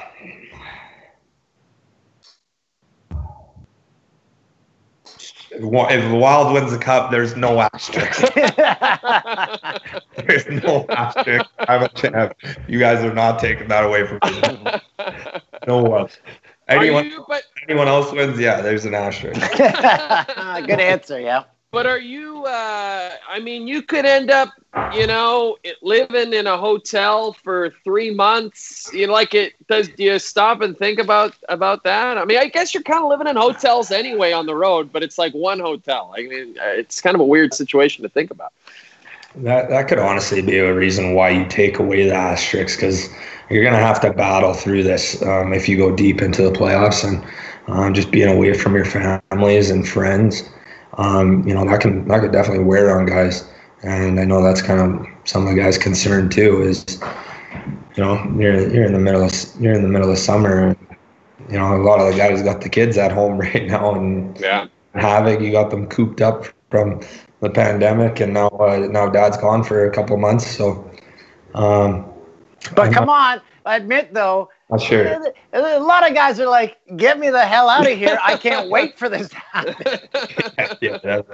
if 5.51 5.61
Wa- 5.63 5.87
if 5.89 6.01
the 6.09 6.15
Wild 6.15 6.53
wins 6.53 6.71
the 6.71 6.77
cup, 6.77 7.11
there's 7.11 7.35
no 7.35 7.61
asterisk. 7.73 8.21
there's 10.27 10.47
no 10.63 10.85
asterisk. 10.89 11.45
I'm 11.59 11.83
a 11.83 11.89
champ. 11.89 12.33
You 12.67 12.79
guys 12.79 13.03
are 13.03 13.13
not 13.13 13.39
taking 13.39 13.67
that 13.69 13.83
away 13.83 14.07
from 14.07 14.19
me. 14.25 14.71
No 15.67 15.83
one. 15.83 16.09
Are 16.75 16.77
Anyone, 16.77 17.05
you, 17.05 17.23
but 17.27 17.43
anyone 17.67 17.87
else 17.87 18.11
wins, 18.11 18.39
yeah, 18.39 18.61
there's 18.61 18.85
an 18.85 18.95
asterisk. 18.95 19.39
Good 19.57 20.79
answer. 20.79 21.19
Yeah. 21.19 21.43
But 21.71 21.85
are 21.85 21.99
you? 21.99 22.45
Uh, 22.45 23.11
I 23.29 23.39
mean, 23.39 23.67
you 23.67 23.81
could 23.81 24.05
end 24.05 24.29
up, 24.29 24.49
you 24.93 25.07
know, 25.07 25.57
living 25.81 26.33
in 26.33 26.45
a 26.45 26.57
hotel 26.57 27.33
for 27.33 27.73
three 27.83 28.13
months. 28.13 28.89
You 28.93 29.07
know, 29.07 29.13
like 29.13 29.33
it 29.33 29.53
does. 29.67 29.87
Do 29.87 30.03
you 30.03 30.19
stop 30.19 30.61
and 30.61 30.77
think 30.77 30.99
about 30.99 31.33
about 31.47 31.83
that? 31.85 32.17
I 32.17 32.25
mean, 32.25 32.37
I 32.37 32.47
guess 32.47 32.73
you're 32.73 32.83
kind 32.83 33.03
of 33.03 33.09
living 33.09 33.27
in 33.27 33.37
hotels 33.37 33.89
anyway 33.89 34.33
on 34.33 34.45
the 34.45 34.55
road, 34.55 34.91
but 34.91 35.01
it's 35.01 35.17
like 35.17 35.33
one 35.33 35.59
hotel. 35.59 36.13
I 36.17 36.23
mean, 36.23 36.57
uh, 36.59 36.67
it's 36.67 37.01
kind 37.01 37.15
of 37.15 37.21
a 37.21 37.25
weird 37.25 37.53
situation 37.53 38.03
to 38.03 38.09
think 38.09 38.31
about. 38.31 38.51
That 39.35 39.69
that 39.69 39.87
could 39.87 39.99
honestly 39.99 40.41
be 40.41 40.57
a 40.57 40.73
reason 40.73 41.13
why 41.13 41.29
you 41.29 41.45
take 41.45 41.79
away 41.79 42.05
the 42.05 42.13
asterisks 42.13 42.75
because 42.75 43.09
you're 43.49 43.63
gonna 43.63 43.77
have 43.77 44.01
to 44.01 44.11
battle 44.11 44.53
through 44.53 44.83
this 44.83 45.21
um, 45.21 45.53
if 45.53 45.69
you 45.69 45.77
go 45.77 45.95
deep 45.95 46.21
into 46.21 46.43
the 46.43 46.51
playoffs 46.51 47.07
and 47.07 47.23
um, 47.67 47.93
just 47.93 48.11
being 48.11 48.27
away 48.27 48.53
from 48.53 48.75
your 48.75 48.83
families 48.83 49.69
and 49.69 49.87
friends. 49.87 50.43
Um, 50.97 51.47
you 51.47 51.53
know 51.53 51.65
that 51.65 51.81
can 51.81 52.07
that 52.07 52.19
could 52.21 52.31
definitely 52.31 52.63
wear 52.63 52.97
on 52.97 53.05
guys, 53.05 53.47
and 53.83 54.19
I 54.19 54.25
know 54.25 54.43
that's 54.43 54.61
kind 54.61 54.79
of 54.81 55.07
some 55.27 55.47
of 55.47 55.55
the 55.55 55.61
guys' 55.61 55.77
concern 55.77 56.29
too. 56.29 56.61
Is 56.61 56.85
you 57.95 58.03
know 58.03 58.23
you're 58.37 58.67
you're 58.69 58.85
in 58.85 58.93
the 58.93 58.99
middle 58.99 59.23
of 59.23 59.31
you're 59.59 59.73
in 59.73 59.81
the 59.83 59.89
middle 59.89 60.11
of 60.11 60.17
summer. 60.17 60.69
And, 60.69 60.77
you 61.49 61.57
know 61.57 61.75
a 61.75 61.81
lot 61.83 61.99
of 61.99 62.11
the 62.11 62.17
guys 62.17 62.41
got 62.43 62.61
the 62.61 62.69
kids 62.69 62.97
at 62.97 63.11
home 63.11 63.37
right 63.39 63.65
now, 63.65 63.95
and 63.95 64.37
Yeah. 64.39 64.67
havoc. 64.93 65.41
You 65.41 65.51
got 65.51 65.69
them 65.71 65.87
cooped 65.87 66.21
up 66.21 66.45
from 66.69 67.01
the 67.41 67.49
pandemic, 67.49 68.19
and 68.19 68.33
now 68.33 68.47
uh, 68.49 68.87
now 68.89 69.09
dad's 69.09 69.37
gone 69.37 69.63
for 69.63 69.85
a 69.85 69.91
couple 69.91 70.17
months. 70.17 70.45
So, 70.47 70.89
um, 71.53 72.05
But 72.75 72.83
I'm 72.87 72.93
come 72.93 73.09
on, 73.09 73.41
admit 73.65 74.13
though, 74.13 74.49
not 74.71 74.81
sure. 74.81 75.33
a 75.51 75.79
lot 75.79 76.07
of 76.07 76.15
guys 76.15 76.39
are 76.39 76.47
like, 76.47 76.77
"Get 76.95 77.19
me 77.19 77.29
the 77.29 77.45
hell 77.45 77.67
out 77.67 77.91
of 77.91 77.97
here! 77.97 78.17
I 78.23 78.37
can't 78.37 78.69
wait 78.75 78.97
for 78.97 79.09
this 79.09 79.27
to 79.29 79.35
happen." 79.35 79.75
yeah, 80.81 80.97
that, 81.03 81.25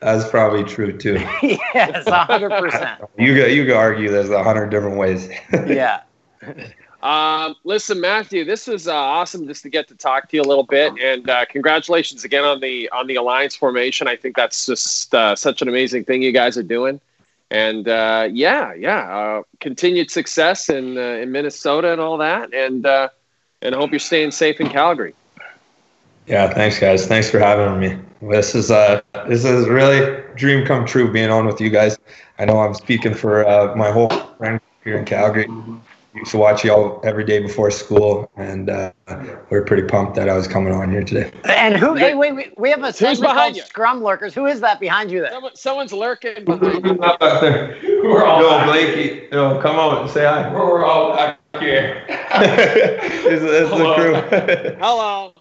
that's 0.00 0.28
probably 0.28 0.62
true 0.64 0.96
too. 0.96 1.14
yes, 1.42 2.06
hundred 2.06 2.50
percent. 2.50 3.00
You 3.18 3.34
could 3.34 3.52
you 3.52 3.64
could 3.64 3.76
argue 3.76 4.10
there's 4.10 4.28
a 4.28 4.44
hundred 4.44 4.68
different 4.68 4.98
ways. 4.98 5.30
Yeah. 5.52 6.02
Um, 7.02 7.56
listen, 7.64 8.00
Matthew, 8.00 8.44
this 8.44 8.66
was 8.66 8.86
uh, 8.86 8.94
awesome 8.94 9.46
just 9.46 9.62
to 9.64 9.70
get 9.70 9.88
to 9.88 9.94
talk 9.94 10.28
to 10.28 10.36
you 10.36 10.42
a 10.42 10.44
little 10.44 10.62
bit, 10.62 10.92
and 11.02 11.28
uh, 11.28 11.46
congratulations 11.46 12.24
again 12.24 12.44
on 12.44 12.60
the 12.60 12.90
on 12.90 13.06
the 13.06 13.16
alliance 13.16 13.56
formation. 13.56 14.06
I 14.06 14.16
think 14.16 14.36
that's 14.36 14.66
just 14.66 15.14
uh, 15.14 15.34
such 15.34 15.62
an 15.62 15.68
amazing 15.68 16.04
thing 16.04 16.20
you 16.20 16.32
guys 16.32 16.58
are 16.58 16.62
doing, 16.62 17.00
and 17.52 17.86
uh, 17.88 18.28
yeah, 18.32 18.72
yeah, 18.74 19.00
uh, 19.18 19.42
continued 19.60 20.10
success 20.10 20.70
in 20.70 20.96
uh, 20.96 21.22
in 21.22 21.30
Minnesota 21.30 21.92
and 21.92 22.00
all 22.00 22.18
that, 22.18 22.52
and 22.54 22.86
uh, 22.86 23.08
and 23.60 23.74
hope 23.74 23.92
you're 23.92 24.00
staying 24.00 24.32
safe 24.32 24.60
in 24.60 24.70
Calgary. 24.70 25.14
yeah, 26.26 26.52
thanks 26.52 26.78
guys. 26.78 27.06
Thanks 27.06 27.30
for 27.30 27.38
having 27.38 27.78
me. 27.80 27.98
This 28.22 28.54
is 28.54 28.70
uh 28.70 29.00
this 29.28 29.44
is 29.44 29.68
really 29.68 30.22
dream 30.36 30.64
come 30.66 30.86
true 30.86 31.10
being 31.12 31.30
on 31.30 31.46
with 31.46 31.60
you 31.60 31.70
guys. 31.70 31.98
I 32.38 32.46
know 32.46 32.60
I'm 32.60 32.74
speaking 32.74 33.14
for 33.14 33.46
uh, 33.46 33.74
my 33.76 33.90
whole 33.90 34.08
friend 34.38 34.60
here 34.84 34.96
in 34.96 35.04
Calgary. 35.04 35.48
Used 36.14 36.30
to 36.30 36.38
watch 36.38 36.64
y'all 36.64 37.00
every 37.04 37.24
day 37.24 37.40
before 37.40 37.70
school, 37.70 38.30
and 38.36 38.68
uh, 38.68 38.92
we 39.50 39.56
are 39.56 39.62
pretty 39.62 39.84
pumped 39.84 40.14
that 40.16 40.28
I 40.28 40.36
was 40.36 40.46
coming 40.46 40.72
on 40.72 40.90
here 40.90 41.02
today. 41.02 41.30
And 41.44 41.76
who? 41.76 41.94
Hey, 41.94 42.14
wait, 42.14 42.34
wait, 42.34 42.58
we 42.58 42.70
have 42.70 42.82
a 42.82 42.92
who's 42.92 43.20
behind 43.20 43.56
you? 43.56 43.62
Scrum 43.62 44.02
Lurkers. 44.02 44.34
Who 44.34 44.46
is 44.46 44.60
that 44.60 44.80
behind 44.80 45.10
you 45.10 45.20
there? 45.20 45.32
Someone, 45.32 45.56
someo's 45.56 45.92
lurking 45.92 46.44
behind 46.44 46.84
you. 46.84 46.94
We're 48.04 48.24
all 48.24 48.40
Yo, 48.40 48.64
Blakey, 48.64 49.28
yo, 49.32 49.60
come 49.60 49.76
on, 49.76 50.08
say 50.08 50.24
hi. 50.24 50.52
We're 50.52 50.84
all 50.84 51.16
back 51.16 51.38
here. 51.58 52.04
it's, 52.08 53.42
it's 53.42 53.70
the 53.70 53.94
crew. 53.94 54.76
Hello. 54.78 55.34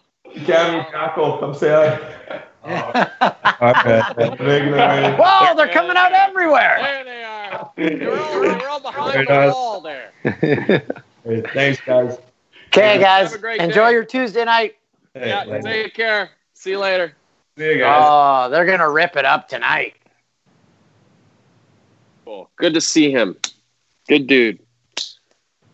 Gabby 0.45 0.89
Jackal, 0.91 1.39
come 1.39 1.53
say 1.53 1.69
hi. 1.69 2.43
okay. 2.65 4.01
Whoa, 5.17 5.55
they're 5.55 5.67
coming 5.73 5.97
out 5.97 6.13
everywhere. 6.13 6.77
There 6.81 7.03
they 7.03 7.23
are. 7.23 7.71
They're 7.75 8.19
all, 8.19 8.41
they're 8.41 8.69
all 8.69 8.79
behind 8.79 9.27
the 9.27 9.51
wall 9.53 9.81
there. 9.81 10.11
Thanks, 11.53 11.81
guys. 11.81 12.17
Okay, 12.67 12.99
guys, 12.99 13.31
Have 13.31 13.39
a 13.39 13.41
great 13.41 13.61
enjoy 13.61 13.87
day. 13.87 13.93
your 13.93 14.05
Tuesday 14.05 14.45
night. 14.45 14.75
Hey, 15.13 15.29
Yeah, 15.29 15.43
thanks. 15.45 15.65
take 15.65 15.93
care. 15.93 16.29
See 16.53 16.69
you 16.71 16.79
later. 16.79 17.13
See 17.57 17.65
you 17.65 17.77
guys. 17.79 18.01
Oh, 18.05 18.49
they're 18.49 18.65
gonna 18.65 18.89
rip 18.89 19.15
it 19.17 19.25
up 19.25 19.47
tonight. 19.49 19.95
Cool. 22.23 22.49
Good 22.55 22.73
to 22.75 22.81
see 22.81 23.11
him. 23.11 23.35
Good 24.07 24.27
dude. 24.27 24.59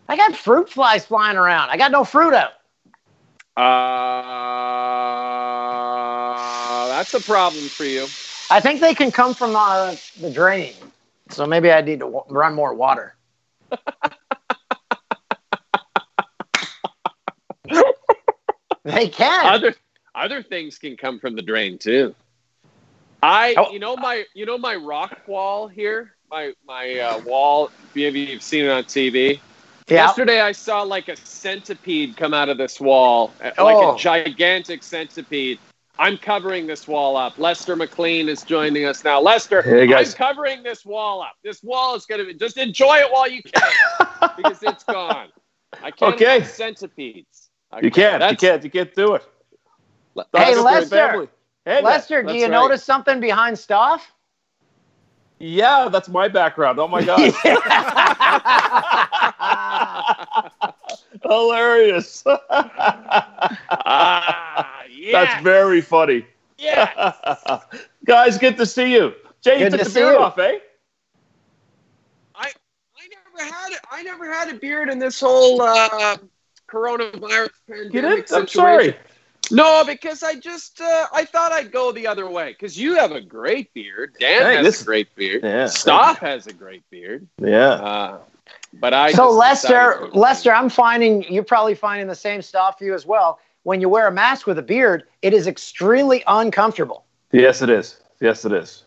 I 0.09 0.15
got 0.15 0.35
fruit 0.35 0.69
flies 0.69 1.05
flying 1.05 1.37
around. 1.37 1.69
I 1.69 1.77
got 1.77 1.91
no 1.91 2.03
fruit 2.03 2.33
out. 2.33 2.53
Uh, 3.57 3.61
that's 6.97 7.13
a 7.13 7.21
problem 7.21 7.69
for 7.69 7.83
you. 7.83 8.07
I 8.49 8.59
think 8.59 8.81
they 8.81 8.95
can 8.95 9.11
come 9.11 9.35
from 9.35 9.55
uh, 9.55 9.95
the 10.19 10.31
drain. 10.31 10.73
So 11.29 11.45
maybe 11.45 11.71
I 11.71 11.81
need 11.81 11.99
to 11.99 12.05
w- 12.05 12.23
run 12.29 12.55
more 12.55 12.73
water. 12.73 13.15
they 18.83 19.09
can. 19.09 19.45
Other 19.45 19.75
other 20.15 20.41
things 20.41 20.79
can 20.79 20.97
come 20.97 21.19
from 21.19 21.35
the 21.35 21.41
drain 21.43 21.77
too. 21.77 22.15
I, 23.21 23.53
Oh. 23.57 23.71
you 23.71 23.79
know 23.79 23.95
my, 23.95 24.25
you 24.33 24.45
know 24.45 24.57
my 24.57 24.75
rock 24.75 25.19
wall 25.27 25.67
here, 25.67 26.13
my 26.31 26.53
my 26.65 26.97
uh, 26.99 27.19
wall. 27.19 27.69
Maybe 27.93 28.21
you've 28.21 28.41
seen 28.41 28.65
it 28.65 28.69
on 28.71 28.83
TV. 28.85 29.39
yeah. 29.87 30.05
Yesterday, 30.05 30.41
I 30.41 30.51
saw 30.51 30.81
like 30.81 31.09
a 31.09 31.15
centipede 31.15 32.17
come 32.17 32.33
out 32.33 32.49
of 32.49 32.57
this 32.57 32.79
wall, 32.79 33.31
uh, 33.41 33.51
like 33.63 33.75
Oh. 33.77 33.95
a 33.95 33.99
gigantic 33.99 34.81
centipede. 34.83 35.59
I'm 35.99 36.17
covering 36.17 36.67
this 36.67 36.87
wall 36.87 37.17
up. 37.17 37.37
Lester 37.39 37.75
McLean 37.75 38.29
is 38.29 38.43
joining 38.43 38.85
us 38.85 39.03
now. 39.03 39.19
Lester, 39.19 39.61
Hey, 39.61 39.87
guys. 39.87 40.13
I'm 40.13 40.17
covering 40.17 40.63
this 40.63 40.85
wall 40.85 41.21
up. 41.21 41.33
This 41.43 41.63
wall 41.63 41.95
is 41.95 42.05
going 42.05 42.19
to 42.19 42.25
be 42.25 42.33
just 42.33 42.57
enjoy 42.57 42.97
it 42.97 43.11
while 43.11 43.29
you 43.29 43.41
can 43.43 43.71
because 44.37 44.61
it's 44.63 44.83
gone. 44.89 45.27
I 45.83 45.91
can't 45.91 46.13
Okay. 46.15 46.39
have 46.39 46.47
centipedes. 46.49 47.49
You 47.81 47.91
can't. 47.91 48.23
You 48.31 48.37
can't. 48.37 48.63
You 48.63 48.69
can't 48.69 48.93
do 48.95 49.15
it. 49.15 49.23
Hey, 50.15 50.23
That's 50.31 50.57
my 50.57 50.63
Lester. 50.63 51.29
Hey, 51.65 51.73
man. 51.75 51.83
Lester, 51.83 52.23
do 52.23 52.33
you 52.33 52.43
right. 52.43 52.51
notice 52.51 52.83
something 52.83 53.19
behind 53.19 53.57
stuff? 53.59 54.11
Yeah, 55.39 55.89
that's 55.89 56.09
my 56.09 56.27
background. 56.27 56.79
Oh 56.79 56.87
my 56.87 57.03
god, 57.03 57.19
hilarious. 61.23 62.23
Ah, 63.69 64.76
yeah. 64.97 65.25
That's 65.25 65.43
very 65.43 65.81
funny. 65.81 66.25
yeah. 66.57 67.61
Guys, 68.05 68.37
good 68.37 68.57
to 68.57 68.65
see 68.65 68.91
you. 68.93 69.13
Jay, 69.43 69.53
you 69.59 69.65
Good 69.65 69.71
took 69.71 69.79
to 69.79 69.83
the 69.85 69.91
see 69.91 69.99
beard 69.99 70.13
you. 70.13 70.19
off, 70.19 70.37
eh? 70.39 70.57
I 72.35 72.51
never 73.09 73.53
had 73.53 73.71
it. 73.71 73.79
I 73.91 74.03
never 74.03 74.31
had 74.31 74.49
a 74.49 74.55
beard 74.57 74.89
in 74.89 74.99
this 74.99 75.19
whole 75.19 75.61
uh, 75.61 76.17
coronavirus 76.69 77.49
pandemic 77.69 77.93
You 77.93 78.01
did? 78.01 78.11
I'm 78.31 78.47
situation. 78.47 78.49
sorry. 78.51 78.95
No, 79.49 79.83
because 79.85 80.23
I 80.23 80.35
just 80.35 80.81
uh, 80.81 81.05
I 81.13 81.23
thought 81.23 81.51
I'd 81.53 81.71
go 81.71 81.91
the 81.91 82.05
other 82.07 82.29
way. 82.29 82.49
Because 82.51 82.77
you 82.77 82.95
have 82.95 83.11
a 83.11 83.21
great 83.21 83.73
beard. 83.73 84.15
Dan 84.19 84.41
Hey, 84.43 84.55
has 84.55 84.65
this- 84.65 84.81
a 84.81 84.85
great 84.85 85.15
beard. 85.15 85.43
Yeah. 85.43 85.67
Stoff 85.67 86.19
has 86.19 86.47
a 86.47 86.53
great 86.53 86.83
beard. 86.89 87.27
Yeah. 87.41 87.69
Uh, 87.73 88.17
but 88.73 88.93
I 88.93 89.11
so 89.13 89.29
Lester, 89.29 90.09
Lester, 90.13 90.53
I'm 90.53 90.69
finding 90.69 91.23
you're 91.31 91.43
probably 91.43 91.75
finding 91.75 92.07
the 92.07 92.15
same 92.15 92.41
stuff 92.41 92.79
for 92.79 92.85
you 92.85 92.93
as 92.93 93.05
well. 93.05 93.39
When 93.67 93.81
you 93.81 93.89
wear 93.89 94.07
a 94.07 94.11
mask 94.13 94.47
with 94.47 94.57
a 94.59 94.61
beard, 94.61 95.03
it 95.21 95.33
is 95.33 95.45
extremely 95.45 96.23
uncomfortable. 96.25 97.03
Yes, 97.33 97.61
it 97.61 97.69
is. 97.69 97.97
Yes, 98.21 98.45
it 98.45 98.53
is. 98.53 98.85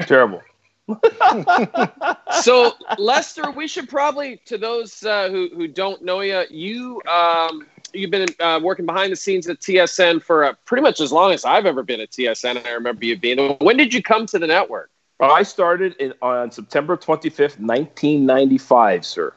Terrible. 0.00 0.42
so 2.42 2.72
Lester, 2.98 3.52
we 3.52 3.68
should 3.68 3.88
probably 3.88 4.40
to 4.46 4.58
those 4.58 5.04
uh, 5.04 5.28
who 5.28 5.50
who 5.54 5.68
don't 5.68 6.02
know 6.02 6.20
you, 6.20 6.42
you 6.50 7.00
um, 7.08 7.64
you've 7.92 8.10
been 8.10 8.26
uh, 8.40 8.58
working 8.60 8.86
behind 8.86 9.12
the 9.12 9.16
scenes 9.16 9.48
at 9.48 9.60
TSN 9.60 10.20
for 10.20 10.46
uh, 10.46 10.54
pretty 10.64 10.82
much 10.82 11.00
as 11.00 11.12
long 11.12 11.30
as 11.30 11.44
I've 11.44 11.64
ever 11.64 11.84
been 11.84 12.00
at 12.00 12.10
TSN. 12.10 12.66
I 12.66 12.72
remember 12.72 13.04
you 13.04 13.16
being. 13.16 13.56
When 13.60 13.76
did 13.76 13.94
you 13.94 14.02
come 14.02 14.26
to 14.26 14.38
the 14.40 14.48
network? 14.48 14.90
I 15.20 15.44
started 15.44 15.94
in, 16.00 16.12
on 16.20 16.50
September 16.50 16.96
25th, 16.96 17.60
1995, 17.60 19.06
sir. 19.06 19.32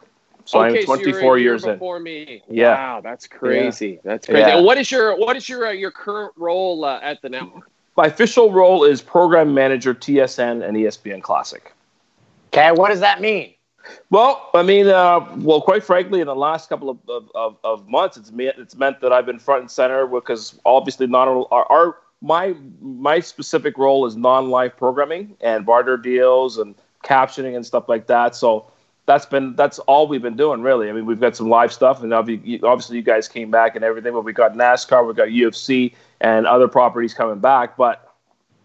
So 0.46 0.60
I'm 0.60 0.72
so 0.72 0.78
you're 0.78 0.86
24 0.86 1.38
year 1.38 1.52
years 1.52 1.64
in. 1.66 1.74
before 1.74 2.00
me. 2.00 2.43
Yeah. 2.48 2.76
Wow, 2.76 3.02
that's 3.02 3.28
crazy. 3.28 4.00
That's 4.04 4.28
crazy. 4.28 4.41
Yeah. 4.41 4.60
What 4.60 4.78
is 4.78 4.91
your 4.91 5.18
what 5.18 5.36
is 5.36 5.50
your 5.50 5.68
uh, 5.68 5.72
your 5.72 5.91
current 5.91 6.34
role 6.38 6.86
uh, 6.86 7.00
at 7.02 7.22
the 7.22 7.30
network? 7.30 7.70
My 7.98 8.06
official 8.06 8.52
role 8.52 8.84
is 8.84 9.02
program 9.02 9.54
manager, 9.54 9.93
TSN, 9.93 10.68
and 10.68 10.78
ESPN 10.78 11.22
Classic. 11.22 11.74
Okay, 12.54 12.72
what 12.72 12.89
does 12.89 13.00
that 13.00 13.22
mean? 13.22 13.54
Well, 14.10 14.50
I 14.54 14.64
mean, 14.64 14.88
uh, 14.88 15.26
well, 15.38 15.62
quite 15.62 15.84
frankly, 15.84 16.20
in 16.20 16.28
the 16.28 16.36
last 16.36 16.70
couple 16.70 16.89
of, 16.89 16.98
of, 17.08 17.30
of, 17.36 17.58
of 17.64 17.88
months, 17.88 18.18
it's 18.18 18.32
meant 18.32 18.58
it's 18.58 18.76
meant 18.76 19.00
that 19.02 19.14
I've 19.14 19.26
been 19.26 19.39
front 19.39 19.62
and 19.62 19.72
center 19.72 20.06
because 20.06 20.60
obviously 20.66 21.08
not 21.08 21.28
our, 21.28 21.72
our 21.72 21.98
my 22.22 22.56
my 22.82 23.20
specific 23.20 23.78
role 23.78 24.06
is 24.06 24.16
non-live 24.16 24.78
programming 24.78 25.36
and 25.41 25.66
barter 25.66 25.98
deals 25.98 26.58
and 26.58 26.76
captioning 27.04 27.56
and 27.56 27.66
stuff 27.66 27.88
like 27.88 28.08
that. 28.08 28.36
So 28.36 28.72
that's 29.06 29.26
been 29.26 29.56
that's 29.56 29.80
all 29.80 30.08
we've 30.08 30.22
been 30.22 30.36
doing 30.36 30.62
really. 30.62 30.89
I 30.89 30.93
mean, 30.93 31.06
we've 31.06 31.20
got 31.20 31.36
some 31.36 31.49
live 31.49 31.72
stuff, 31.72 32.01
and 32.01 32.14
obviously 32.14 32.97
you 32.97 33.03
guys 33.03 33.28
came 33.28 33.51
back 33.51 33.76
and 33.76 33.86
everything, 33.86 34.14
but 34.14 34.24
we 34.24 34.34
got 34.34 34.53
NASCAR, 34.53 35.06
we've 35.06 35.16
got 35.16 35.28
UFC, 35.28 35.93
and 36.22 36.47
other 36.47 36.68
properties 36.68 37.14
coming 37.14 37.39
back, 37.39 37.78
but 37.78 38.16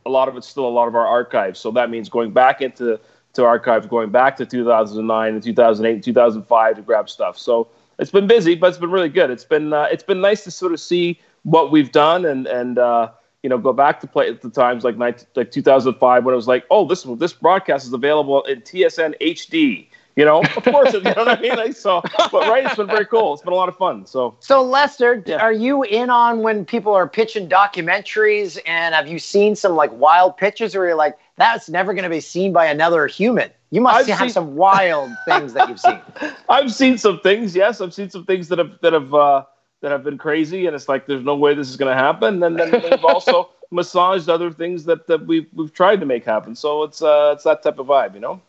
a 0.07 0.11
lot 0.11 0.28
of 0.28 0.36
it's 0.36 0.49
still 0.49 0.66
a 0.66 0.70
lot 0.70 0.88
of 0.88 0.95
our 0.95 1.07
archives. 1.07 1.61
So 1.61 1.70
that 1.72 1.91
means 1.91 2.09
going 2.09 2.32
back 2.32 2.62
into 2.62 2.99
to 3.34 3.45
archives, 3.45 3.86
going 3.86 4.11
back 4.11 4.36
to 4.38 4.47
2009 4.47 5.34
and 5.34 5.43
2008 5.43 5.95
and 5.95 6.03
2005 6.03 6.76
to 6.76 6.82
grab 6.82 7.09
stuff. 7.09 7.38
So 7.38 7.68
it's 7.99 8.11
been 8.11 8.26
busy, 8.26 8.55
but 8.55 8.68
it's 8.68 8.78
been 8.78 8.91
really 8.91 9.09
good. 9.09 9.30
It's 9.30 9.45
been 9.45 9.72
uh, 9.72 9.88
it's 9.91 10.03
been 10.03 10.20
nice 10.20 10.45
to 10.45 10.51
sort 10.51 10.72
of 10.72 10.80
see 10.80 11.20
what 11.43 11.70
we've 11.70 11.93
done 11.93 12.24
and 12.24 12.47
and 12.47 12.78
uh, 12.78 13.11
you 13.43 13.51
know 13.51 13.59
go 13.59 13.72
back 13.72 14.01
to 14.01 14.07
play 14.07 14.28
at 14.28 14.41
the 14.41 14.51
times 14.51 14.84
like 14.84 14.97
19, 14.97 15.26
like 15.36 15.51
2005 15.51 16.24
when 16.24 16.32
it 16.32 16.36
was 16.36 16.49
like 16.49 16.64
oh 16.70 16.86
this 16.86 17.03
this 17.18 17.32
broadcast 17.32 17.86
is 17.86 17.93
available 17.93 18.43
in 18.45 18.62
TSN 18.62 19.14
HD. 19.20 19.86
You 20.17 20.25
know, 20.25 20.41
of 20.43 20.65
course, 20.65 20.93
you 20.93 21.01
know 21.03 21.13
what 21.17 21.29
I 21.29 21.41
mean. 21.41 21.57
Like, 21.57 21.75
so, 21.77 22.03
but 22.33 22.49
right, 22.49 22.65
it's 22.67 22.75
been 22.75 22.89
very 22.89 23.07
cool. 23.07 23.33
It's 23.33 23.43
been 23.43 23.53
a 23.53 23.57
lot 23.57 23.69
of 23.69 23.77
fun. 23.77 24.07
So 24.07 24.37
So 24.41 24.63
Lester, 24.63 25.23
Yeah. 25.25 25.37
are 25.37 25.53
you 25.53 25.83
in 25.85 26.11
on 26.11 26.41
when 26.41 26.65
people 26.65 26.93
are 26.93 27.09
pitching 27.09 27.49
documentaries 27.49 28.59
and 28.67 28.95
have 28.95 29.09
you 29.09 29.19
seen 29.19 29.55
some 29.57 29.77
like 29.77 29.91
wild 29.93 30.37
pitches 30.37 30.75
where 30.75 30.87
you're 30.89 30.97
like, 30.97 31.17
that's 31.37 31.69
never 31.69 31.95
going 31.95 32.05
to 32.05 32.11
be 32.11 32.21
seen 32.21 32.53
by 32.53 32.67
another 32.67 33.07
human? 33.07 33.51
You 33.71 33.81
must 33.81 34.01
I've 34.01 34.07
have 34.19 34.27
seen- 34.27 34.31
some 34.31 34.57
wild 34.57 35.11
things 35.25 35.53
that 35.55 35.69
you've 35.69 35.81
seen. 35.81 36.01
I've 36.49 36.73
seen 36.73 36.99
some 36.99 37.21
things. 37.21 37.55
Yes, 37.55 37.81
I've 37.81 37.95
seen 37.95 38.11
some 38.11 38.25
things 38.25 38.49
that 38.49 38.59
have 38.59 38.73
that 38.83 38.93
have 38.93 39.15
uh, 39.15 39.45
that 39.81 39.93
have 39.93 40.03
been 40.03 40.19
crazy, 40.19 40.67
and 40.67 40.75
it's 40.75 40.89
like 40.89 41.07
there's 41.07 41.23
no 41.25 41.37
way 41.37 41.55
this 41.55 41.71
is 41.71 41.77
going 41.77 41.91
to 41.97 42.03
happen. 42.03 42.43
And 42.43 42.59
then 42.59 42.73
we've 42.73 43.05
also 43.05 43.51
massaged 43.71 44.29
other 44.29 44.51
things 44.51 44.85
that, 44.87 45.07
that 45.07 45.25
we've 45.25 45.47
we've 45.55 45.73
tried 45.73 46.01
to 46.01 46.07
make 46.07 46.25
happen. 46.25 46.57
So 46.57 46.83
it's 46.83 47.01
uh, 47.01 47.31
it's 47.35 47.45
that 47.45 47.63
type 47.63 47.79
of 47.79 47.87
vibe, 47.87 48.15
you 48.15 48.21
know. 48.21 48.41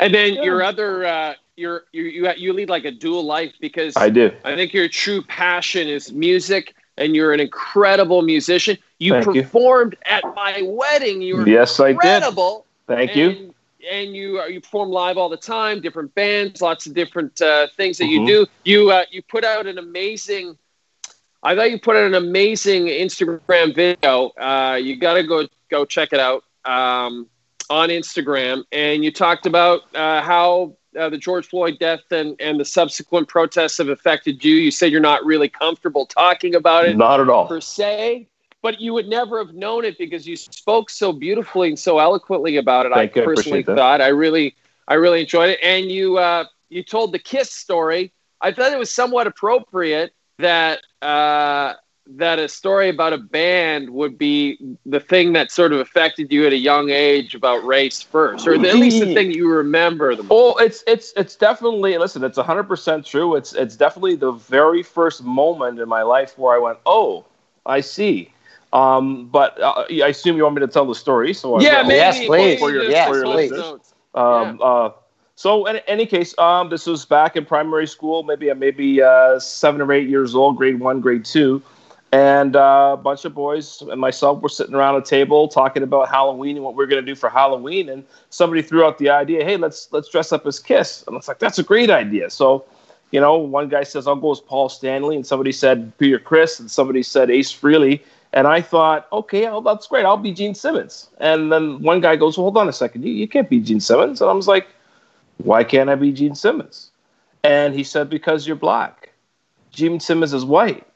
And 0.00 0.14
then 0.14 0.34
Yeah. 0.34 0.42
your 0.44 0.62
other 0.62 1.04
uh, 1.06 1.34
your 1.56 1.84
you 1.92 2.04
you 2.04 2.30
you 2.36 2.52
lead 2.52 2.68
like 2.68 2.84
a 2.84 2.90
dual 2.90 3.24
life 3.24 3.52
because 3.60 3.96
I 3.96 4.10
do. 4.10 4.30
I 4.44 4.54
think 4.54 4.72
your 4.72 4.88
true 4.88 5.22
passion 5.22 5.88
is 5.88 6.12
music, 6.12 6.74
and 6.96 7.14
you're 7.14 7.32
an 7.32 7.40
incredible 7.40 8.22
musician. 8.22 8.78
You 8.98 9.12
Thank 9.12 9.34
you. 9.34 9.42
performed 9.42 9.96
at 10.04 10.24
my 10.34 10.62
wedding. 10.62 11.22
You 11.22 11.36
were 11.36 11.46
Yes, 11.46 11.80
I 11.80 11.88
did. 11.88 11.94
incredible. 11.94 12.66
Thank 12.86 13.10
and, 13.10 13.18
you. 13.36 13.54
And 13.90 14.14
you 14.14 14.38
are 14.38 14.50
you 14.50 14.60
perform 14.60 14.90
live 14.90 15.16
all 15.16 15.28
the 15.28 15.36
time, 15.36 15.80
different 15.80 16.14
bands, 16.14 16.60
lots 16.60 16.86
of 16.86 16.94
different 16.94 17.40
uh, 17.40 17.68
things 17.76 17.98
that 17.98 18.06
you 18.06 18.20
Mhm. 18.20 18.26
do. 18.26 18.46
You 18.64 18.90
uh, 18.90 19.04
you 19.10 19.22
put 19.22 19.44
out 19.44 19.66
an 19.66 19.78
amazing. 19.78 20.56
I 21.42 21.54
thought 21.54 21.70
you 21.70 21.78
put 21.78 21.96
out 21.96 22.04
an 22.04 22.14
amazing 22.14 22.86
Instagram 22.86 23.74
video. 23.74 24.28
Uh, 24.30 24.78
you 24.82 24.96
got 24.96 25.14
to 25.14 25.22
go 25.22 25.46
go 25.70 25.84
check 25.84 26.12
it 26.12 26.20
out 26.20 26.42
um, 26.64 27.28
on 27.70 27.88
Instagram. 27.88 28.64
And 28.72 29.04
you 29.04 29.10
talked 29.10 29.46
about 29.46 29.82
uh, 29.94 30.22
how 30.22 30.76
uh, 30.98 31.08
the 31.08 31.18
George 31.18 31.46
Floyd 31.46 31.78
death 31.78 32.00
and, 32.10 32.34
and 32.40 32.58
the 32.58 32.64
subsequent 32.64 33.28
protests 33.28 33.78
have 33.78 33.88
affected 33.88 34.44
you. 34.44 34.54
You 34.54 34.70
said 34.70 34.90
you're 34.90 35.00
not 35.00 35.24
really 35.24 35.48
comfortable 35.48 36.06
talking 36.06 36.54
about 36.54 36.86
it 36.86 36.96
Not 36.96 37.20
at 37.20 37.28
all. 37.28 37.46
per 37.46 37.60
se, 37.60 38.28
but 38.62 38.80
you 38.80 38.94
would 38.94 39.06
never 39.06 39.38
have 39.38 39.54
known 39.54 39.84
it 39.84 39.98
because 39.98 40.26
you 40.26 40.36
spoke 40.36 40.90
so 40.90 41.12
beautifully 41.12 41.68
and 41.68 41.78
so 41.78 41.98
eloquently 41.98 42.56
about 42.56 42.86
it. 42.86 42.92
Thank 42.92 43.16
I 43.16 43.20
you, 43.20 43.22
I 43.22 43.26
personally 43.26 43.60
appreciate 43.60 43.76
thought 43.76 44.00
I 44.00 44.08
really, 44.08 44.56
I 44.86 44.94
really 44.94 45.20
enjoyed 45.20 45.50
it, 45.50 45.60
and 45.62 45.90
you, 45.90 46.18
uh, 46.18 46.44
you 46.68 46.82
told 46.82 47.12
the 47.12 47.18
Kiss 47.18 47.52
story, 47.52 48.12
I 48.40 48.52
thought 48.52 48.72
it 48.72 48.78
was 48.78 48.92
somewhat 48.92 49.26
appropriate 49.26 50.12
that 50.38 50.80
uh, 51.02 51.74
that 52.16 52.38
a 52.38 52.48
story 52.48 52.88
about 52.88 53.12
a 53.12 53.18
band 53.18 53.90
would 53.90 54.16
be 54.18 54.58
the 54.86 55.00
thing 55.00 55.32
that 55.34 55.50
sort 55.50 55.72
of 55.72 55.80
affected 55.80 56.32
you 56.32 56.46
at 56.46 56.52
a 56.52 56.56
young 56.56 56.90
age 56.90 57.34
about 57.34 57.64
race 57.64 58.00
first, 58.00 58.46
or 58.46 58.54
at 58.54 58.60
least 58.60 59.00
the 59.00 59.12
thing 59.14 59.30
you 59.30 59.48
remember 59.48 60.14
the 60.14 60.22
most. 60.22 60.32
Oh, 60.32 60.56
it's 60.56 60.82
it's 60.86 61.12
it's 61.16 61.36
definitely 61.36 61.96
listen. 61.98 62.24
It's 62.24 62.38
hundred 62.38 62.64
percent 62.64 63.04
true. 63.04 63.34
It's 63.36 63.52
it's 63.52 63.76
definitely 63.76 64.16
the 64.16 64.32
very 64.32 64.82
first 64.82 65.22
moment 65.22 65.78
in 65.78 65.88
my 65.88 66.02
life 66.02 66.38
where 66.38 66.54
I 66.54 66.58
went, 66.58 66.78
oh, 66.86 67.24
I 67.66 67.80
see. 67.80 68.32
Um, 68.72 69.26
but 69.26 69.60
uh, 69.60 69.84
I 69.90 70.08
assume 70.08 70.36
you 70.36 70.42
want 70.44 70.56
me 70.56 70.60
to 70.60 70.66
tell 70.68 70.86
the 70.86 70.94
story. 70.94 71.32
So 71.34 71.60
Yeah, 71.60 71.82
maybe 71.82 71.94
Yes, 71.94 72.24
please. 72.24 72.58
For 72.58 72.70
your- 72.70 72.84
Yes, 72.84 73.08
for 73.08 73.16
your 73.16 73.26
please. 73.26 73.50
listeners. 73.50 73.94
Um, 74.14 74.60
uh, 74.62 74.90
so 75.36 75.66
in 75.66 75.76
any 75.86 76.06
case, 76.06 76.36
um, 76.38 76.68
this 76.68 76.86
was 76.86 77.04
back 77.04 77.36
in 77.36 77.44
primary 77.44 77.86
school, 77.86 78.22
maybe 78.24 78.52
maybe 78.54 79.02
uh, 79.02 79.38
seven 79.38 79.80
or 79.80 79.92
eight 79.92 80.08
years 80.08 80.34
old, 80.34 80.56
grade 80.56 80.78
one, 80.80 81.00
grade 81.00 81.24
two, 81.24 81.62
and 82.12 82.56
uh, 82.56 82.90
a 82.94 82.96
bunch 82.96 83.24
of 83.24 83.34
boys 83.34 83.82
and 83.82 84.00
myself 84.00 84.40
were 84.40 84.48
sitting 84.48 84.74
around 84.74 84.96
a 84.96 85.02
table 85.02 85.46
talking 85.46 85.82
about 85.82 86.08
Halloween 86.08 86.56
and 86.56 86.64
what 86.64 86.74
we 86.74 86.82
are 86.84 86.86
going 86.86 87.04
to 87.04 87.06
do 87.06 87.14
for 87.14 87.28
Halloween. 87.28 87.88
And 87.88 88.04
somebody 88.30 88.62
threw 88.62 88.84
out 88.84 88.98
the 88.98 89.10
idea, 89.10 89.44
"Hey, 89.44 89.56
let's 89.56 89.88
let's 89.92 90.08
dress 90.08 90.32
up 90.32 90.46
as 90.46 90.58
Kiss." 90.58 91.04
And 91.06 91.16
it's 91.16 91.28
like 91.28 91.38
that's 91.38 91.58
a 91.58 91.62
great 91.62 91.90
idea. 91.90 92.30
So, 92.30 92.64
you 93.10 93.20
know, 93.20 93.36
one 93.36 93.68
guy 93.68 93.82
says, 93.82 94.06
"I'll 94.06 94.16
go 94.16 94.32
as 94.32 94.40
Paul 94.40 94.68
Stanley," 94.68 95.16
and 95.16 95.26
somebody 95.26 95.52
said 95.52 95.92
Peter 95.98 96.18
Criss, 96.18 96.58
and 96.58 96.70
somebody 96.70 97.02
said 97.02 97.30
Ace 97.30 97.52
Frehley. 97.52 98.00
And 98.32 98.46
I 98.46 98.60
thought, 98.60 99.08
okay, 99.10 99.44
well, 99.44 99.62
that's 99.62 99.86
great. 99.86 100.04
I'll 100.04 100.18
be 100.18 100.32
Gene 100.32 100.54
Simmons. 100.54 101.08
And 101.18 101.50
then 101.50 101.80
one 101.80 102.02
guy 102.02 102.14
goes, 102.16 102.36
well, 102.36 102.44
hold 102.44 102.58
on 102.58 102.68
a 102.68 102.74
second. 102.74 103.02
You, 103.04 103.12
you 103.12 103.26
can't 103.26 103.48
be 103.48 103.58
Gene 103.58 103.80
Simmons. 103.80 104.20
And 104.20 104.28
I 104.28 104.34
was 104.34 104.46
like, 104.46 104.68
why 105.38 105.64
can't 105.64 105.88
I 105.88 105.94
be 105.94 106.12
Gene 106.12 106.34
Simmons? 106.34 106.90
And 107.42 107.74
he 107.74 107.82
said, 107.82 108.10
because 108.10 108.46
you're 108.46 108.56
black. 108.56 109.12
Gene 109.70 109.98
Simmons 109.98 110.34
is 110.34 110.44
white. 110.44 110.86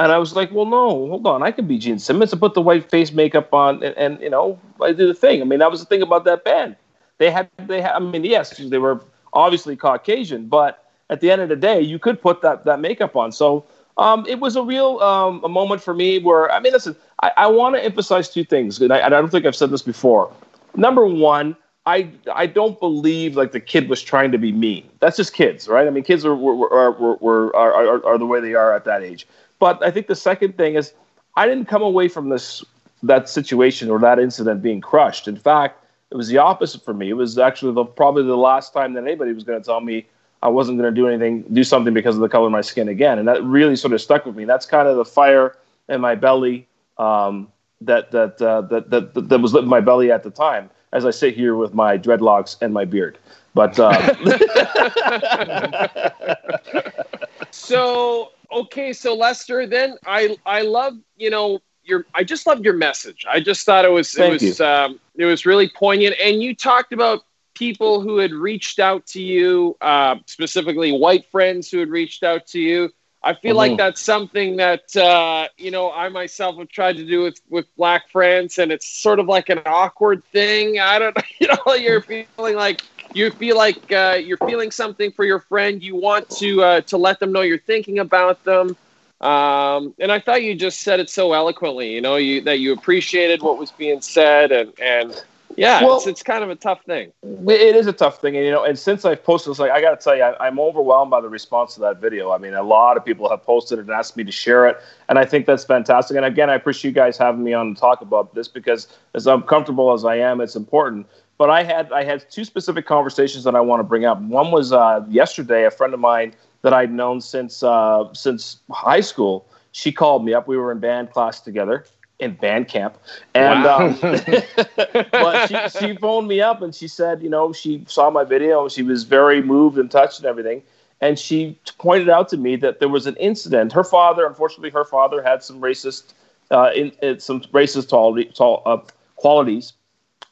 And 0.00 0.10
I 0.10 0.18
was 0.18 0.34
like, 0.34 0.50
well, 0.50 0.66
no, 0.66 0.88
hold 1.08 1.26
on. 1.26 1.42
I 1.42 1.50
can 1.52 1.66
be 1.66 1.78
Gene 1.78 1.98
Simmons. 1.98 2.32
and 2.32 2.40
put 2.40 2.54
the 2.54 2.60
white 2.60 2.90
face 2.90 3.12
makeup 3.12 3.52
on 3.54 3.82
and, 3.82 3.96
and 3.96 4.20
you 4.20 4.30
know, 4.30 4.58
I 4.82 4.88
did 4.88 5.08
the 5.08 5.14
thing. 5.14 5.40
I 5.40 5.44
mean, 5.44 5.60
that 5.60 5.70
was 5.70 5.80
the 5.80 5.86
thing 5.86 6.02
about 6.02 6.24
that 6.24 6.44
band. 6.44 6.76
They 7.18 7.30
had, 7.30 7.48
they 7.66 7.80
had, 7.80 7.92
I 7.92 7.98
mean, 8.00 8.24
yes, 8.24 8.56
they 8.58 8.78
were 8.78 9.00
obviously 9.32 9.76
Caucasian, 9.76 10.48
but 10.48 10.84
at 11.10 11.20
the 11.20 11.30
end 11.30 11.42
of 11.42 11.48
the 11.48 11.56
day, 11.56 11.80
you 11.80 11.98
could 11.98 12.20
put 12.20 12.42
that, 12.42 12.64
that 12.64 12.80
makeup 12.80 13.14
on. 13.14 13.30
So 13.30 13.64
um, 13.96 14.26
it 14.28 14.40
was 14.40 14.56
a 14.56 14.62
real 14.62 14.98
um, 14.98 15.42
a 15.44 15.48
moment 15.48 15.80
for 15.80 15.94
me 15.94 16.18
where, 16.18 16.50
I 16.50 16.58
mean, 16.58 16.72
listen, 16.72 16.96
I, 17.22 17.30
I 17.36 17.46
want 17.46 17.76
to 17.76 17.84
emphasize 17.84 18.28
two 18.28 18.44
things. 18.44 18.80
And 18.80 18.92
I, 18.92 18.98
and 18.98 19.14
I 19.14 19.20
don't 19.20 19.30
think 19.30 19.46
I've 19.46 19.54
said 19.54 19.70
this 19.70 19.82
before. 19.82 20.32
Number 20.76 21.06
one, 21.06 21.56
I 21.86 22.10
I 22.32 22.46
don't 22.46 22.80
believe 22.80 23.36
like 23.36 23.52
the 23.52 23.60
kid 23.60 23.88
was 23.90 24.02
trying 24.02 24.32
to 24.32 24.38
be 24.38 24.52
mean. 24.52 24.88
That's 25.00 25.18
just 25.18 25.34
kids, 25.34 25.68
right? 25.68 25.86
I 25.86 25.90
mean, 25.90 26.02
kids 26.02 26.24
are 26.24 26.34
were, 26.34 26.56
were, 26.56 27.16
were, 27.16 27.54
are, 27.54 27.74
are, 27.74 28.06
are 28.06 28.18
the 28.18 28.24
way 28.24 28.40
they 28.40 28.54
are 28.54 28.74
at 28.74 28.84
that 28.86 29.02
age. 29.02 29.26
But 29.64 29.82
I 29.82 29.90
think 29.90 30.08
the 30.08 30.14
second 30.14 30.58
thing 30.58 30.74
is 30.74 30.92
I 31.36 31.46
didn't 31.46 31.68
come 31.68 31.80
away 31.80 32.08
from 32.08 32.28
this 32.28 32.62
that 33.02 33.30
situation 33.30 33.88
or 33.88 33.98
that 33.98 34.18
incident 34.18 34.60
being 34.60 34.82
crushed. 34.82 35.26
In 35.26 35.38
fact, 35.38 35.82
it 36.10 36.16
was 36.16 36.28
the 36.28 36.36
opposite 36.36 36.84
for 36.84 36.92
me. 36.92 37.08
It 37.08 37.14
was 37.14 37.38
actually 37.38 37.72
the, 37.72 37.86
probably 37.86 38.24
the 38.24 38.36
last 38.36 38.74
time 38.74 38.92
that 38.92 39.04
anybody 39.04 39.32
was 39.32 39.42
going 39.42 39.58
to 39.58 39.64
tell 39.64 39.80
me 39.80 40.06
I 40.42 40.48
wasn't 40.48 40.76
going 40.76 40.94
to 40.94 41.00
do 41.00 41.08
anything, 41.08 41.46
do 41.50 41.64
something 41.64 41.94
because 41.94 42.14
of 42.14 42.20
the 42.20 42.28
color 42.28 42.44
of 42.44 42.52
my 42.52 42.60
skin 42.60 42.88
again, 42.88 43.18
and 43.18 43.26
that 43.26 43.42
really 43.42 43.74
sort 43.74 43.94
of 43.94 44.02
stuck 44.02 44.26
with 44.26 44.36
me. 44.36 44.44
That's 44.44 44.66
kind 44.66 44.86
of 44.86 44.98
the 44.98 45.04
fire 45.06 45.56
in 45.88 46.02
my 46.02 46.14
belly 46.14 46.68
um, 46.98 47.50
that, 47.80 48.10
that, 48.10 48.42
uh, 48.42 48.60
that 48.68 48.90
that 48.90 49.28
that 49.30 49.40
was 49.40 49.54
lit 49.54 49.62
in 49.62 49.70
my 49.70 49.80
belly 49.80 50.12
at 50.12 50.24
the 50.24 50.30
time. 50.30 50.68
As 50.92 51.06
I 51.06 51.10
sit 51.10 51.34
here 51.34 51.56
with 51.56 51.72
my 51.72 51.96
dreadlocks 51.96 52.58
and 52.60 52.74
my 52.74 52.84
beard, 52.84 53.16
but 53.54 53.80
um, 53.80 53.94
So 57.50 58.32
okay, 58.54 58.92
so 58.92 59.14
Lester, 59.14 59.66
then 59.66 59.96
I 60.06 60.36
I 60.46 60.62
love 60.62 60.94
you 61.16 61.30
know 61.30 61.60
your 61.84 62.06
I 62.14 62.24
just 62.24 62.46
loved 62.46 62.64
your 62.64 62.74
message. 62.74 63.24
I 63.28 63.40
just 63.40 63.66
thought 63.66 63.84
it 63.84 63.90
was 63.90 64.12
Thank 64.12 64.42
it 64.42 64.46
was 64.46 64.60
um, 64.60 65.00
it 65.16 65.24
was 65.24 65.46
really 65.46 65.70
poignant, 65.70 66.16
and 66.22 66.42
you 66.42 66.54
talked 66.54 66.92
about 66.92 67.22
people 67.54 68.00
who 68.00 68.18
had 68.18 68.32
reached 68.32 68.78
out 68.80 69.06
to 69.06 69.22
you, 69.22 69.76
uh, 69.80 70.16
specifically 70.26 70.92
white 70.92 71.26
friends 71.30 71.70
who 71.70 71.78
had 71.78 71.88
reached 71.88 72.22
out 72.24 72.46
to 72.48 72.60
you. 72.60 72.90
I 73.22 73.34
feel 73.34 73.56
like 73.56 73.72
Mhm. 73.72 73.78
that's 73.78 74.02
something 74.02 74.56
that 74.56 74.94
uh, 74.96 75.48
you 75.56 75.70
know 75.70 75.90
I 75.90 76.08
myself 76.08 76.56
have 76.58 76.68
tried 76.68 76.96
to 76.98 77.06
do 77.06 77.22
with 77.22 77.40
with 77.48 77.66
black 77.76 78.10
friends, 78.10 78.58
and 78.58 78.70
it's 78.72 78.86
sort 78.86 79.18
of 79.18 79.26
like 79.26 79.48
an 79.48 79.60
awkward 79.66 80.22
thing. 80.32 80.78
I 80.78 80.98
don't, 80.98 81.16
know, 81.16 81.22
you 81.40 81.48
know, 81.48 81.74
you're 81.74 82.02
feeling 82.02 82.56
like 82.56 82.82
you 83.14 83.30
feel 83.30 83.56
like 83.56 83.90
uh, 83.92 84.18
you're 84.22 84.36
feeling 84.38 84.70
something 84.70 85.12
for 85.12 85.24
your 85.24 85.38
friend. 85.40 85.82
You 85.82 85.96
want 85.96 86.28
to 86.30 86.62
uh, 86.62 86.80
to 86.82 86.96
let 86.98 87.20
them 87.20 87.32
know 87.32 87.40
you're 87.40 87.58
thinking 87.58 87.98
about 87.98 88.44
them. 88.44 88.76
Um, 89.20 89.94
and 89.98 90.12
I 90.12 90.20
thought 90.20 90.42
you 90.42 90.54
just 90.54 90.80
said 90.82 91.00
it 91.00 91.08
so 91.08 91.32
eloquently. 91.32 91.94
You 91.94 92.00
know, 92.00 92.16
you 92.16 92.42
that 92.42 92.58
you 92.58 92.72
appreciated 92.72 93.42
what 93.42 93.58
was 93.58 93.70
being 93.70 94.00
said, 94.00 94.52
and 94.52 94.72
and 94.80 95.24
yeah, 95.56 95.82
Well- 95.84 95.96
it's 95.98 96.06
it's 96.06 96.22
kind 96.22 96.42
of 96.42 96.50
a 96.50 96.56
tough 96.56 96.82
thing. 96.84 97.12
It 97.22 97.76
is 97.76 97.86
a 97.86 97.92
tough 97.92 98.20
thing, 98.20 98.36
and 98.36 98.44
you 98.44 98.50
know, 98.50 98.64
and 98.64 98.78
since 98.78 99.04
I've 99.04 99.22
posted 99.22 99.52
this, 99.52 99.58
like 99.58 99.70
I 99.70 99.80
got 99.80 99.98
to 99.98 100.02
tell 100.02 100.16
you, 100.16 100.22
I, 100.22 100.46
I'm 100.46 100.58
overwhelmed 100.58 101.10
by 101.10 101.20
the 101.20 101.28
response 101.28 101.74
to 101.74 101.80
that 101.80 102.00
video. 102.00 102.32
I 102.32 102.38
mean, 102.38 102.54
a 102.54 102.62
lot 102.62 102.96
of 102.96 103.04
people 103.04 103.28
have 103.30 103.42
posted 103.44 103.78
it 103.78 103.82
and 103.82 103.90
asked 103.90 104.16
me 104.16 104.24
to 104.24 104.32
share 104.32 104.66
it, 104.66 104.78
and 105.08 105.18
I 105.18 105.24
think 105.24 105.46
that's 105.46 105.64
fantastic. 105.64 106.16
And 106.16 106.26
again, 106.26 106.50
I 106.50 106.54
appreciate 106.54 106.90
you 106.90 106.94
guys 106.94 107.16
having 107.16 107.44
me 107.44 107.52
on 107.52 107.74
to 107.74 107.80
talk 107.80 108.00
about 108.00 108.34
this 108.34 108.48
because, 108.48 108.88
as 109.14 109.26
uncomfortable 109.26 109.92
as 109.92 110.04
I 110.04 110.16
am, 110.16 110.40
it's 110.40 110.56
important. 110.56 111.06
But 111.38 111.50
I 111.50 111.62
had 111.64 111.92
I 111.92 112.04
had 112.04 112.28
two 112.30 112.44
specific 112.44 112.86
conversations 112.86 113.44
that 113.44 113.54
I 113.54 113.60
want 113.60 113.80
to 113.80 113.84
bring 113.84 114.04
up. 114.04 114.20
One 114.20 114.50
was 114.50 114.72
uh, 114.72 115.04
yesterday. 115.08 115.64
A 115.64 115.70
friend 115.70 115.92
of 115.94 116.00
mine 116.00 116.34
that 116.62 116.72
I'd 116.72 116.92
known 116.92 117.20
since 117.20 117.62
uh, 117.62 118.12
since 118.12 118.60
high 118.70 119.00
school. 119.00 119.46
She 119.72 119.90
called 119.90 120.24
me 120.24 120.32
up. 120.34 120.46
We 120.46 120.56
were 120.56 120.70
in 120.70 120.78
band 120.78 121.10
class 121.10 121.40
together 121.40 121.84
in 122.20 122.34
band 122.34 122.68
camp, 122.68 122.96
and 123.34 123.64
Wow. 123.64 123.88
um, 123.88 123.98
but 125.12 125.48
she, 125.48 125.78
she 125.78 125.96
phoned 125.96 126.28
me 126.28 126.40
up 126.40 126.62
and 126.62 126.74
she 126.74 126.86
said, 126.88 127.22
you 127.22 127.28
know, 127.28 127.52
she 127.52 127.84
saw 127.88 128.10
my 128.10 128.24
video 128.24 128.68
she 128.68 128.82
was 128.82 129.04
very 129.04 129.42
moved 129.42 129.78
and 129.78 129.90
touched 129.90 130.18
and 130.18 130.26
everything. 130.26 130.62
And 131.00 131.18
she 131.18 131.58
pointed 131.78 132.08
out 132.08 132.28
to 132.30 132.36
me 132.36 132.56
that 132.56 132.78
there 132.78 132.88
was 132.88 133.06
an 133.06 133.16
incident. 133.16 133.72
Her 133.72 133.84
father, 133.84 134.26
unfortunately, 134.26 134.70
her 134.70 134.84
father 134.84 135.22
had 135.22 135.42
some 135.42 135.60
racist, 135.60 136.14
uh, 136.50 136.70
in, 136.74 136.92
in 137.02 137.20
some 137.20 137.40
racist 137.52 137.88
quality, 137.88 138.26
tall, 138.26 138.62
uh, 138.64 138.78
qualities. 139.16 139.72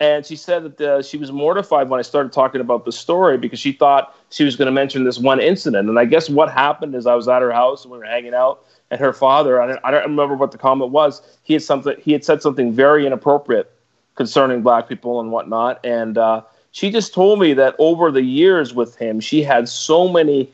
And 0.02 0.26
she 0.26 0.34
said 0.34 0.64
that 0.64 0.80
uh, 0.80 1.00
she 1.00 1.16
was 1.16 1.30
mortified 1.30 1.88
when 1.88 2.00
I 2.00 2.02
started 2.02 2.32
talking 2.32 2.60
about 2.60 2.84
the 2.84 2.90
story 2.90 3.38
because 3.38 3.60
she 3.60 3.70
thought 3.70 4.16
she 4.30 4.42
was 4.42 4.56
going 4.56 4.66
to 4.66 4.72
mention 4.72 5.04
this 5.04 5.20
one 5.20 5.38
incident. 5.38 5.88
And 5.88 5.96
I 5.96 6.06
guess 6.06 6.28
what 6.28 6.50
happened 6.50 6.96
is 6.96 7.06
I 7.06 7.14
was 7.14 7.28
at 7.28 7.40
her 7.40 7.52
house 7.52 7.84
and 7.84 7.92
we 7.92 7.98
were 7.98 8.04
hanging 8.04 8.34
out, 8.34 8.64
and 8.90 8.98
her 8.98 9.12
father, 9.12 9.62
I 9.62 9.68
don't, 9.68 9.80
I 9.84 9.92
don't 9.92 10.02
remember 10.02 10.34
what 10.34 10.50
the 10.50 10.58
comment 10.58 10.90
was. 10.90 11.22
He 11.44 11.52
had 11.52 11.62
something. 11.62 11.94
He 12.00 12.10
had 12.10 12.24
said 12.24 12.42
something 12.42 12.72
very 12.72 13.06
inappropriate 13.06 13.72
concerning 14.16 14.60
black 14.60 14.88
people 14.88 15.20
and 15.20 15.30
whatnot. 15.30 15.78
And 15.84 16.18
uh, 16.18 16.42
she 16.72 16.90
just 16.90 17.14
told 17.14 17.38
me 17.38 17.54
that 17.54 17.76
over 17.78 18.10
the 18.10 18.22
years 18.22 18.74
with 18.74 18.96
him, 18.96 19.20
she 19.20 19.44
had 19.44 19.68
so 19.68 20.08
many 20.08 20.50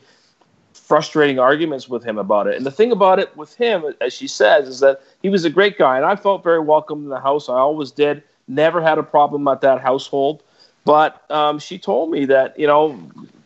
frustrating 0.73 1.39
arguments 1.39 1.89
with 1.89 2.03
him 2.03 2.19
about 2.19 2.45
it. 2.45 2.55
And 2.55 2.67
the 2.67 2.71
thing 2.71 2.91
about 2.91 3.17
it 3.17 3.35
with 3.35 3.55
him, 3.55 3.95
as 3.99 4.13
she 4.13 4.27
says, 4.27 4.67
is 4.67 4.79
that 4.81 5.01
he 5.23 5.29
was 5.29 5.43
a 5.43 5.49
great 5.49 5.79
guy, 5.79 5.97
and 5.97 6.05
I 6.05 6.15
felt 6.15 6.43
very 6.43 6.59
welcome 6.59 7.03
in 7.03 7.09
the 7.09 7.19
house. 7.19 7.49
I 7.49 7.53
always 7.53 7.89
did. 7.89 8.21
Never 8.49 8.81
had 8.81 8.97
a 8.97 9.03
problem 9.03 9.47
at 9.47 9.61
that 9.61 9.79
household. 9.81 10.43
But 10.83 11.29
um, 11.31 11.59
she 11.59 11.77
told 11.77 12.11
me 12.11 12.25
that 12.25 12.59
you 12.59 12.67
know, 12.67 12.99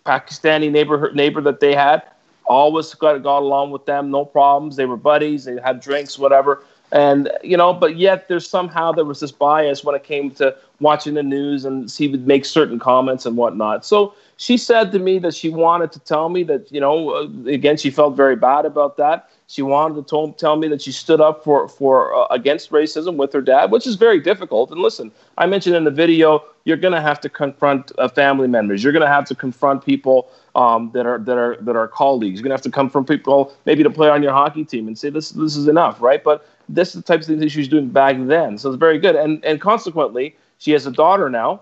Pakistani 0.05 0.71
neighbor 0.71 1.11
neighbor 1.13 1.41
that 1.41 1.59
they 1.59 1.75
had 1.75 2.03
always 2.45 2.93
got 2.93 3.21
got 3.23 3.39
along 3.39 3.71
with 3.71 3.85
them, 3.85 4.11
no 4.11 4.25
problems. 4.25 4.75
They 4.75 4.85
were 4.85 4.97
buddies. 4.97 5.45
They 5.45 5.59
had 5.61 5.79
drinks, 5.79 6.17
whatever. 6.17 6.63
And 6.91 7.31
you 7.43 7.57
know, 7.57 7.73
but 7.73 7.97
yet 7.97 8.27
there's 8.27 8.47
somehow 8.47 8.91
there 8.91 9.05
was 9.05 9.19
this 9.19 9.31
bias 9.31 9.83
when 9.83 9.95
it 9.95 10.03
came 10.03 10.29
to 10.31 10.55
watching 10.79 11.15
the 11.15 11.23
news, 11.23 11.65
and 11.65 11.89
she 11.89 12.07
would 12.07 12.27
make 12.27 12.45
certain 12.45 12.79
comments 12.79 13.25
and 13.25 13.35
whatnot. 13.35 13.83
So 13.85 14.13
she 14.37 14.57
said 14.57 14.91
to 14.91 14.99
me 14.99 15.19
that 15.19 15.33
she 15.33 15.49
wanted 15.49 15.91
to 15.93 15.99
tell 15.99 16.29
me 16.29 16.43
that 16.43 16.71
you 16.71 16.79
know, 16.79 17.29
again, 17.47 17.77
she 17.77 17.89
felt 17.89 18.15
very 18.15 18.35
bad 18.35 18.65
about 18.65 18.97
that. 18.97 19.29
She 19.53 19.61
wanted 19.61 20.07
to 20.07 20.33
tell, 20.35 20.55
me 20.55 20.67
that 20.69 20.81
she 20.81 20.91
stood 20.91 21.21
up 21.21 21.43
for 21.43 21.67
for 21.67 22.11
uh, 22.15 22.25
against 22.31 22.71
racism 22.71 23.17
with 23.17 23.31
her 23.33 23.41
dad, 23.41 23.69
which 23.69 23.85
is 23.85 23.93
very 23.93 24.19
difficult. 24.19 24.71
And 24.71 24.81
listen, 24.81 25.11
I 25.37 25.45
mentioned 25.45 25.75
in 25.75 25.83
the 25.83 25.91
video, 25.91 26.43
you're 26.63 26.81
going 26.85 26.95
to 26.95 26.99
have 26.99 27.21
to 27.21 27.29
confront 27.29 27.91
uh, 27.99 28.07
family 28.07 28.47
members. 28.47 28.83
You're 28.83 28.93
going 28.93 29.05
to 29.05 29.15
have 29.17 29.25
to 29.25 29.35
confront 29.35 29.85
people 29.85 30.27
um, 30.55 30.89
that 30.95 31.05
are 31.05 31.19
that 31.19 31.37
are 31.37 31.57
that 31.61 31.75
are 31.75 31.87
colleagues. 31.87 32.39
You're 32.39 32.45
going 32.45 32.49
to 32.49 32.55
have 32.55 32.63
to 32.63 32.71
come 32.71 32.89
from 32.89 33.05
people 33.05 33.53
maybe 33.67 33.83
to 33.83 33.91
play 33.91 34.09
on 34.09 34.23
your 34.23 34.31
hockey 34.31 34.65
team 34.65 34.87
and 34.87 34.97
say 34.97 35.11
this 35.11 35.29
this 35.29 35.55
is 35.55 35.67
enough, 35.67 36.01
right? 36.01 36.23
But 36.23 36.47
this 36.67 36.87
is 36.87 36.95
the 36.95 37.03
types 37.03 37.29
of 37.29 37.37
things 37.37 37.51
she 37.51 37.59
was 37.59 37.67
doing 37.67 37.89
back 37.89 38.15
then, 38.21 38.57
so 38.57 38.71
it's 38.71 38.79
very 38.79 38.97
good. 38.97 39.15
And 39.15 39.45
and 39.45 39.61
consequently, 39.61 40.35
she 40.57 40.71
has 40.71 40.87
a 40.87 40.91
daughter 40.91 41.29
now, 41.29 41.61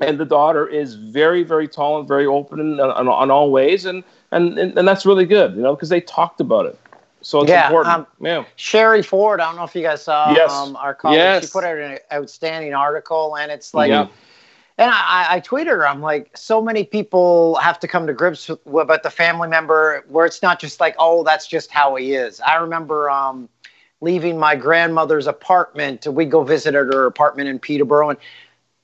and 0.00 0.16
the 0.16 0.24
daughter 0.24 0.66
is 0.66 0.94
very 0.94 1.42
very 1.42 1.68
tall 1.68 1.98
and 1.98 2.08
very 2.08 2.24
open 2.24 2.58
in, 2.58 2.80
on, 2.80 3.06
on 3.06 3.30
all 3.30 3.50
ways, 3.50 3.84
and 3.84 4.02
and 4.30 4.58
and 4.58 4.88
that's 4.88 5.04
really 5.04 5.26
good, 5.26 5.54
you 5.56 5.60
know, 5.60 5.74
because 5.74 5.90
they 5.90 6.00
talked 6.00 6.40
about 6.40 6.64
it. 6.64 6.78
So 7.22 7.42
it's 7.42 7.50
Yeah, 7.50 7.66
important. 7.66 7.94
um, 7.94 8.06
yeah. 8.20 8.44
Sherry 8.56 9.02
Ford, 9.02 9.40
I 9.40 9.46
don't 9.46 9.56
know 9.56 9.64
if 9.64 9.74
you 9.74 9.82
guys 9.82 10.02
saw 10.02 10.32
Yes. 10.34 10.50
um, 10.50 10.76
our 10.76 10.94
colleague. 10.94 11.18
Yes. 11.18 11.44
She 11.44 11.50
put 11.52 11.64
out 11.64 11.78
an 11.78 11.98
outstanding 12.12 12.74
article, 12.74 13.36
and 13.36 13.50
it's 13.50 13.74
like, 13.74 13.88
Yeah. 13.90 14.08
And 14.78 14.90
I, 14.90 15.26
I 15.34 15.40
tweeted 15.40 15.66
her, 15.66 15.86
I'm 15.86 16.00
like, 16.00 16.36
so 16.36 16.62
many 16.62 16.82
people 16.84 17.56
have 17.56 17.78
to 17.80 17.88
come 17.88 18.06
to 18.06 18.14
grips 18.14 18.48
with, 18.48 18.82
about 18.82 19.02
the 19.02 19.10
family 19.10 19.48
member 19.48 20.02
where 20.08 20.24
it's 20.24 20.42
not 20.42 20.58
just 20.58 20.80
like, 20.80 20.96
oh, 20.98 21.22
that's 21.24 21.46
just 21.46 21.70
how 21.70 21.94
he 21.96 22.14
is. 22.14 22.40
I 22.40 22.56
remember 22.56 23.10
um, 23.10 23.48
leaving 24.00 24.38
my 24.38 24.56
grandmother's 24.56 25.26
apartment. 25.26 26.06
We'd 26.06 26.30
go 26.30 26.42
visit 26.42 26.74
her 26.74 27.06
apartment 27.06 27.48
in 27.50 27.58
Peterborough 27.58 28.10
and 28.10 28.18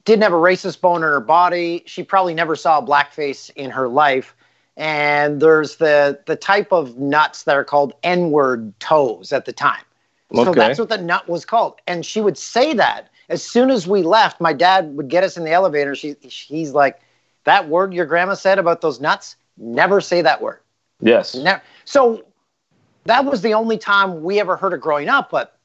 didn't 0.05 0.23
have 0.23 0.33
a 0.35 0.37
racist 0.37 0.81
bone 0.81 0.97
in 0.97 1.03
her 1.03 1.21
body. 1.21 1.83
She 1.87 2.03
probably 2.03 2.35
never 2.35 2.55
saw 2.55 2.79
a 2.79 2.83
blackface 2.83 3.51
in 3.57 3.71
her 3.71 3.89
life. 3.89 4.35
And 4.79 5.43
there's 5.43 5.77
the 5.77 6.21
the 6.27 6.37
type 6.37 6.73
of 6.73 6.97
nuts 6.97 7.43
that 7.43 7.57
are 7.57 7.65
called 7.65 7.93
N-word 8.05 8.79
toes 8.79 9.33
at 9.33 9.45
the 9.45 9.53
time. 9.53 9.83
So 10.33 10.53
that's 10.55 10.79
what 10.79 10.89
the 10.89 10.99
nut 10.99 11.29
was 11.29 11.45
called. 11.45 11.81
And 11.87 12.07
she 12.07 12.21
would 12.21 12.39
say 12.39 12.75
that 12.75 13.09
as 13.29 13.43
soon 13.43 13.71
as 13.71 13.87
we 13.87 14.03
left. 14.03 14.41
My 14.41 14.53
dad 14.53 14.97
would 14.97 15.09
get 15.09 15.25
us 15.25 15.37
in 15.37 15.45
the 15.45 15.51
elevator. 15.51 15.95
She 15.95 16.15
he's 16.23 16.73
like, 16.73 17.01
that 17.45 17.69
word 17.69 17.93
your 17.93 18.07
grandma 18.07 18.35
said 18.35 18.59
about 18.59 18.81
those 18.81 19.01
nuts. 19.01 19.37
Never 19.57 20.01
say 20.01 20.23
that 20.23 20.41
word. 20.41 20.61
Yes. 21.01 21.35
Never. 21.35 21.61
So 21.85 22.25
that 23.05 23.25
was 23.25 23.43
the 23.43 23.55
only 23.55 23.79
time 23.79 24.23
we 24.23 24.39
ever 24.39 24.57
heard 24.57 24.73
it 24.73 24.81
growing 24.81 25.09
up. 25.09 25.31
But 25.31 25.59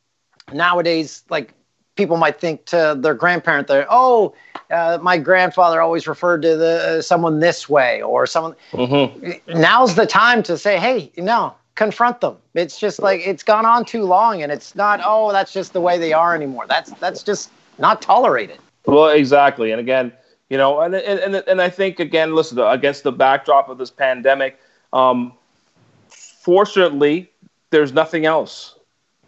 nowadays, 0.52 1.24
like 1.30 1.54
people 1.96 2.18
might 2.18 2.40
think 2.40 2.66
to 2.66 2.98
their 3.00 3.14
grandparent, 3.14 3.68
they're 3.68 3.88
oh, 3.90 4.34
uh, 4.72 4.98
my 5.02 5.18
grandfather 5.18 5.82
always 5.82 6.08
referred 6.08 6.42
to 6.42 6.56
the 6.56 7.02
someone 7.02 7.40
this 7.40 7.70
way 7.70 8.02
or 8.02 8.26
someone. 8.26 8.56
Mm-hmm. 8.72 9.60
Now's 9.60 9.96
the 9.96 10.06
time 10.06 10.44
to 10.44 10.58
say, 10.58 10.80
hey, 10.80 11.12
no, 11.18 11.56
confront 11.76 12.22
them. 12.22 12.38
It's 12.54 12.80
just 12.80 13.02
like 13.02 13.22
it's 13.26 13.44
gone 13.44 13.66
on 13.66 13.86
too 13.86 14.04
long, 14.04 14.42
and 14.42 14.52
it's 14.52 14.76
not. 14.76 15.02
Oh, 15.04 15.32
that's 15.32 15.54
just 15.54 15.74
the 15.74 15.82
way 15.82 15.98
they 15.98 16.14
are 16.14 16.36
anymore. 16.36 16.66
That's 16.68 16.92
that's 16.94 17.24
just 17.24 17.52
not 17.78 18.02
tolerated. 18.02 18.60
Well, 18.86 19.10
exactly. 19.10 19.72
And 19.72 19.80
again, 19.80 20.12
you 20.50 20.58
know, 20.58 20.82
and 20.82 20.96
and 20.96 21.20
and, 21.20 21.36
and 21.48 21.62
I 21.62 21.70
think 21.70 22.00
again, 22.00 22.36
listen, 22.36 22.60
against 22.60 23.04
the 23.04 23.12
backdrop 23.12 23.70
of 23.70 23.78
this 23.78 23.92
pandemic, 23.92 24.60
um, 24.92 25.34
fortunately, 26.10 27.32
there's 27.70 27.94
nothing 27.94 28.26
else 28.26 28.76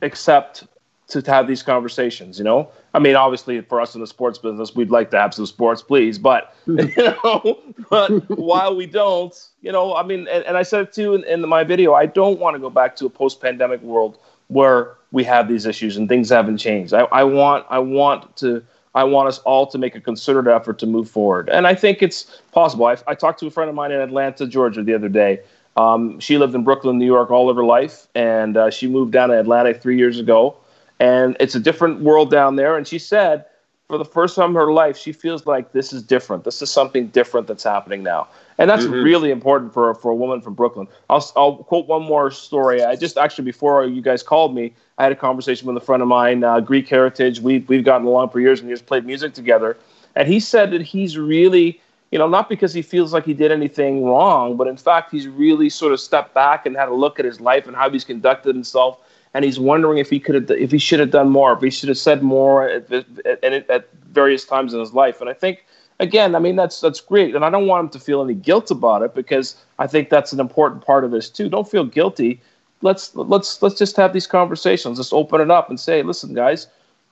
except 0.02 0.66
to 1.08 1.22
have 1.26 1.48
these 1.48 1.62
conversations. 1.62 2.38
You 2.38 2.46
know, 2.46 2.70
I 2.94 3.00
mean, 3.00 3.16
obviously, 3.16 3.62
for 3.62 3.80
us 3.80 3.96
in 3.96 4.02
the 4.02 4.08
sports 4.08 4.38
business, 4.38 4.76
we'd 4.76 4.92
like 4.92 5.12
to 5.12 5.20
have 5.20 5.34
some 5.34 5.46
sports, 5.46 5.82
please, 5.82 6.18
but 6.18 6.56
you 6.66 6.92
know, 6.98 7.60
but 7.90 8.10
while 8.38 8.76
we 8.76 8.86
don't, 8.86 9.36
you 9.62 9.72
know, 9.72 9.96
I 9.96 10.04
mean, 10.04 10.28
and, 10.28 10.44
and 10.46 10.58
I 10.58 10.64
said 10.64 10.82
it 10.82 10.94
too 10.94 11.14
in, 11.14 11.24
in 11.26 11.48
my 11.48 11.64
video, 11.64 11.94
I 11.94 12.06
don't 12.06 12.40
want 12.40 12.56
to 12.56 12.60
go 12.60 12.70
back 12.70 12.96
to 12.98 13.06
a 13.06 13.10
post-pandemic 13.10 13.82
world 13.82 14.18
where 14.48 14.96
we 15.12 15.24
have 15.24 15.48
these 15.48 15.66
issues 15.66 15.98
and 15.98 16.08
things 16.08 16.30
haven't 16.30 16.58
changed. 16.58 16.94
I, 16.94 17.02
I 17.12 17.24
want, 17.24 17.66
I 17.70 17.80
want 17.80 18.36
to. 18.38 18.64
I 18.94 19.04
want 19.04 19.28
us 19.28 19.40
all 19.40 19.68
to 19.68 19.78
make 19.78 19.94
a 19.96 20.00
concerted 20.00 20.50
effort 20.50 20.80
to 20.80 20.86
move 20.86 21.10
forward. 21.10 21.50
And 21.50 21.68
I 21.68 21.76
think 21.76 22.02
it's 22.02 22.40
possible. 22.54 22.86
I, 22.86 22.96
I 23.08 23.14
talked 23.14 23.42
to 23.42 23.48
a 23.48 23.52
friend 23.52 23.70
of 23.70 23.76
mine 23.76 23.92
in 23.92 24.00
Atlanta, 24.00 24.48
Georgia, 24.48 24.82
the 24.84 24.94
other 24.94 25.10
day. 25.10 25.42
Um, 25.76 26.20
she 26.22 26.38
lived 26.38 26.56
in 26.56 26.64
Brooklyn, 26.64 26.98
New 26.98 27.06
York, 27.06 27.30
all 27.30 27.50
of 27.50 27.58
her 27.58 27.64
life, 27.66 28.08
and 28.16 28.56
uh, 28.56 28.70
she 28.70 28.88
moved 28.88 29.12
down 29.12 29.30
to 29.30 29.38
Atlanta 29.38 29.74
three 29.74 29.98
years 29.98 30.18
ago. 30.18 30.56
And 31.00 31.36
it's 31.40 31.56
a 31.56 31.60
different 31.60 32.02
world 32.02 32.32
down 32.32 32.56
there. 32.56 32.78
And 32.78 32.88
she 32.88 33.00
said, 33.00 33.46
for 33.88 33.98
the 33.98 34.06
first 34.06 34.36
time 34.36 34.50
in 34.52 34.56
her 34.56 34.72
life, 34.72 34.98
she 34.98 35.12
feels 35.12 35.46
like 35.46 35.72
this 35.72 35.94
is 35.94 36.02
different. 36.02 36.44
This 36.44 36.62
is 36.62 36.72
something 36.72 37.08
different 37.08 37.46
that's 37.48 37.64
happening 37.64 38.02
now. 38.02 38.28
And 38.58 38.70
that's 38.70 38.86
Mhm. 38.86 39.04
really 39.04 39.32
important 39.32 39.74
for, 39.74 39.94
for 39.94 40.10
a 40.10 40.16
woman 40.16 40.42
from 40.42 40.54
Brooklyn. 40.56 40.88
I'll, 41.10 41.32
I'll 41.36 41.58
quote 41.58 41.88
one 41.88 42.02
more 42.04 42.32
story. 42.32 42.84
I 42.84 42.96
just 42.96 43.18
actually, 43.18 43.46
before 43.46 43.86
you 43.86 44.02
guys 44.02 44.24
called 44.24 44.56
me, 44.56 44.74
I 44.98 45.04
had 45.04 45.12
a 45.12 45.16
conversation 45.16 45.68
with 45.68 45.78
a 45.78 45.86
friend 45.86 46.02
of 46.02 46.08
mine, 46.08 46.44
uh, 46.44 46.62
Greek 46.62 46.88
heritage. 46.88 47.42
We've, 47.42 47.68
we've 47.70 47.84
gotten 47.84 48.08
along 48.08 48.30
for 48.30 48.40
years 48.40 48.60
and 48.62 48.70
years, 48.70 48.82
played 48.82 49.06
music 49.06 49.34
together. 49.34 49.78
And 50.16 50.28
he 50.28 50.40
said 50.40 50.72
that 50.72 50.82
he's 50.82 51.18
really, 51.18 51.80
you 52.10 52.18
know, 52.18 52.28
not 52.28 52.48
because 52.50 52.74
he 52.74 52.82
feels 52.82 53.14
like 53.14 53.26
he 53.26 53.34
did 53.34 53.52
anything 53.52 54.06
wrong, 54.06 54.56
but 54.56 54.68
in 54.68 54.78
fact, 54.78 55.12
he's 55.12 55.28
really 55.28 55.70
sort 55.70 55.92
of 55.92 56.00
stepped 56.00 56.34
back 56.34 56.66
and 56.66 56.76
had 56.76 56.88
a 56.88 56.94
look 56.94 57.20
at 57.20 57.26
his 57.26 57.42
life 57.42 57.68
and 57.68 57.76
how 57.76 57.90
he's 57.90 58.06
conducted 58.06 58.56
himself. 58.56 59.00
And 59.36 59.44
he's 59.44 59.60
wondering 59.60 59.98
if 59.98 60.10
he 60.10 60.18
could 60.18 60.36
have, 60.36 60.50
if 60.50 60.72
he 60.72 60.78
should 60.78 61.02
have 61.02 61.12
done 61.12 61.30
more, 61.30 61.52
if 61.52 61.62
he 61.62 61.70
should 61.70 61.90
have 61.90 61.98
said 61.98 62.24
more 62.24 62.70
at, 62.70 62.90
at, 62.92 63.70
at, 63.70 63.90
various 64.14 64.46
times 64.46 64.74
in 64.74 64.80
his 64.80 64.94
life. 64.94 65.20
And 65.20 65.30
I 65.30 65.34
think, 65.34 65.66
again, 66.00 66.36
I 66.36 66.40
mean, 66.40 66.56
that's 66.56 66.80
that's 66.80 67.02
great, 67.02 67.36
and 67.36 67.44
I 67.44 67.50
don't 67.50 67.68
want 67.68 67.84
him 67.84 67.90
to 67.90 68.00
feel 68.00 68.24
any 68.24 68.34
guilt 68.34 68.72
about 68.72 69.02
it 69.02 69.14
because 69.14 69.58
I 69.78 69.88
think 69.88 70.10
that's 70.10 70.32
an 70.32 70.40
important 70.40 70.86
part 70.86 71.04
of 71.04 71.12
this 71.12 71.30
too. 71.30 71.50
Don't 71.50 71.70
feel 71.70 71.84
guilty. 71.84 72.40
Let's 72.82 73.14
let's 73.14 73.62
let's 73.62 73.76
just 73.76 73.98
have 73.98 74.14
these 74.14 74.26
conversations. 74.26 75.00
Let's 75.00 75.12
open 75.12 75.42
it 75.42 75.52
up 75.52 75.70
and 75.70 75.78
say, 75.78 76.02
listen, 76.02 76.34
guys, 76.34 76.68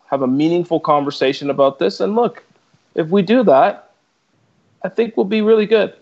have 0.09 0.21
a 0.21 0.27
meaningful 0.27 0.79
conversation 0.79 1.49
about 1.49 1.77
this. 1.77 1.99
And 1.99 2.15
look, 2.15 2.41
if 2.95 3.09
we 3.09 3.21
do 3.21 3.43
that, 3.43 3.91
I 4.85 4.87
think 4.87 5.17
we'll 5.17 5.25
be 5.25 5.41
really 5.41 5.65
good. 5.65 5.93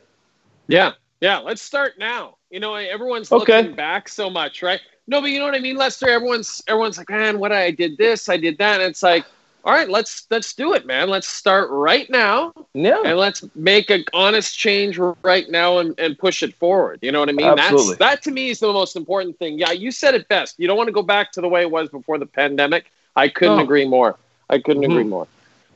Yeah, 0.67 0.91
yeah. 1.19 1.39
Let's 1.39 1.63
start 1.63 1.97
now. 1.97 2.37
You 2.51 2.59
know, 2.59 2.75
everyone's 2.75 3.31
Okay. 3.31 3.57
looking 3.57 3.75
back 3.75 4.07
so 4.07 4.29
much, 4.29 4.61
right? 4.61 4.81
No, 5.07 5.21
but 5.21 5.29
you 5.29 5.39
know 5.39 5.45
what 5.45 5.55
I 5.55 5.59
mean, 5.59 5.75
Lester. 5.75 6.07
Everyone's 6.09 6.61
everyone's 6.67 6.97
like, 6.97 7.09
man, 7.09 7.39
what 7.39 7.51
I 7.51 7.71
did 7.71 7.97
this, 7.97 8.29
I 8.29 8.37
did 8.37 8.57
that, 8.59 8.79
and 8.81 8.89
it's 8.89 9.03
like, 9.03 9.25
all 9.63 9.73
right, 9.73 9.89
let's 9.89 10.25
let's 10.29 10.53
do 10.53 10.73
it, 10.73 10.85
man. 10.85 11.09
Let's 11.09 11.27
start 11.27 11.69
right 11.71 12.09
now, 12.09 12.53
Yeah. 12.73 13.01
and 13.03 13.17
let's 13.17 13.43
make 13.55 13.89
an 13.89 14.05
honest 14.13 14.57
change 14.57 14.97
right 14.97 15.49
now 15.49 15.79
and, 15.79 15.97
and 15.99 16.17
push 16.17 16.43
it 16.43 16.55
forward. 16.55 16.99
You 17.01 17.11
know 17.11 17.19
what 17.19 17.29
I 17.29 17.33
mean? 17.33 17.47
Absolutely. 17.47 17.95
That's 17.95 17.99
that 17.99 18.21
to 18.23 18.31
me 18.31 18.49
is 18.49 18.59
the 18.59 18.71
most 18.71 18.95
important 18.95 19.37
thing. 19.37 19.57
Yeah, 19.59 19.71
you 19.71 19.91
said 19.91 20.13
it 20.15 20.27
best. 20.29 20.59
You 20.59 20.67
don't 20.67 20.77
want 20.77 20.87
to 20.87 20.93
go 20.93 21.03
back 21.03 21.31
to 21.33 21.41
the 21.41 21.49
way 21.49 21.61
it 21.61 21.71
was 21.71 21.89
before 21.89 22.17
the 22.17 22.25
pandemic. 22.25 22.91
I 23.15 23.27
couldn't 23.27 23.57
No. 23.57 23.63
agree 23.63 23.87
more. 23.87 24.17
I 24.49 24.59
couldn't 24.59 24.83
Mhm. 24.83 24.85
agree 24.85 25.03
more. 25.03 25.27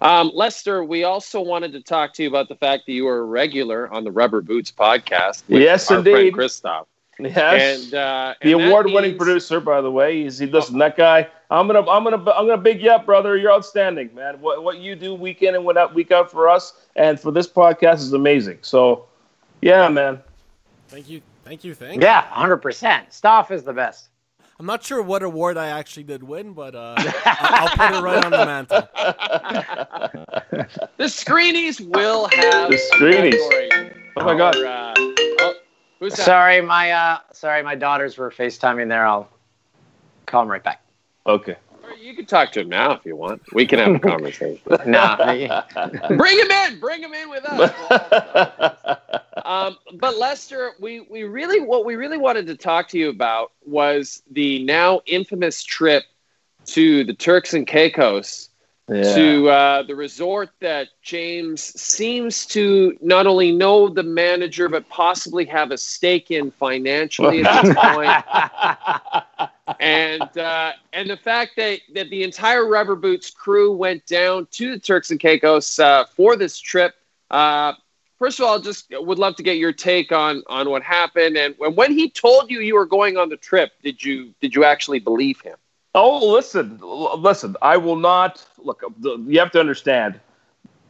Um, 0.02 0.32
Lester, 0.34 0.84
we 0.84 1.04
also 1.04 1.42
wanted 1.42 1.72
to 1.74 1.82
talk 1.82 2.14
to 2.14 2.24
you 2.24 2.30
about 2.30 2.48
the 2.50 2.56
fact 2.56 2.86
that 2.86 2.92
you 2.94 3.06
were 3.06 3.20
a 3.20 3.24
regular 3.24 3.92
on 3.92 4.04
the 4.04 4.12
Rubber 4.12 4.42
Boots 4.42 4.72
podcast. 4.72 5.44
Yes, 5.48 5.88
friend 5.88 6.06
indeed. 6.08 6.34
Christoph. 6.34 6.88
Yes. 7.20 7.86
And, 7.86 7.94
uh, 7.94 8.34
the 8.42 8.54
and 8.54 8.64
award-winning 8.66 9.12
means- 9.12 9.18
producer, 9.18 9.60
by 9.62 9.80
the 9.82 9.90
way, 9.92 10.24
is 10.24 10.38
he, 10.40 10.48
listen. 10.48 10.78
That 10.80 10.98
guy, 10.98 11.28
I'm 11.50 11.66
gonna, 11.68 11.80
I'm 11.90 12.04
gonna, 12.04 12.18
I'm 12.18 12.46
gonna 12.48 12.58
big 12.58 12.82
you 12.82 12.92
up, 12.92 13.06
brother. 13.06 13.38
You're 13.38 13.54
outstanding, 13.54 14.14
man. 14.14 14.42
What 14.42 14.64
what 14.64 14.80
you 14.80 14.96
do 14.96 15.16
week 15.16 15.42
in 15.42 15.56
and 15.56 15.64
week 15.64 15.78
out, 15.78 15.94
week 15.96 16.12
out 16.12 16.30
for 16.30 16.50
us 16.50 16.74
and 16.98 17.18
for 17.20 17.32
this 17.32 17.48
podcast 17.48 17.96
is 18.00 18.12
amazing. 18.14 18.60
So, 18.64 19.06
yeah, 19.62 19.88
man. 19.88 20.22
Thank 20.90 21.10
you, 21.10 21.22
thank 21.46 21.64
you, 21.64 21.74
thank 21.74 22.02
you. 22.02 22.08
Yeah, 22.08 22.22
hundred 22.24 22.58
percent. 22.58 23.14
Stoff 23.14 23.50
is 23.52 23.64
the 23.64 23.74
best. 23.74 24.10
I'm 24.60 24.66
not 24.66 24.84
sure 24.84 25.02
what 25.02 25.22
award 25.24 25.58
I 25.58 25.68
actually 25.68 26.04
did 26.04 26.24
win, 26.24 26.54
but 26.54 26.76
uh, 26.76 26.96
I- 26.98 27.68
I'll 27.78 27.90
put 27.90 27.98
it 27.98 28.02
right 28.02 28.24
on 28.26 28.32
the 28.32 28.46
mantle. 28.46 28.88
The 30.98 31.06
Screenies 31.10 31.82
will 31.82 32.28
have 32.30 32.72
The 32.72 32.78
Screenies. 32.78 33.36
category 33.36 33.92
Oh 34.18 34.24
my 34.24 34.38
God. 34.38 34.56
for, 34.56 34.66
uh, 34.66 34.94
oh, 34.98 35.05
who's 36.00 36.16
that? 36.16 36.26
Sorry, 36.26 36.62
my 36.62 36.92
uh, 36.92 37.20
sorry, 37.32 37.64
my 37.64 37.76
daughters 37.76 38.18
were 38.18 38.32
FaceTiming 38.32 38.90
there. 38.90 39.06
I'll 39.06 39.30
call 40.26 40.42
them 40.42 40.52
right 40.52 40.64
back. 40.64 40.82
Okay. 41.28 41.56
You 42.02 42.16
can 42.16 42.26
talk 42.26 42.52
to 42.54 42.62
him 42.62 42.70
now 42.70 42.94
if 42.94 43.06
you 43.06 43.16
want. 43.16 43.42
We 43.54 43.66
can 43.66 43.80
have 43.80 43.96
a 43.96 44.00
conversation. 44.10 44.62
No, 44.86 45.16
bring 46.18 46.40
him 46.40 46.52
in. 46.52 46.80
Bring 46.80 47.02
him 47.02 47.14
in 47.14 47.30
with 47.30 47.46
us. 47.46 49.00
um, 49.46 49.78
but 49.94 50.18
Lester, 50.18 50.72
we, 50.80 51.02
we 51.02 51.24
really 51.24 51.62
what 51.62 51.86
we 51.86 51.96
really 51.96 52.18
wanted 52.18 52.48
to 52.48 52.56
talk 52.56 52.88
to 52.90 52.98
you 52.98 53.10
about 53.10 53.52
was 53.66 54.24
the 54.32 54.64
now 54.64 55.02
infamous 55.06 55.64
trip 55.64 56.04
to 56.66 57.04
the 57.04 57.14
Turks 57.14 57.54
and 57.54 57.68
Caicos 57.68 58.50
Yeah. 58.88 59.16
to 59.16 59.50
uh, 59.50 59.84
the 59.84 59.96
resort 59.96 60.52
that 60.60 60.90
James 61.02 61.62
seems 61.62 62.46
to 62.48 62.96
not 63.02 63.26
only 63.26 63.52
know 63.52 63.90
the 63.90 64.04
manager 64.04 64.70
but 64.70 64.88
possibly 64.90 65.46
have 65.46 65.72
a 65.72 65.78
stake 65.78 66.30
in 66.30 66.52
financially 66.52 67.44
at 67.44 67.64
this 67.64 67.76
point. 67.82 69.78
and 69.80 70.38
uh, 70.38 70.74
and 70.94 71.10
the 71.10 71.18
fact 71.18 71.54
that 71.58 71.80
that 71.96 72.10
the 72.12 72.24
entire 72.24 72.68
Rubber 72.68 72.96
Boots 72.96 73.32
crew 73.32 73.72
went 73.76 74.06
down 74.06 74.48
to 74.52 74.72
the 74.72 74.80
Turks 74.80 75.10
and 75.10 75.20
Caicos 75.20 75.80
uh, 75.80 76.06
for 76.06 76.36
this 76.36 76.60
trip. 76.60 76.94
Uh, 77.32 77.74
first 78.20 78.40
of 78.40 78.46
all, 78.46 78.60
just 78.60 78.86
would 78.92 79.18
love 79.18 79.36
to 79.38 79.44
get 79.44 79.58
your 79.58 79.74
take 79.74 80.12
on 80.12 80.44
on 80.48 80.70
what 80.70 80.84
happened 80.84 81.38
and 81.38 81.56
when, 81.58 81.76
when 81.76 81.92
he 81.92 82.10
told 82.10 82.52
you 82.52 82.60
you 82.60 82.76
were 82.76 82.86
going 82.86 83.18
on 83.18 83.30
the 83.30 83.38
trip. 83.38 83.72
Did 83.82 84.04
you 84.04 84.34
did 84.42 84.54
you 84.56 84.64
actually 84.64 85.00
believe 85.00 85.42
him? 85.42 85.58
Oh, 85.96 86.34
listen, 86.34 86.80
listen. 86.82 87.56
I 87.62 87.78
will 87.78 87.96
not 87.96 88.46
look. 88.60 88.84
You 89.02 89.40
have 89.40 89.52
to 89.52 89.62
understand, 89.62 90.20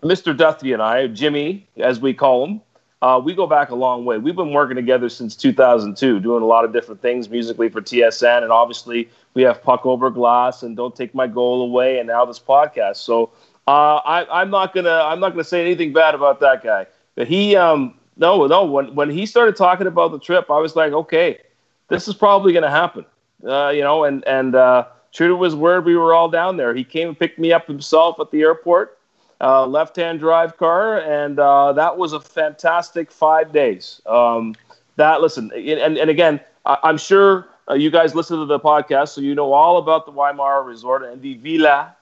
Mr. 0.03 0.33
Duthie 0.35 0.73
and 0.73 0.81
I, 0.81 1.07
Jimmy, 1.07 1.67
as 1.77 1.99
we 1.99 2.13
call 2.13 2.45
him, 2.45 2.61
uh, 3.03 3.21
we 3.23 3.35
go 3.35 3.45
back 3.45 3.69
a 3.69 3.75
long 3.75 4.03
way. 4.05 4.17
We've 4.17 4.35
been 4.35 4.51
working 4.51 4.75
together 4.75 5.09
since 5.09 5.35
2002, 5.35 6.19
doing 6.21 6.41
a 6.41 6.47
lot 6.47 6.65
of 6.65 6.73
different 6.73 7.01
things 7.03 7.29
musically 7.29 7.69
for 7.69 7.81
TSN, 7.81 8.41
and 8.43 8.51
obviously 8.51 9.09
we 9.35 9.43
have 9.43 9.61
Puck 9.61 9.85
Over 9.85 10.09
Glass 10.09 10.63
and 10.63 10.75
Don't 10.75 10.95
Take 10.95 11.13
My 11.13 11.27
Goal 11.27 11.61
Away, 11.61 11.99
and 11.99 12.07
now 12.07 12.25
this 12.25 12.39
podcast. 12.39 12.97
So 12.97 13.31
uh, 13.67 13.97
I, 13.97 14.41
I'm 14.41 14.49
not 14.49 14.73
gonna, 14.73 14.89
I'm 14.89 15.19
not 15.19 15.31
gonna 15.31 15.43
say 15.43 15.61
anything 15.61 15.93
bad 15.93 16.15
about 16.15 16.39
that 16.39 16.63
guy. 16.63 16.87
But 17.15 17.27
he, 17.27 17.55
um, 17.55 17.99
no, 18.17 18.47
no. 18.47 18.65
When 18.65 18.95
when 18.95 19.11
he 19.11 19.27
started 19.27 19.55
talking 19.55 19.85
about 19.87 20.11
the 20.11 20.19
trip, 20.19 20.49
I 20.49 20.57
was 20.57 20.75
like, 20.75 20.93
okay, 20.93 21.41
this 21.89 22.07
is 22.07 22.15
probably 22.15 22.53
gonna 22.53 22.71
happen. 22.71 23.05
Uh, 23.47 23.69
you 23.69 23.81
know, 23.81 24.05
and 24.05 24.25
and 24.25 24.55
uh, 24.55 24.85
true 25.15 25.29
to 25.29 25.43
his 25.43 25.55
word, 25.55 25.85
we 25.85 25.97
were 25.97 26.13
all 26.13 26.29
down 26.29 26.57
there. 26.57 26.75
He 26.75 26.85
came 26.85 27.09
and 27.09 27.19
picked 27.19 27.39
me 27.39 27.53
up 27.53 27.67
himself 27.67 28.19
at 28.19 28.31
the 28.31 28.41
airport. 28.43 28.99
uh, 29.41 29.65
left-hand 29.65 30.19
drive 30.19 30.57
car, 30.57 30.99
and 31.01 31.39
uh, 31.39 31.73
that 31.73 31.97
was 31.97 32.13
a 32.13 32.19
fantastic 32.21 33.11
five 33.11 33.51
days. 33.51 34.01
Um, 34.05 34.55
that 34.97 35.21
listen, 35.21 35.51
and 35.55 35.97
and 35.97 36.09
again, 36.09 36.39
I, 36.65 36.77
I'm 36.83 36.97
sure 36.97 37.47
uh, 37.69 37.73
you 37.75 37.91
guys 37.91 38.15
listen 38.15 38.39
to 38.39 38.45
the 38.45 38.59
podcast, 38.59 39.09
so 39.09 39.21
you 39.21 39.35
know 39.35 39.53
all 39.53 39.77
about 39.77 40.05
the 40.05 40.11
Wymara 40.13 40.65
Resort 40.65 41.03
and 41.03 41.21
the 41.21 41.35
Villa, 41.35 41.95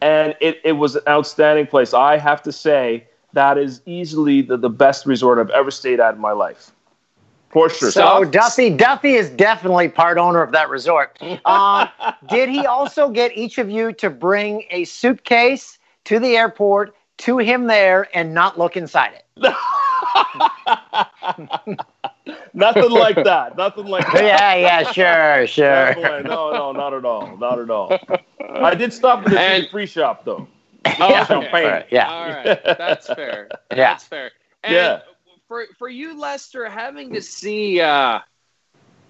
and 0.00 0.34
it, 0.40 0.60
it 0.64 0.72
was 0.72 0.96
an 0.96 1.02
outstanding 1.08 1.66
place. 1.66 1.94
I 1.94 2.18
have 2.18 2.42
to 2.42 2.52
say 2.52 3.06
that 3.32 3.58
is 3.58 3.82
easily 3.86 4.42
the, 4.42 4.56
the 4.56 4.70
best 4.70 5.06
resort 5.06 5.38
I've 5.38 5.50
ever 5.50 5.70
stayed 5.70 6.00
at 6.00 6.14
in 6.14 6.20
my 6.20 6.32
life. 6.32 6.72
For 7.50 7.68
sure. 7.68 7.90
So 7.90 8.24
Duthie, 8.24 8.76
Duthie 8.76 9.14
is 9.14 9.28
definitely 9.30 9.88
part 9.88 10.18
owner 10.18 10.40
of 10.42 10.52
that 10.52 10.68
resort. 10.68 11.18
Um, 11.44 11.88
did 12.28 12.48
he 12.48 12.64
also 12.66 13.10
get 13.10 13.36
each 13.36 13.58
of 13.58 13.68
you 13.68 13.92
to 13.94 14.08
bring 14.10 14.64
a 14.70 14.84
suitcase 14.84 15.78
to 16.04 16.18
the 16.20 16.36
airport 16.36 16.94
to 17.18 17.38
him 17.38 17.66
there 17.66 18.08
and 18.14 18.32
not 18.32 18.58
look 18.58 18.76
inside 18.76 19.12
it? 19.14 19.24
Nothing 22.54 22.90
like 22.90 23.16
that. 23.16 23.56
Nothing 23.56 23.86
like 23.86 24.06
that. 24.12 24.22
yeah, 24.24 24.54
yeah, 24.54 24.82
sure, 24.92 25.46
sure. 25.46 25.94
Definitely. 25.94 26.30
No, 26.30 26.52
no, 26.52 26.72
not 26.72 26.94
at 26.94 27.04
all. 27.04 27.36
Not 27.36 27.58
at 27.58 27.70
all. 27.70 27.98
I 28.40 28.74
did 28.74 28.92
stop 28.92 29.24
at 29.24 29.30
the 29.32 29.40
And- 29.40 29.62
duty 29.62 29.70
free 29.70 29.86
shop 29.86 30.24
though. 30.24 30.46
Oh, 30.86 31.08
Yeah, 31.10 31.22
okay. 31.22 31.26
champagne. 31.50 31.84
yeah. 31.90 32.10
All 32.10 32.28
right, 32.28 32.60
that's 32.64 33.06
fair. 33.08 33.48
Yeah. 33.70 33.76
That's 33.76 34.04
fair. 34.04 34.30
And 34.64 34.74
Yeah. 34.74 35.00
For 35.50 35.66
for 35.76 35.88
you, 35.88 36.16
Lester, 36.16 36.68
having 36.70 37.12
to 37.12 37.20
see, 37.20 37.80
uh, 37.80 38.20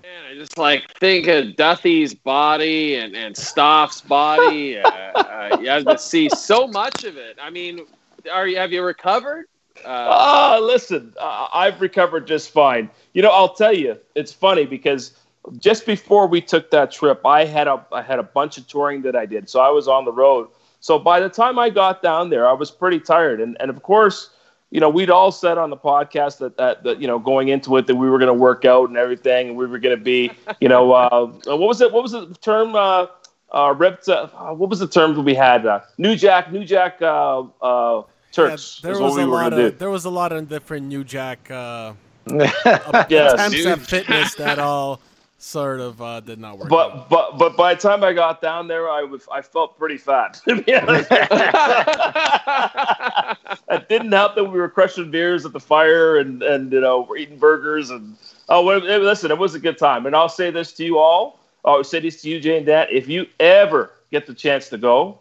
man, 0.03 0.25
I 0.31 0.35
just 0.35 0.57
like 0.57 0.91
think 0.95 1.27
of 1.27 1.55
Duthie's 1.55 2.15
body 2.15 2.95
and 2.97 3.15
and 3.15 3.37
Stoff's 3.37 4.01
body. 4.01 4.79
uh, 4.81 4.89
uh, 4.89 5.59
you 5.61 5.69
have 5.69 5.85
to 5.85 5.99
see 5.99 6.31
so 6.31 6.67
much 6.67 7.05
of 7.05 7.19
it. 7.19 7.37
I 7.39 7.51
mean, 7.51 7.85
are 8.33 8.49
you 8.49 8.57
have 8.57 8.73
you 8.73 8.83
recovered? 8.83 9.49
Uh, 9.85 9.89
Ah, 10.11 10.59
listen, 10.63 11.13
uh, 11.21 11.49
I've 11.53 11.79
recovered 11.83 12.27
just 12.27 12.53
fine. 12.53 12.89
You 13.13 13.21
know, 13.21 13.33
I'll 13.33 13.53
tell 13.53 13.75
you, 13.75 13.99
it's 14.15 14.33
funny 14.33 14.65
because 14.65 15.19
just 15.59 15.85
before 15.85 16.27
we 16.27 16.41
took 16.41 16.71
that 16.71 16.91
trip, 16.91 17.27
I 17.27 17.45
had 17.45 17.69
a 17.69 17.85
I 17.93 18.01
had 18.01 18.19
a 18.19 18.23
bunch 18.25 18.57
of 18.57 18.67
touring 18.67 19.03
that 19.03 19.15
I 19.15 19.27
did, 19.27 19.51
so 19.51 19.61
I 19.61 19.69
was 19.69 19.89
on 19.89 20.07
the 20.07 20.13
road. 20.13 20.49
So 20.81 20.99
by 20.99 21.21
the 21.21 21.29
time 21.29 21.59
I 21.59 21.69
got 21.69 22.03
down 22.03 22.31
there, 22.31 22.49
I 22.49 22.55
was 22.55 22.71
pretty 22.71 22.99
tired, 22.99 23.43
and 23.43 23.59
and 23.61 23.69
of 23.69 23.83
course, 23.83 24.31
you 24.71 24.81
know, 24.81 24.89
we'd 24.89 25.11
all 25.11 25.33
said 25.33 25.59
on 25.59 25.71
the 25.71 25.77
podcast 25.77 26.39
that 26.39 26.57
that, 26.57 26.83
that 26.85 27.01
you 27.01 27.07
know 27.09 27.19
going 27.19 27.49
into 27.49 27.77
it 27.77 27.87
that 27.87 27.97
we 27.97 28.09
were 28.09 28.19
going 28.19 28.29
to 28.29 28.35
work 28.35 28.65
out 28.65 28.89
and 28.89 28.97
everything, 28.99 29.49
and 29.49 29.57
we 29.57 29.67
were 29.67 29.79
going 29.79 29.97
to 29.97 30.03
be, 30.03 30.31
you 30.61 30.69
know, 30.69 30.93
uh, 31.01 31.27
what 31.47 31.59
was 31.59 31.81
it? 31.81 31.93
What 31.93 32.03
was 32.03 32.13
the 32.13 32.35
term? 32.41 32.75
Uh, 32.75 33.07
uh, 33.53 33.75
ripped. 33.77 34.09
Uh, 34.09 34.29
what 34.55 34.71
was 34.71 34.79
the 34.79 34.87
term 34.87 35.15
that 35.15 35.23
we 35.23 35.35
had? 35.35 35.67
Uh, 35.67 35.81
New 35.99 36.15
Jack, 36.15 36.53
New 36.53 36.65
Jack. 36.65 37.03
Uh, 37.03 37.41
uh, 37.61 38.03
Yeah, 38.03 38.03
Turks. 38.33 38.81
there 38.81 38.93
is 38.93 39.01
was 39.01 39.11
what 39.13 39.17
we 39.19 39.23
a 39.25 39.27
were 39.27 39.33
lot 39.43 39.53
of 39.53 39.59
do. 39.59 39.71
there 39.77 39.91
was 39.91 40.05
a 40.05 40.11
lot 40.11 40.31
of 40.31 40.49
different 40.49 40.87
New 40.87 41.03
Jack 41.03 41.51
uh, 41.51 41.95
Yes. 42.31 43.33
attempts 43.35 43.67
at 43.67 43.81
fitness 43.81 44.35
that 44.37 44.61
all 44.61 45.01
sort 45.41 45.81
of 45.81 46.01
uh, 46.03 46.21
did 46.21 46.39
not 46.39 46.59
work. 46.59 46.67
out. 46.67 46.71
But 46.71 47.09
but 47.09 47.39
but 47.39 47.57
by 47.57 47.75
the 47.75 47.81
time 47.81 48.05
I 48.05 48.13
got 48.13 48.43
down 48.43 48.69
there, 48.69 48.89
I 48.89 49.03
was 49.03 49.27
I 49.33 49.43
felt 49.43 49.79
pretty 49.79 49.97
fat. 49.97 50.41
To 50.51 50.63
be 50.63 50.75
honest, 50.75 51.09
it 53.71 53.89
didn't 53.89 54.13
help 54.13 54.35
that 54.35 54.45
we 54.45 54.59
were 54.59 54.69
crushing 54.69 55.11
beers 55.11 55.47
at 55.47 55.53
the 55.53 55.61
fire 55.61 56.19
and 56.19 56.43
and 56.43 56.73
you 56.73 56.81
know 56.81 57.07
we're 57.09 57.19
eating 57.19 57.39
burgers 57.39 57.91
and 57.91 58.17
oh 58.49 58.65
listen, 58.65 59.31
it 59.31 59.39
was 59.39 59.55
a 59.55 59.61
good 59.61 59.79
time. 59.79 60.07
And 60.07 60.15
I'll 60.15 60.29
say 60.29 60.51
this 60.51 60.73
to 60.75 60.85
you 60.85 60.99
all. 60.99 61.39
I'll 61.65 61.85
say 61.85 62.01
this 62.01 62.21
to 62.23 62.29
you, 62.29 62.41
Jane, 62.41 62.65
Dad. 62.65 62.89
If 62.91 63.09
you 63.09 63.27
ever 63.39 63.93
get 64.11 64.27
the 64.27 64.35
chance 64.35 64.69
to 64.71 64.79
go, 64.79 65.21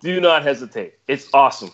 do 0.00 0.20
not 0.20 0.42
hesitate. 0.42 0.94
It's 1.08 1.28
awesome. 1.34 1.70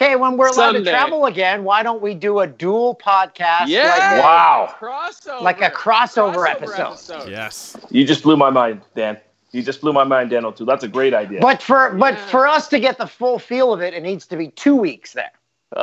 Okay, 0.00 0.16
when 0.16 0.38
we're 0.38 0.48
allowed 0.48 0.72
to 0.72 0.82
travel 0.82 1.26
again, 1.26 1.62
why 1.62 1.82
don't 1.82 2.00
we 2.00 2.14
do 2.14 2.38
a 2.40 2.46
dual 2.46 2.94
podcast? 2.94 3.66
yeah. 3.66 3.90
Like, 3.90 4.22
Wow. 4.22 4.74
Crossover. 4.78 5.42
Like 5.42 5.60
a 5.60 5.68
crossover 5.68 6.48
episode. 6.48 7.28
yes, 7.28 7.76
You 7.90 8.06
just 8.06 8.22
blew 8.22 8.38
my 8.38 8.48
mind, 8.48 8.80
Dan. 8.96 9.18
You 9.52 9.62
just 9.62 9.82
blew 9.82 9.92
my 9.92 10.04
mind, 10.04 10.30
Dan 10.30 10.50
too. 10.54 10.64
That's 10.64 10.84
a 10.84 10.88
great 10.88 11.12
idea. 11.12 11.40
But 11.40 11.60
for 11.60 11.90
but 11.90 12.16
for 12.16 12.46
us 12.46 12.66
to 12.68 12.80
get 12.80 12.96
the 12.96 13.06
full 13.06 13.38
feel 13.38 13.74
of 13.74 13.82
it, 13.82 13.92
it 13.92 14.02
needs 14.02 14.24
to 14.28 14.36
be 14.36 14.48
two 14.48 14.74
weeks 14.76 15.12
there. 15.12 15.32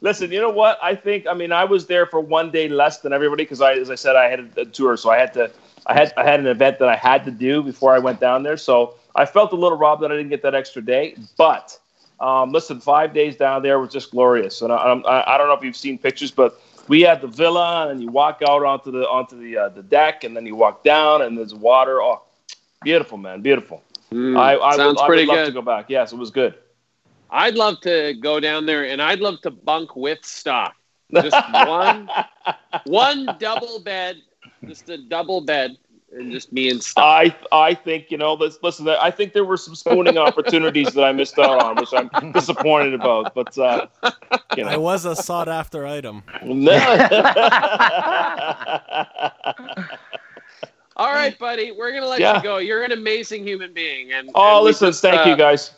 Listen, 0.00 0.30
you 0.30 0.40
know 0.40 0.50
what? 0.50 0.78
I 0.82 0.94
think 0.94 1.26
I 1.26 1.34
mean 1.34 1.50
I 1.50 1.64
was 1.64 1.86
there 1.86 2.06
for 2.06 2.20
one 2.20 2.50
day 2.52 2.68
less 2.68 3.00
than 3.00 3.12
everybody 3.12 3.42
because 3.44 3.60
I, 3.60 3.72
as 3.72 3.90
I 3.90 3.94
said, 3.96 4.14
I 4.16 4.28
had 4.28 4.40
a, 4.56 4.60
a 4.60 4.64
tour, 4.66 4.96
so 4.96 5.10
I 5.10 5.18
had 5.18 5.32
to, 5.34 5.50
I 5.86 5.94
had, 5.94 6.12
I 6.16 6.24
had 6.24 6.40
an 6.40 6.46
event 6.46 6.78
that 6.78 6.88
I 6.88 6.96
had 6.96 7.24
to 7.24 7.30
do 7.30 7.62
before 7.62 7.94
I 7.94 7.98
went 7.98 8.20
down 8.20 8.42
there. 8.44 8.56
So 8.58 8.94
I 9.16 9.24
felt 9.24 9.52
a 9.52 9.56
little 9.56 9.78
robbed 9.78 10.02
that 10.02 10.12
I 10.12 10.16
didn't 10.16 10.30
get 10.30 10.42
that 10.42 10.54
extra 10.54 10.82
day. 10.82 11.16
But 11.36 11.78
um, 12.20 12.52
listen, 12.52 12.80
five 12.80 13.12
days 13.12 13.36
down 13.36 13.62
there 13.62 13.80
was 13.80 13.90
just 13.90 14.10
glorious, 14.10 14.62
and 14.62 14.72
I, 14.72 14.76
I, 14.76 15.34
I 15.34 15.38
don't 15.38 15.48
know 15.48 15.54
if 15.54 15.64
you've 15.64 15.76
seen 15.76 15.98
pictures, 15.98 16.30
but 16.30 16.60
we 16.88 17.00
had 17.00 17.20
the 17.20 17.26
villa, 17.26 17.88
and 17.88 18.00
you 18.00 18.08
walk 18.08 18.42
out 18.48 18.62
onto 18.64 18.90
the 18.90 19.08
onto 19.08 19.38
the 19.38 19.56
uh, 19.56 19.68
the 19.70 19.82
deck, 19.82 20.24
and 20.24 20.36
then 20.36 20.46
you 20.46 20.54
walk 20.54 20.84
down, 20.84 21.22
and 21.22 21.36
there's 21.36 21.54
water. 21.54 22.00
Oh, 22.00 22.22
beautiful, 22.82 23.18
man, 23.18 23.42
beautiful. 23.42 23.82
Mm, 24.12 24.38
I, 24.38 24.56
I 24.56 24.76
sounds 24.76 24.96
would, 24.96 25.02
I 25.02 25.06
pretty 25.06 25.22
would 25.26 25.28
love 25.28 25.38
good. 25.38 25.46
to 25.46 25.52
go 25.52 25.62
back. 25.62 25.86
Yes, 25.88 26.12
it 26.12 26.16
was 26.16 26.30
good. 26.30 26.54
I'd 27.30 27.54
love 27.54 27.80
to 27.80 28.14
go 28.20 28.38
down 28.38 28.66
there, 28.66 28.86
and 28.86 29.02
I'd 29.02 29.20
love 29.20 29.40
to 29.42 29.50
bunk 29.50 29.96
with 29.96 30.24
Stoff. 30.24 30.74
Just 31.12 31.36
one, 31.52 32.08
one 32.84 33.36
double 33.38 33.80
bed, 33.80 34.16
just 34.66 34.88
a 34.88 34.98
double 34.98 35.40
bed, 35.40 35.76
and 36.12 36.30
just 36.32 36.52
me 36.52 36.70
and 36.70 36.82
Stoff. 36.82 37.04
I 37.04 37.34
I 37.52 37.74
think 37.74 38.10
you 38.10 38.18
know. 38.18 38.34
Let's 38.34 38.58
listen. 38.62 38.88
I 38.88 39.10
think 39.10 39.32
there 39.32 39.44
were 39.44 39.56
some 39.56 39.74
spooning 39.74 40.18
opportunities 40.18 40.92
that 40.94 41.04
I 41.04 41.12
missed 41.12 41.38
out 41.38 41.62
on, 41.62 41.76
which 41.76 41.90
I'm 41.92 42.32
disappointed 42.32 42.94
about. 42.94 43.34
But 43.34 43.56
uh, 43.58 43.86
you 44.56 44.64
I 44.64 44.76
was 44.76 45.04
a 45.04 45.16
sought 45.16 45.48
after 45.48 45.86
item. 45.86 46.22
All 50.98 51.12
right, 51.12 51.38
buddy, 51.38 51.72
we're 51.72 51.92
gonna 51.92 52.06
let 52.06 52.20
Yeah. 52.20 52.38
you 52.38 52.42
go. 52.42 52.56
You're 52.58 52.82
an 52.82 52.92
amazing 52.92 53.46
human 53.46 53.74
being, 53.74 54.12
and 54.12 54.30
oh, 54.34 54.56
and 54.58 54.64
listen, 54.64 54.88
just, 54.88 55.02
thank 55.02 55.26
uh, 55.26 55.30
you 55.30 55.36
guys. 55.36 55.72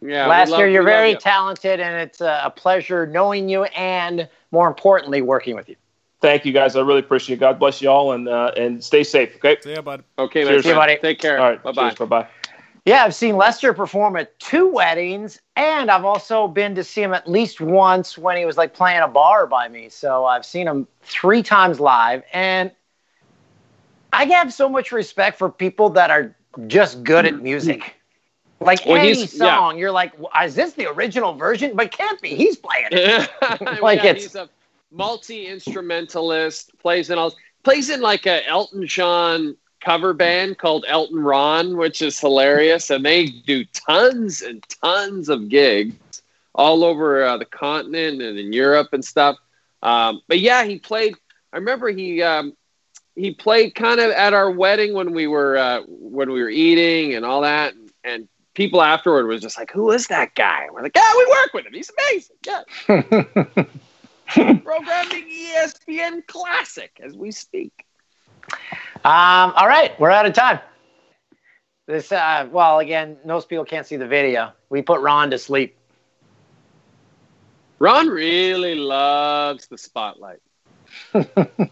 Yeah, 0.00 0.28
Last 0.28 0.50
love- 0.50 0.60
year, 0.60 0.68
you're 0.68 0.84
very 0.84 1.10
you. 1.10 1.16
talented, 1.16 1.80
and 1.80 2.00
it's 2.00 2.20
a, 2.20 2.42
a 2.44 2.50
pleasure 2.50 3.04
knowing 3.04 3.48
you, 3.48 3.64
and 3.64 4.28
more 4.52 4.68
importantly, 4.68 5.22
working 5.22 5.56
with 5.56 5.68
you. 5.68 5.74
Thank 6.20 6.44
you 6.44 6.52
guys. 6.52 6.74
I 6.74 6.80
really 6.80 6.98
appreciate 7.00 7.36
it. 7.36 7.40
God 7.40 7.58
bless 7.58 7.80
you 7.80 7.88
all, 7.90 8.12
and 8.12 8.28
uh, 8.28 8.50
and 8.56 8.82
stay 8.82 9.04
safe. 9.04 9.36
Okay. 9.36 9.56
See 9.62 9.72
ya, 9.74 9.82
bud. 9.82 10.02
Okay, 10.18 10.42
my 10.44 10.50
Cheers. 10.50 10.62
See 10.64 10.68
you, 10.70 10.74
buddy. 10.74 10.96
Take 11.00 11.20
care. 11.20 11.38
All 11.38 11.50
right. 11.50 11.62
Bye 11.62 11.72
bye. 11.72 11.94
Bye 11.94 12.04
bye. 12.04 12.28
Yeah, 12.84 13.04
I've 13.04 13.14
seen 13.14 13.36
Lester 13.36 13.72
perform 13.74 14.16
at 14.16 14.38
two 14.40 14.66
weddings, 14.66 15.40
and 15.56 15.90
I've 15.90 16.04
also 16.06 16.48
been 16.48 16.74
to 16.74 16.82
see 16.82 17.02
him 17.02 17.12
at 17.12 17.28
least 17.28 17.60
once 17.60 18.16
when 18.16 18.36
he 18.36 18.46
was 18.46 18.56
like 18.56 18.72
playing 18.72 19.00
a 19.00 19.08
bar 19.08 19.46
by 19.46 19.68
me. 19.68 19.90
So 19.90 20.24
I've 20.24 20.44
seen 20.46 20.66
him 20.66 20.88
three 21.02 21.42
times 21.42 21.78
live, 21.80 22.22
and 22.32 22.72
I 24.12 24.24
have 24.24 24.52
so 24.52 24.68
much 24.68 24.90
respect 24.90 25.38
for 25.38 25.50
people 25.50 25.90
that 25.90 26.10
are 26.10 26.34
just 26.66 27.04
good 27.04 27.26
at 27.26 27.40
music. 27.42 27.94
Like 28.60 28.84
Well, 28.86 28.96
any 28.96 29.08
he's- 29.14 29.34
yeah. 29.34 29.56
song, 29.56 29.78
you're 29.78 29.92
like, 29.92 30.12
"W- 30.12 30.28
is 30.44 30.54
this 30.56 30.72
the 30.72 30.86
original 30.90 31.34
version? 31.34 31.76
But 31.76 31.86
it 31.86 31.92
can't 31.92 32.20
be. 32.20 32.30
He's 32.30 32.56
playing 32.56 32.88
it. 32.90 33.30
Like 33.82 33.98
yeah, 34.02 34.10
it's- 34.10 34.22
he's 34.24 34.34
a 34.34 34.48
multi 34.90 35.46
instrumentalist. 35.46 36.76
Plays 36.78 37.10
in 37.10 37.18
all 37.18 37.34
plays 37.62 37.90
in 37.90 38.00
like 38.00 38.26
a 38.26 38.46
Elton 38.46 38.86
John 38.86 39.56
cover 39.80 40.12
band 40.12 40.58
called 40.58 40.84
Elton 40.88 41.18
Ron, 41.18 41.76
which 41.76 42.02
is 42.02 42.18
hilarious, 42.18 42.90
and 42.90 43.04
they 43.04 43.26
do 43.26 43.64
tons 43.66 44.42
and 44.42 44.64
tons 44.82 45.28
of 45.28 45.48
gigs 45.48 46.22
all 46.54 46.84
over 46.84 47.24
uh, 47.24 47.36
the 47.36 47.44
continent 47.44 48.20
and 48.20 48.38
in 48.38 48.52
Europe 48.52 48.88
and 48.92 49.04
stuff. 49.04 49.36
Um, 49.82 50.22
but 50.26 50.40
yeah, 50.40 50.64
he 50.64 50.78
played. 50.78 51.14
I 51.52 51.58
remember 51.58 51.88
he 51.88 52.22
um, 52.22 52.56
he 53.14 53.32
played 53.32 53.74
kind 53.74 54.00
of 54.00 54.10
at 54.10 54.34
our 54.34 54.50
wedding 54.50 54.94
when 54.94 55.12
we 55.12 55.26
were 55.26 55.56
uh, 55.56 55.82
when 55.86 56.30
we 56.30 56.42
were 56.42 56.50
eating 56.50 57.14
and 57.14 57.24
all 57.24 57.42
that, 57.42 57.74
and, 57.74 57.90
and 58.04 58.28
people 58.54 58.82
afterward 58.82 59.26
was 59.26 59.40
just 59.40 59.56
like, 59.56 59.70
"Who 59.70 59.90
is 59.92 60.08
that 60.08 60.34
guy?" 60.34 60.66
We're 60.72 60.82
like, 60.82 60.96
"Yeah, 60.96 61.12
we 61.16 61.26
work 61.26 61.54
with 61.54 61.66
him. 61.66 61.74
He's 61.74 61.90
amazing." 61.90 62.36
Yeah. 62.46 63.64
Programming 64.62 65.28
ESPN 65.30 66.26
Classic 66.26 66.90
as 67.02 67.16
we 67.16 67.30
speak. 67.30 67.72
Um, 69.04 69.52
all 69.56 69.66
right, 69.66 69.98
we're 69.98 70.10
out 70.10 70.26
of 70.26 70.34
time. 70.34 70.58
This, 71.86 72.12
uh, 72.12 72.46
well, 72.50 72.80
again, 72.80 73.16
most 73.24 73.48
people 73.48 73.64
can't 73.64 73.86
see 73.86 73.96
the 73.96 74.06
video. 74.06 74.52
We 74.68 74.82
put 74.82 75.00
Ron 75.00 75.30
to 75.30 75.38
sleep. 75.38 75.76
Ron 77.78 78.08
really 78.08 78.74
loves 78.74 79.66
the 79.66 79.78
spotlight. 79.78 80.40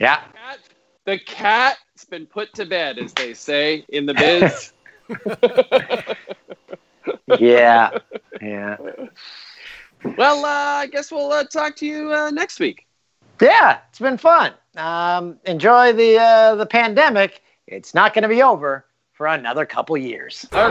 Yeah. 0.00 0.16
Cat, 0.16 0.58
the 1.04 1.18
cat's 1.18 2.04
been 2.06 2.26
put 2.26 2.52
to 2.54 2.66
bed, 2.66 2.98
as 2.98 3.12
they 3.12 3.34
say 3.34 3.84
in 3.88 4.06
the 4.06 4.14
biz. 4.14 4.72
Yeah. 7.38 7.90
Yeah. 8.40 8.76
Well, 10.16 10.44
uh, 10.44 10.80
I 10.80 10.86
guess 10.86 11.10
we'll 11.10 11.32
uh, 11.32 11.44
talk 11.44 11.76
to 11.76 11.86
you 11.86 12.12
uh, 12.12 12.30
next 12.30 12.60
week. 12.60 12.86
Yeah, 13.40 13.78
it's 13.88 13.98
been 13.98 14.18
fun. 14.18 14.52
Um, 14.76 15.38
enjoy 15.44 15.92
the 15.92 16.18
uh, 16.18 16.54
the 16.54 16.66
pandemic. 16.66 17.42
It's 17.66 17.94
not 17.94 18.14
going 18.14 18.22
to 18.22 18.28
be 18.28 18.42
over 18.42 18.86
for 19.12 19.22
for 19.22 19.26
another 19.28 19.64
couple 19.64 19.96
years. 19.96 20.46
You're 20.52 20.68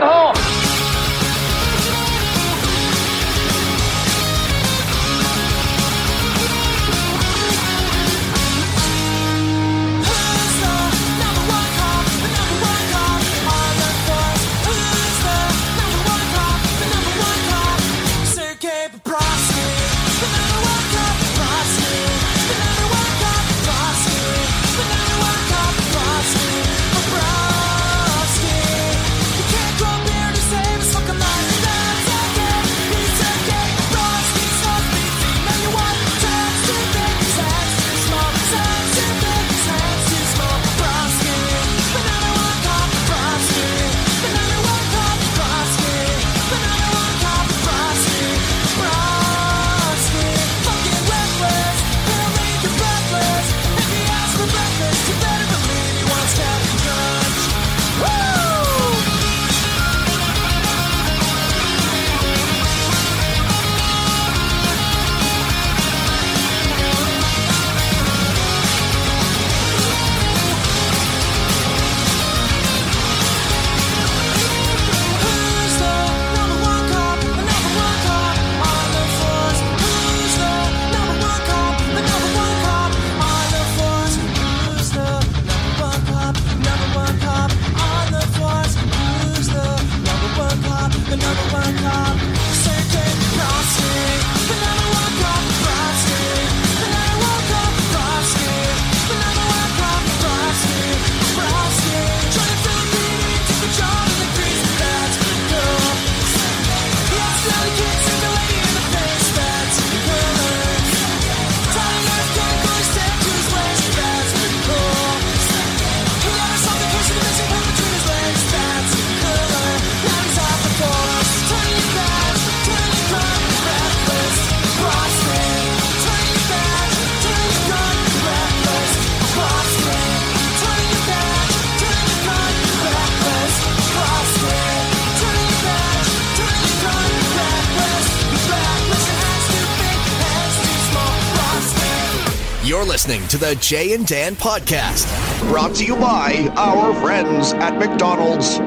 the 143.42 143.56
Jay 143.56 143.92
and 143.92 144.06
Dan 144.06 144.36
podcast. 144.36 145.04
Brought 145.50 145.74
to 145.74 145.84
you 145.84 145.96
by 145.96 146.48
our 146.56 146.94
friends 147.00 147.52
at 147.54 147.76
McDonald's. 147.76 148.58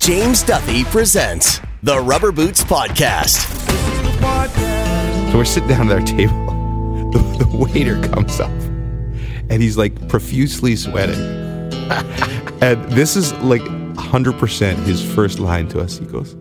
James 0.00 0.42
Duthie 0.42 0.84
presents 0.84 1.60
the 1.82 2.00
Rubber 2.00 2.32
Boots 2.32 2.64
Podcast. 2.64 3.44
So 5.30 5.36
we're 5.36 5.44
sitting 5.44 5.68
down 5.68 5.90
at 5.90 5.98
our 5.98 6.06
table. 6.06 6.40
The, 7.14 7.44
the 7.44 7.56
waiter 7.56 8.00
comes 8.08 8.40
up 8.40 8.50
and 8.50 9.62
he's 9.62 9.76
like 9.76 10.08
profusely 10.08 10.74
sweating. 10.74 11.20
and 12.60 12.82
this 12.90 13.14
is 13.14 13.32
like 13.34 13.62
100% 13.62 14.76
his 14.84 15.14
first 15.14 15.38
line 15.38 15.68
to 15.68 15.80
us. 15.80 15.98
He 15.98 16.06
goes, 16.06 16.34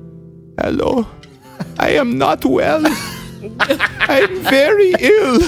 Hello, 0.59 1.05
am 1.93 2.17
not 2.17 2.45
well. 2.45 2.83
I'm 3.99 4.39
very 4.43 4.93
ill. 4.99 5.39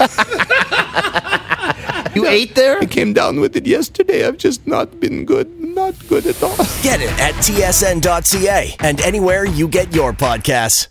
You 2.14 2.26
ate 2.26 2.54
there? 2.54 2.78
I 2.78 2.86
came 2.86 3.12
down 3.12 3.40
with 3.40 3.56
it 3.56 3.66
yesterday. 3.66 4.26
I've 4.26 4.38
just 4.38 4.66
not 4.66 5.00
been 5.00 5.26
good. 5.26 5.48
Not 5.60 5.94
good 6.08 6.24
at 6.26 6.42
all. 6.42 6.56
Get 6.82 7.02
it 7.02 7.12
at 7.20 7.34
tsn.ca 7.34 8.76
and 8.80 9.00
anywhere 9.02 9.44
you 9.44 9.68
get 9.68 9.94
your 9.94 10.14
podcasts. 10.14 10.88